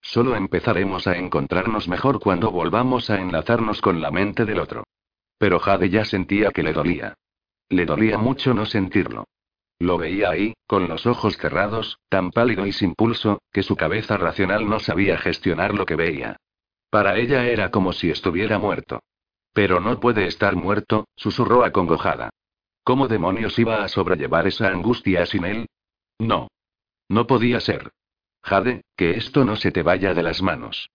[0.00, 4.82] Solo empezaremos a encontrarnos mejor cuando volvamos a enlazarnos con la mente del otro.
[5.40, 7.14] Pero Jade ya sentía que le dolía.
[7.70, 9.24] Le dolía mucho no sentirlo.
[9.78, 14.18] Lo veía ahí, con los ojos cerrados, tan pálido y sin pulso, que su cabeza
[14.18, 16.36] racional no sabía gestionar lo que veía.
[16.90, 19.00] Para ella era como si estuviera muerto.
[19.54, 22.28] Pero no puede estar muerto, susurró acongojada.
[22.84, 25.66] ¿Cómo demonios iba a sobrellevar esa angustia sin él?
[26.18, 26.48] No.
[27.08, 27.92] No podía ser.
[28.42, 30.90] Jade, que esto no se te vaya de las manos.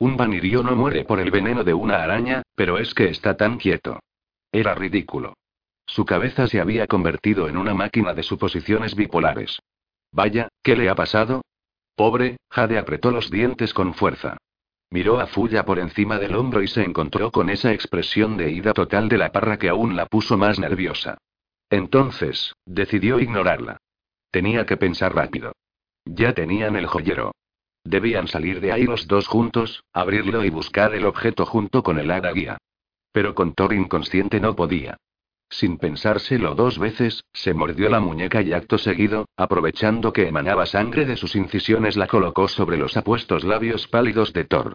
[0.00, 3.58] Un vanirio no muere por el veneno de una araña, pero es que está tan
[3.58, 4.00] quieto.
[4.50, 5.34] Era ridículo.
[5.84, 9.60] Su cabeza se había convertido en una máquina de suposiciones bipolares.
[10.10, 11.42] Vaya, ¿qué le ha pasado?
[11.96, 14.38] Pobre, Jade apretó los dientes con fuerza.
[14.88, 18.72] Miró a Fuya por encima del hombro y se encontró con esa expresión de ida
[18.72, 21.18] total de la parra que aún la puso más nerviosa.
[21.68, 23.76] Entonces, decidió ignorarla.
[24.30, 25.52] Tenía que pensar rápido.
[26.06, 27.32] Ya tenían el joyero.
[27.84, 32.10] Debían salir de ahí los dos juntos, abrirlo y buscar el objeto junto con el
[32.10, 32.58] hada guía.
[33.12, 34.98] Pero con Thor inconsciente no podía.
[35.48, 41.06] Sin pensárselo dos veces, se mordió la muñeca y acto seguido, aprovechando que emanaba sangre
[41.06, 44.74] de sus incisiones, la colocó sobre los apuestos labios pálidos de Thor.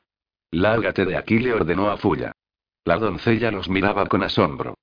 [0.52, 2.34] Lárgate de aquí, le ordenó a Fuya.
[2.84, 4.76] La doncella los miraba con asombro.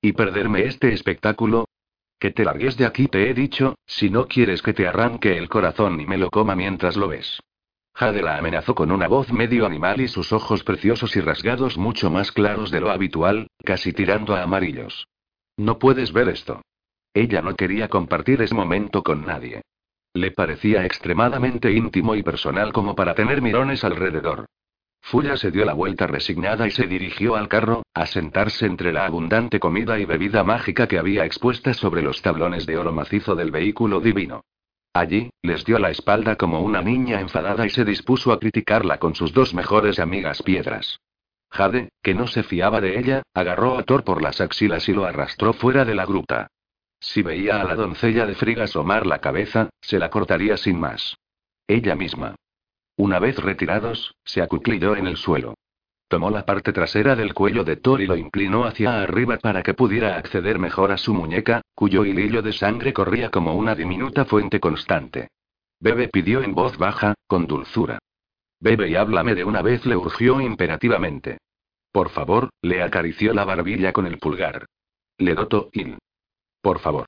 [0.00, 1.66] ¿Y perderme este espectáculo?
[2.18, 5.48] Que te largues de aquí, te he dicho, si no quieres que te arranque el
[5.48, 7.40] corazón y me lo coma mientras lo ves.
[8.00, 12.10] Jade la amenazó con una voz medio animal y sus ojos preciosos y rasgados mucho
[12.10, 15.06] más claros de lo habitual, casi tirando a amarillos.
[15.58, 16.62] No puedes ver esto.
[17.12, 19.60] Ella no quería compartir ese momento con nadie.
[20.14, 24.46] Le parecía extremadamente íntimo y personal como para tener mirones alrededor.
[25.02, 29.04] Fuya se dio la vuelta resignada y se dirigió al carro, a sentarse entre la
[29.04, 33.50] abundante comida y bebida mágica que había expuesta sobre los tablones de oro macizo del
[33.50, 34.40] vehículo divino.
[34.92, 39.14] Allí, les dio la espalda como una niña enfadada y se dispuso a criticarla con
[39.14, 40.98] sus dos mejores amigas piedras.
[41.50, 45.04] Jade, que no se fiaba de ella, agarró a Thor por las axilas y lo
[45.04, 46.48] arrastró fuera de la gruta.
[47.00, 51.16] Si veía a la doncella de Frigga asomar la cabeza, se la cortaría sin más.
[51.66, 52.34] Ella misma.
[52.96, 55.54] Una vez retirados, se acuclilló en el suelo.
[56.10, 59.74] Tomó la parte trasera del cuello de Thor y lo inclinó hacia arriba para que
[59.74, 64.58] pudiera acceder mejor a su muñeca, cuyo hilillo de sangre corría como una diminuta fuente
[64.58, 65.28] constante.
[65.78, 68.00] Bebe pidió en voz baja, con dulzura.
[68.58, 71.38] Bebe y háblame de una vez, le urgió imperativamente.
[71.92, 74.66] Por favor, le acarició la barbilla con el pulgar.
[75.16, 75.96] Le doto il.
[76.60, 77.06] Por favor.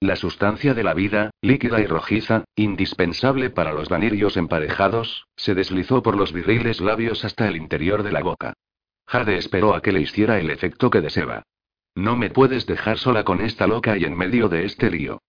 [0.00, 6.02] La sustancia de la vida, líquida y rojiza, indispensable para los vanirios emparejados, se deslizó
[6.02, 8.52] por los viriles labios hasta el interior de la boca.
[9.06, 11.42] Jade esperó a que le hiciera el efecto que deseaba.
[11.94, 15.20] No me puedes dejar sola con esta loca y en medio de este lío.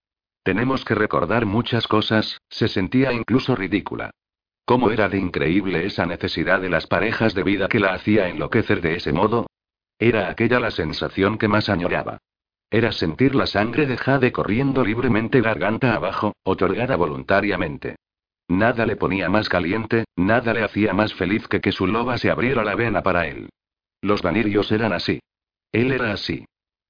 [0.44, 4.12] Tenemos que recordar muchas cosas, se sentía incluso ridícula.
[4.66, 8.82] ¿Cómo era de increíble esa necesidad de las parejas de vida que la hacía enloquecer
[8.82, 9.48] de ese modo?
[10.00, 12.18] Era aquella la sensación que más añoraba.
[12.70, 17.96] Era sentir la sangre de Jade corriendo libremente garganta abajo, otorgada voluntariamente.
[18.48, 22.30] Nada le ponía más caliente, nada le hacía más feliz que que su loba se
[22.30, 23.50] abriera la vena para él.
[24.02, 25.20] Los vanirios eran así.
[25.72, 26.46] Él era así.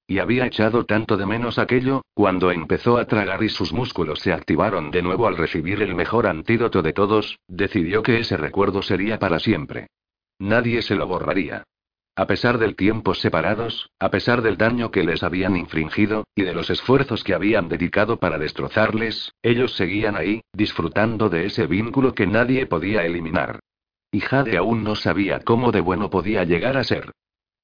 [0.07, 4.33] Y había echado tanto de menos aquello, cuando empezó a tragar y sus músculos se
[4.33, 9.17] activaron de nuevo al recibir el mejor antídoto de todos, decidió que ese recuerdo sería
[9.17, 9.87] para siempre.
[10.37, 11.63] Nadie se lo borraría.
[12.17, 16.53] A pesar del tiempo separados, a pesar del daño que les habían infringido, y de
[16.53, 22.25] los esfuerzos que habían dedicado para destrozarles, ellos seguían ahí, disfrutando de ese vínculo que
[22.25, 23.59] nadie podía eliminar.
[24.11, 27.11] Y Jade aún no sabía cómo de bueno podía llegar a ser.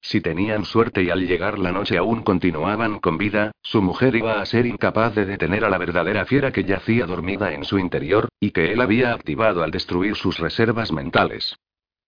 [0.02, 4.42] Si tenían suerte y al llegar la noche aún continuaban con vida, su mujer iba
[4.42, 8.28] a ser incapaz de detener a la verdadera fiera que yacía dormida en su interior,
[8.38, 11.56] y que él había activado al destruir sus reservas mentales.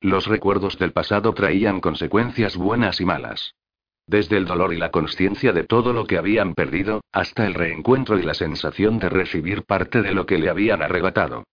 [0.05, 3.55] Los recuerdos del pasado traían consecuencias buenas y malas.
[4.07, 8.19] Desde el dolor y la conciencia de todo lo que habían perdido, hasta el reencuentro
[8.19, 11.45] y la sensación de recibir parte de lo que le habían arrebatado.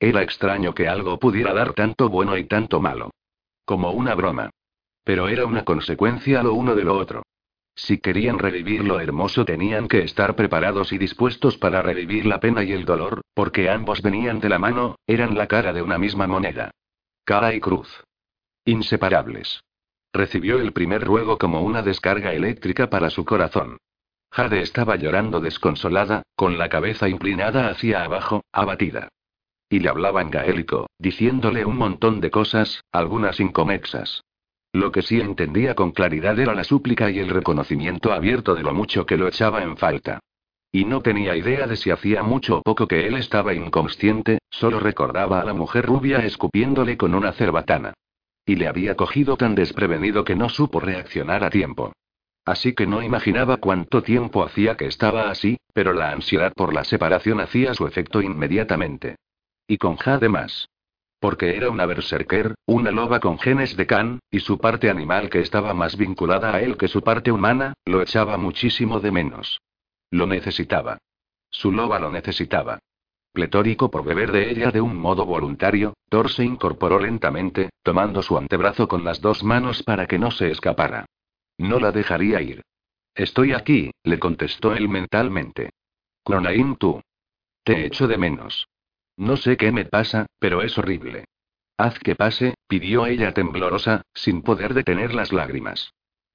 [0.00, 3.10] Era extraño que algo pudiera dar tanto bueno y tanto malo.
[3.66, 4.48] Como una broma.
[5.04, 7.24] Pero era una consecuencia lo uno de lo otro.
[7.74, 12.64] Si querían revivir lo hermoso tenían que estar preparados y dispuestos para revivir la pena
[12.64, 16.26] y el dolor, porque ambos venían de la mano, eran la cara de una misma
[16.26, 16.70] moneda.
[17.28, 18.04] Cara y cruz.
[18.64, 19.60] Inseparables.
[20.14, 23.76] Recibió el primer ruego como una descarga eléctrica para su corazón.
[24.32, 29.10] Jade estaba llorando desconsolada, con la cabeza inclinada hacia abajo, abatida.
[29.68, 34.22] Y le hablaba en gaélico, diciéndole un montón de cosas, algunas inconexas.
[34.72, 38.72] Lo que sí entendía con claridad era la súplica y el reconocimiento abierto de lo
[38.72, 40.20] mucho que lo echaba en falta.
[40.72, 44.80] Y no tenía idea de si hacía mucho o poco que él estaba inconsciente, solo
[44.80, 47.94] recordaba a la mujer rubia escupiéndole con una cerbatana.
[48.44, 51.92] Y le había cogido tan desprevenido que no supo reaccionar a tiempo.
[52.44, 56.82] Así que no imaginaba cuánto tiempo hacía que estaba así, pero la ansiedad por la
[56.84, 59.16] separación hacía su efecto inmediatamente.
[59.66, 60.68] Y con Jade más.
[61.20, 65.40] Porque era una berserker, una loba con genes de Khan, y su parte animal que
[65.40, 69.60] estaba más vinculada a él que su parte humana, lo echaba muchísimo de menos.
[70.10, 70.98] Lo necesitaba.
[71.50, 72.78] Su loba lo necesitaba.
[73.32, 78.36] Pletórico por beber de ella de un modo voluntario, Thor se incorporó lentamente, tomando su
[78.36, 81.06] antebrazo con las dos manos para que no se escapara.
[81.58, 82.62] No la dejaría ir.
[83.14, 85.70] Estoy aquí, le contestó él mentalmente.
[86.24, 87.00] Cronain tú.
[87.64, 88.68] Te echo de menos.
[89.16, 91.24] No sé qué me pasa, pero es horrible.
[91.76, 95.92] Haz que pase, pidió ella temblorosa, sin poder detener las lágrimas.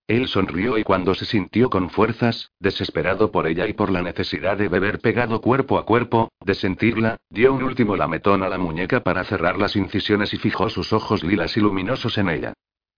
[0.08, 4.58] Él sonrió y cuando se sintió con fuerzas, desesperado por ella y por la necesidad
[4.58, 9.02] de beber pegado cuerpo a cuerpo, de sentirla, dio un último lametón a la muñeca
[9.02, 12.54] para cerrar las incisiones y fijó sus ojos lilas y luminosos en ella.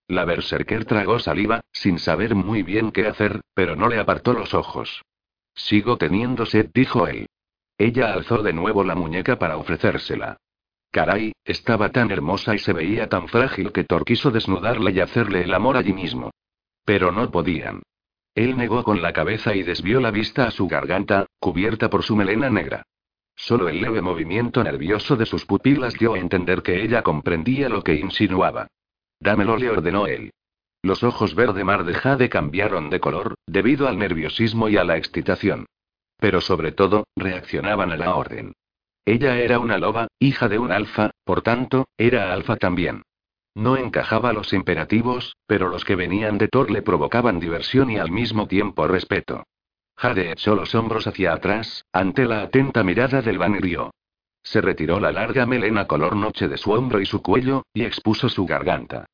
[0.08, 4.56] La berserker tragó saliva, sin saber muy bien qué hacer, pero no le apartó los
[4.56, 5.04] ojos.
[5.54, 7.28] Sigo teniendo sed, dijo él.
[7.78, 10.38] Ella alzó de nuevo la muñeca para ofrecérsela.
[10.92, 15.44] Caray, estaba tan hermosa y se veía tan frágil que Thor quiso desnudarla y hacerle
[15.44, 16.32] el amor allí mismo.
[16.86, 17.82] Pero no podían.
[18.36, 22.16] Él negó con la cabeza y desvió la vista a su garganta, cubierta por su
[22.16, 22.84] melena negra.
[23.36, 27.82] Solo el leve movimiento nervioso de sus pupilas dio a entender que ella comprendía lo
[27.82, 28.68] que insinuaba.
[29.20, 30.32] Dámelo, le ordenó él.
[30.82, 34.98] Los ojos verde mar de Jade cambiaron de color, debido al nerviosismo y a la
[34.98, 35.66] excitación.
[36.18, 38.54] Pero sobre todo, reaccionaban a la orden.
[39.06, 43.04] Ella era una loba, hija de un alfa, por tanto, era alfa también.
[43.56, 48.12] No encajaba los imperativos, pero los que venían de Thor le provocaban diversión y al
[48.12, 49.46] mismo tiempo respeto.
[49.96, 53.92] Jade echó los hombros hacia atrás, ante la atenta mirada del Vanirio.
[54.44, 58.28] Se retiró la larga melena color noche de su hombro y su cuello, y expuso
[58.28, 59.06] su garganta.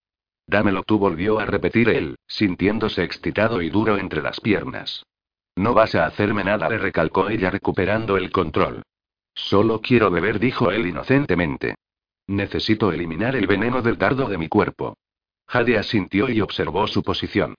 [0.47, 5.05] Dámelo tú volvió a repetir él, sintiéndose excitado y duro entre las piernas.
[5.55, 8.81] No vas a hacerme nada, le recalcó ella recuperando el control.
[9.35, 11.75] Solo quiero beber, dijo él inocentemente.
[12.27, 14.97] Necesito eliminar el veneno del dardo de mi cuerpo.
[15.47, 17.55] Jade asintió y observó su posición.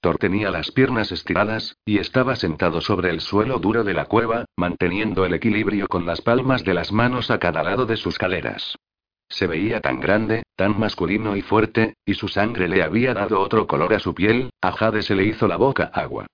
[0.00, 4.44] Thor tenía las piernas estiradas, y estaba sentado sobre el suelo duro de la cueva,
[4.56, 8.76] manteniendo el equilibrio con las palmas de las manos a cada lado de sus caleras.
[9.28, 13.66] Se veía tan grande, tan masculino y fuerte, y su sangre le había dado otro
[13.66, 16.26] color a su piel, a Jade se le hizo la boca agua.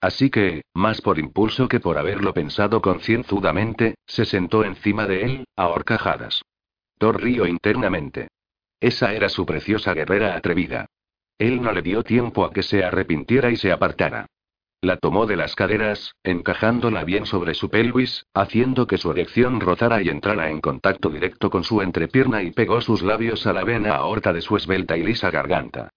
[0.00, 5.44] Así que, más por impulso que por haberlo pensado concienzudamente, se sentó encima de él,
[5.56, 6.42] a horcajadas.
[6.98, 8.28] Thor internamente.
[8.80, 10.86] Esa era su preciosa guerrera atrevida.
[11.38, 14.26] Él no le dio tiempo a que se arrepintiera y se apartara.
[14.80, 20.02] La tomó de las caderas, encajándola bien sobre su pelvis, haciendo que su erección rozara
[20.02, 23.96] y entrara en contacto directo con su entrepierna y pegó sus labios a la vena
[23.96, 25.88] aorta de su esbelta y lisa garganta.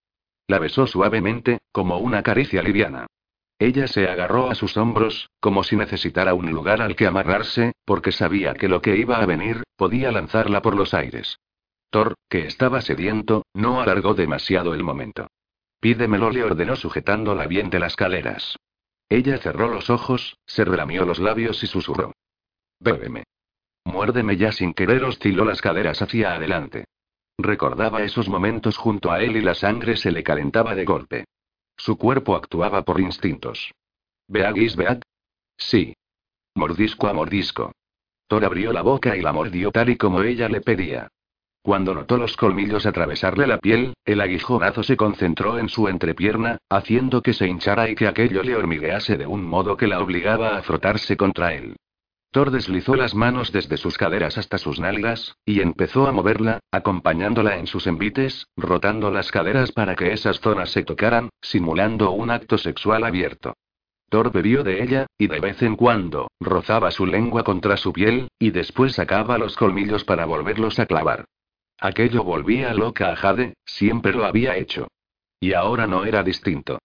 [0.48, 3.08] La besó suavemente, como una caricia liviana.
[3.60, 8.12] Ella se agarró a sus hombros, como si necesitara un lugar al que amarrarse, porque
[8.12, 11.40] sabía que lo que iba a venir, podía lanzarla por los aires.
[11.90, 15.28] Thor, que estaba sediento, no alargó demasiado el momento.
[15.80, 18.58] Pídemelo, le ordenó sujetándola bien de las caleras.
[19.10, 22.14] Ella cerró los ojos, se relamió los labios y susurró.
[22.80, 23.24] Bébeme.
[23.86, 26.86] Muérdeme ya sin querer, osciló las caderas hacia adelante.
[27.38, 31.26] Recordaba esos momentos junto a él y la sangre se le calentaba de golpe.
[31.78, 33.72] Su cuerpo actuaba por instintos.
[34.28, 35.04] ¿Beagis Beat?
[35.58, 35.94] Sí.
[36.56, 37.72] Mordisco a mordisco.
[38.28, 41.08] Thor abrió la boca y la mordió tal y como ella le pedía.
[41.62, 47.22] Cuando notó los colmillos atravesarle la piel, el aguijonazo se concentró en su entrepierna, haciendo
[47.22, 50.64] que se hinchara y que aquello le hormiguease de un modo que la obligaba a
[50.64, 51.76] frotarse contra él.
[52.32, 57.58] Thor deslizó las manos desde sus caderas hasta sus nalgas, y empezó a moverla, acompañándola
[57.58, 62.58] en sus envites, rotando las caderas para que esas zonas se tocaran, simulando un acto
[62.58, 63.54] sexual abierto.
[64.10, 68.30] Thor bebió de ella, y de vez en cuando, rozaba su lengua contra su piel,
[68.40, 71.26] y después sacaba los colmillos para volverlos a clavar.
[71.80, 74.88] Aquello volvía loca a Jade, siempre lo había hecho.
[75.40, 76.80] Y ahora no era distinto.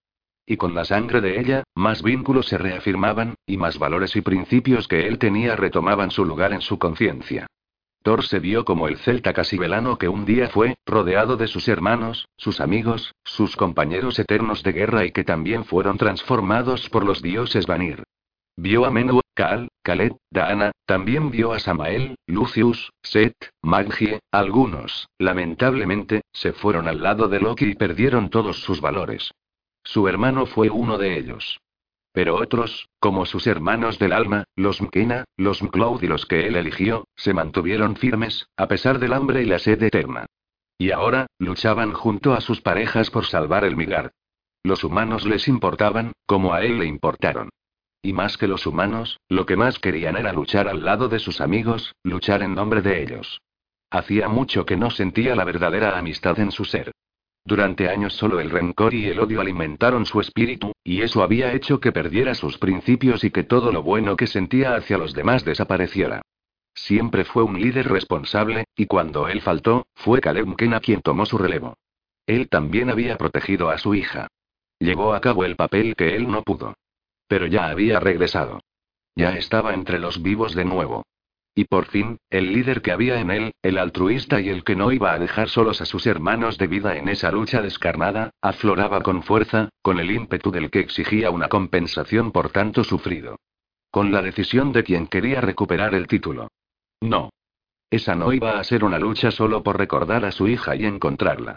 [0.45, 4.89] Y con la sangre de ella, más vínculos se reafirmaban, y más valores y principios
[4.89, 7.47] que él tenía retomaban su lugar en su conciencia.
[8.03, 12.29] Thor se vio como el celta casibelano que un día fue, rodeado de sus hermanos,
[12.37, 17.67] sus amigos, sus compañeros eternos de guerra y que también fueron transformados por los dioses
[17.67, 18.03] Vanir.
[18.57, 26.23] Vio a Menú, Cal, Calet, Daana, también vio a Samael, Lucius, Set, Magie, algunos, lamentablemente,
[26.33, 29.31] se fueron al lado de Loki y perdieron todos sus valores.
[29.85, 31.61] Su hermano fue uno de ellos.
[32.13, 36.57] Pero otros, como sus hermanos del alma, los Mkena, los Mcloud y los que él
[36.57, 40.27] eligió, se mantuvieron firmes, a pesar del hambre y la sed eterna.
[40.77, 44.13] Y ahora, luchaban junto a sus parejas por salvar el Migar.
[44.63, 47.49] Los humanos les importaban, como a él le importaron.
[48.03, 51.41] Y más que los humanos, lo que más querían era luchar al lado de sus
[51.41, 53.41] amigos, luchar en nombre de ellos.
[53.91, 56.93] Hacía mucho que no sentía la verdadera amistad en su ser.
[57.45, 61.81] Durante años solo el rencor y el odio alimentaron su espíritu, y eso había hecho
[61.81, 66.23] que perdiera sus principios y que todo lo bueno que sentía hacia los demás desapareciera.
[66.75, 71.37] Siempre fue un líder responsable, y cuando él faltó, fue Caleb Kena quien tomó su
[71.37, 71.77] relevo.
[72.27, 74.29] Él también había protegido a su hija.
[74.79, 76.75] Llevó a cabo el papel que él no pudo.
[77.27, 78.61] Pero ya había regresado.
[79.15, 81.05] Ya estaba entre los vivos de nuevo.
[81.55, 84.91] Y por fin, el líder que había en él, el altruista y el que no
[84.91, 89.23] iba a dejar solos a sus hermanos de vida en esa lucha descarnada, afloraba con
[89.23, 93.37] fuerza, con el ímpetu del que exigía una compensación por tanto sufrido.
[93.91, 96.49] Con la decisión de quien quería recuperar el título.
[97.03, 97.29] No.
[97.91, 101.57] Esa no iba a ser una lucha solo por recordar a su hija y encontrarla.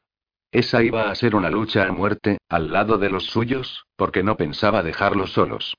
[0.51, 4.35] Esa iba a ser una lucha a muerte, al lado de los suyos, porque no
[4.35, 5.77] pensaba dejarlos solos.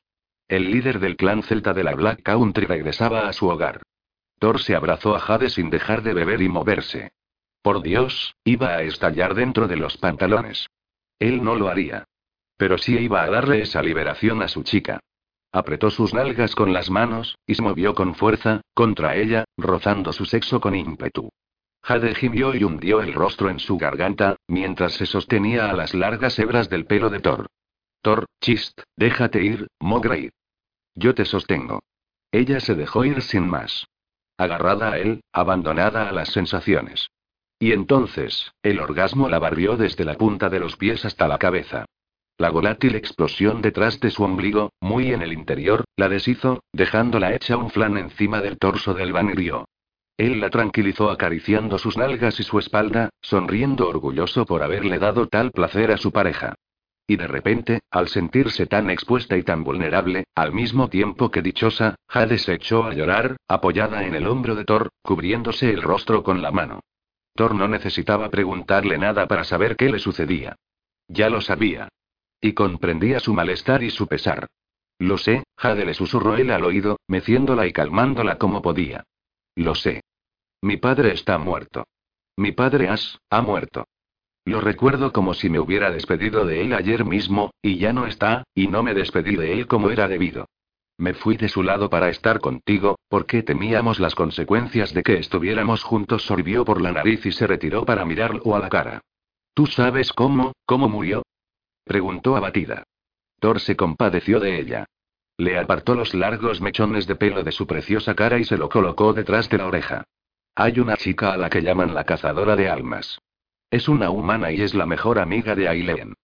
[0.48, 3.82] El líder del clan celta de la Black Country regresaba a su hogar.
[4.38, 7.12] Thor se abrazó a Jade sin dejar de beber y moverse.
[7.62, 10.68] Por Dios, iba a estallar dentro de los pantalones.
[11.18, 12.04] Él no lo haría.
[12.56, 15.00] Pero sí iba a darle esa liberación a su chica.
[15.52, 20.26] Apretó sus nalgas con las manos, y se movió con fuerza, contra ella, rozando su
[20.26, 21.30] sexo con ímpetu.
[21.82, 26.38] Jade gimió y hundió el rostro en su garganta, mientras se sostenía a las largas
[26.38, 27.46] hebras del pelo de Thor.
[28.02, 30.30] Thor, chist, déjate ir, Mowgli.
[30.94, 31.80] Yo te sostengo.
[32.32, 33.86] Ella se dejó ir sin más.
[34.38, 37.08] Agarrada a él, abandonada a las sensaciones.
[37.58, 41.86] Y entonces, el orgasmo la barrió desde la punta de los pies hasta la cabeza.
[42.38, 47.56] La volátil explosión detrás de su ombligo, muy en el interior, la deshizo, dejándola hecha
[47.56, 49.64] un flan encima del torso del vanirio.
[50.18, 55.50] Él la tranquilizó acariciando sus nalgas y su espalda, sonriendo orgulloso por haberle dado tal
[55.50, 56.54] placer a su pareja.
[57.08, 61.94] Y de repente, al sentirse tan expuesta y tan vulnerable, al mismo tiempo que dichosa,
[62.08, 66.42] Jade se echó a llorar, apoyada en el hombro de Thor, cubriéndose el rostro con
[66.42, 66.80] la mano.
[67.34, 70.56] Thor no necesitaba preguntarle nada para saber qué le sucedía.
[71.06, 71.88] Ya lo sabía.
[72.40, 74.48] Y comprendía su malestar y su pesar.
[74.98, 79.04] Lo sé, Jade le susurró él al oído, meciéndola y calmándola como podía.
[79.54, 80.02] Lo sé.
[80.62, 81.86] Mi padre está muerto.
[82.36, 83.86] Mi padre As, ha muerto.
[84.46, 88.44] Lo recuerdo como si me hubiera despedido de él ayer mismo, y ya no está,
[88.54, 90.46] y no me despedí de él como era debido.
[90.98, 95.82] Me fui de su lado para estar contigo, porque temíamos las consecuencias de que estuviéramos
[95.82, 96.22] juntos.
[96.22, 99.00] Sorbió por la nariz y se retiró para mirarlo a la cara.
[99.52, 101.22] ¿Tú sabes cómo, cómo murió?
[101.84, 102.84] Preguntó abatida.
[103.40, 104.86] Thor se compadeció de ella.
[105.38, 109.12] Le apartó los largos mechones de pelo de su preciosa cara y se lo colocó
[109.12, 110.04] detrás de la oreja.
[110.54, 113.18] Hay una chica a la que llaman la cazadora de almas.
[113.70, 116.14] Es una humana y es la mejor amiga de Aileen.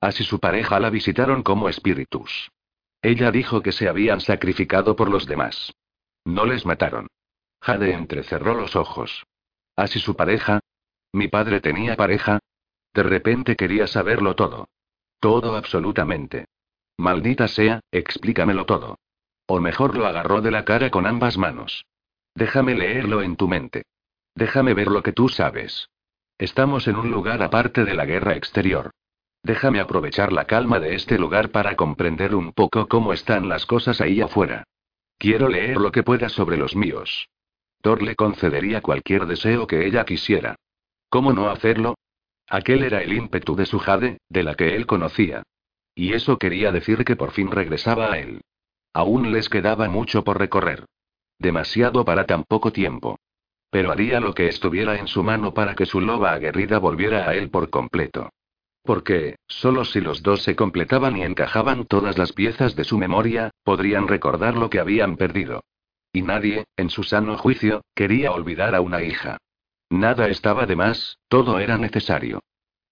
[0.00, 2.50] Así su pareja la visitaron como espíritus.
[3.02, 5.72] Ella dijo que se habían sacrificado por los demás.
[6.24, 7.08] No les mataron.
[7.60, 9.24] Jade entrecerró los ojos.
[9.76, 10.60] ¿Así su pareja?
[11.12, 12.40] ¿Mi padre tenía pareja?
[12.92, 14.68] De repente quería saberlo todo.
[15.20, 16.46] Todo absolutamente.
[16.98, 18.98] Maldita sea, explícamelo todo.
[19.46, 21.84] O mejor lo agarró de la cara con ambas manos.
[22.34, 23.84] Déjame leerlo en tu mente.
[24.34, 25.88] Déjame ver lo que tú sabes.
[26.40, 28.92] Estamos en un lugar aparte de la guerra exterior.
[29.42, 34.00] Déjame aprovechar la calma de este lugar para comprender un poco cómo están las cosas
[34.00, 34.64] ahí afuera.
[35.18, 37.28] Quiero leer lo que pueda sobre los míos.
[37.82, 40.56] Thor le concedería cualquier deseo que ella quisiera.
[41.10, 41.96] ¿Cómo no hacerlo?
[42.48, 45.42] Aquel era el ímpetu de su Jade, de la que él conocía.
[45.94, 48.40] Y eso quería decir que por fin regresaba a él.
[48.94, 50.86] Aún les quedaba mucho por recorrer.
[51.38, 53.18] Demasiado para tan poco tiempo.
[53.70, 57.34] Pero haría lo que estuviera en su mano para que su loba aguerrida volviera a
[57.34, 58.30] él por completo.
[58.82, 63.50] Porque, solo si los dos se completaban y encajaban todas las piezas de su memoria,
[63.62, 65.62] podrían recordar lo que habían perdido.
[66.12, 69.38] Y nadie, en su sano juicio, quería olvidar a una hija.
[69.90, 72.40] Nada estaba de más, todo era necesario.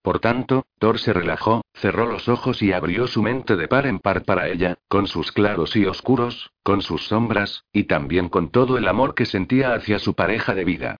[0.02, 3.98] Por tanto, Thor se relajó, cerró los ojos y abrió su mente de par en
[3.98, 8.78] par para ella, con sus claros y oscuros, con sus sombras, y también con todo
[8.78, 10.96] el amor que sentía hacia su pareja de vida.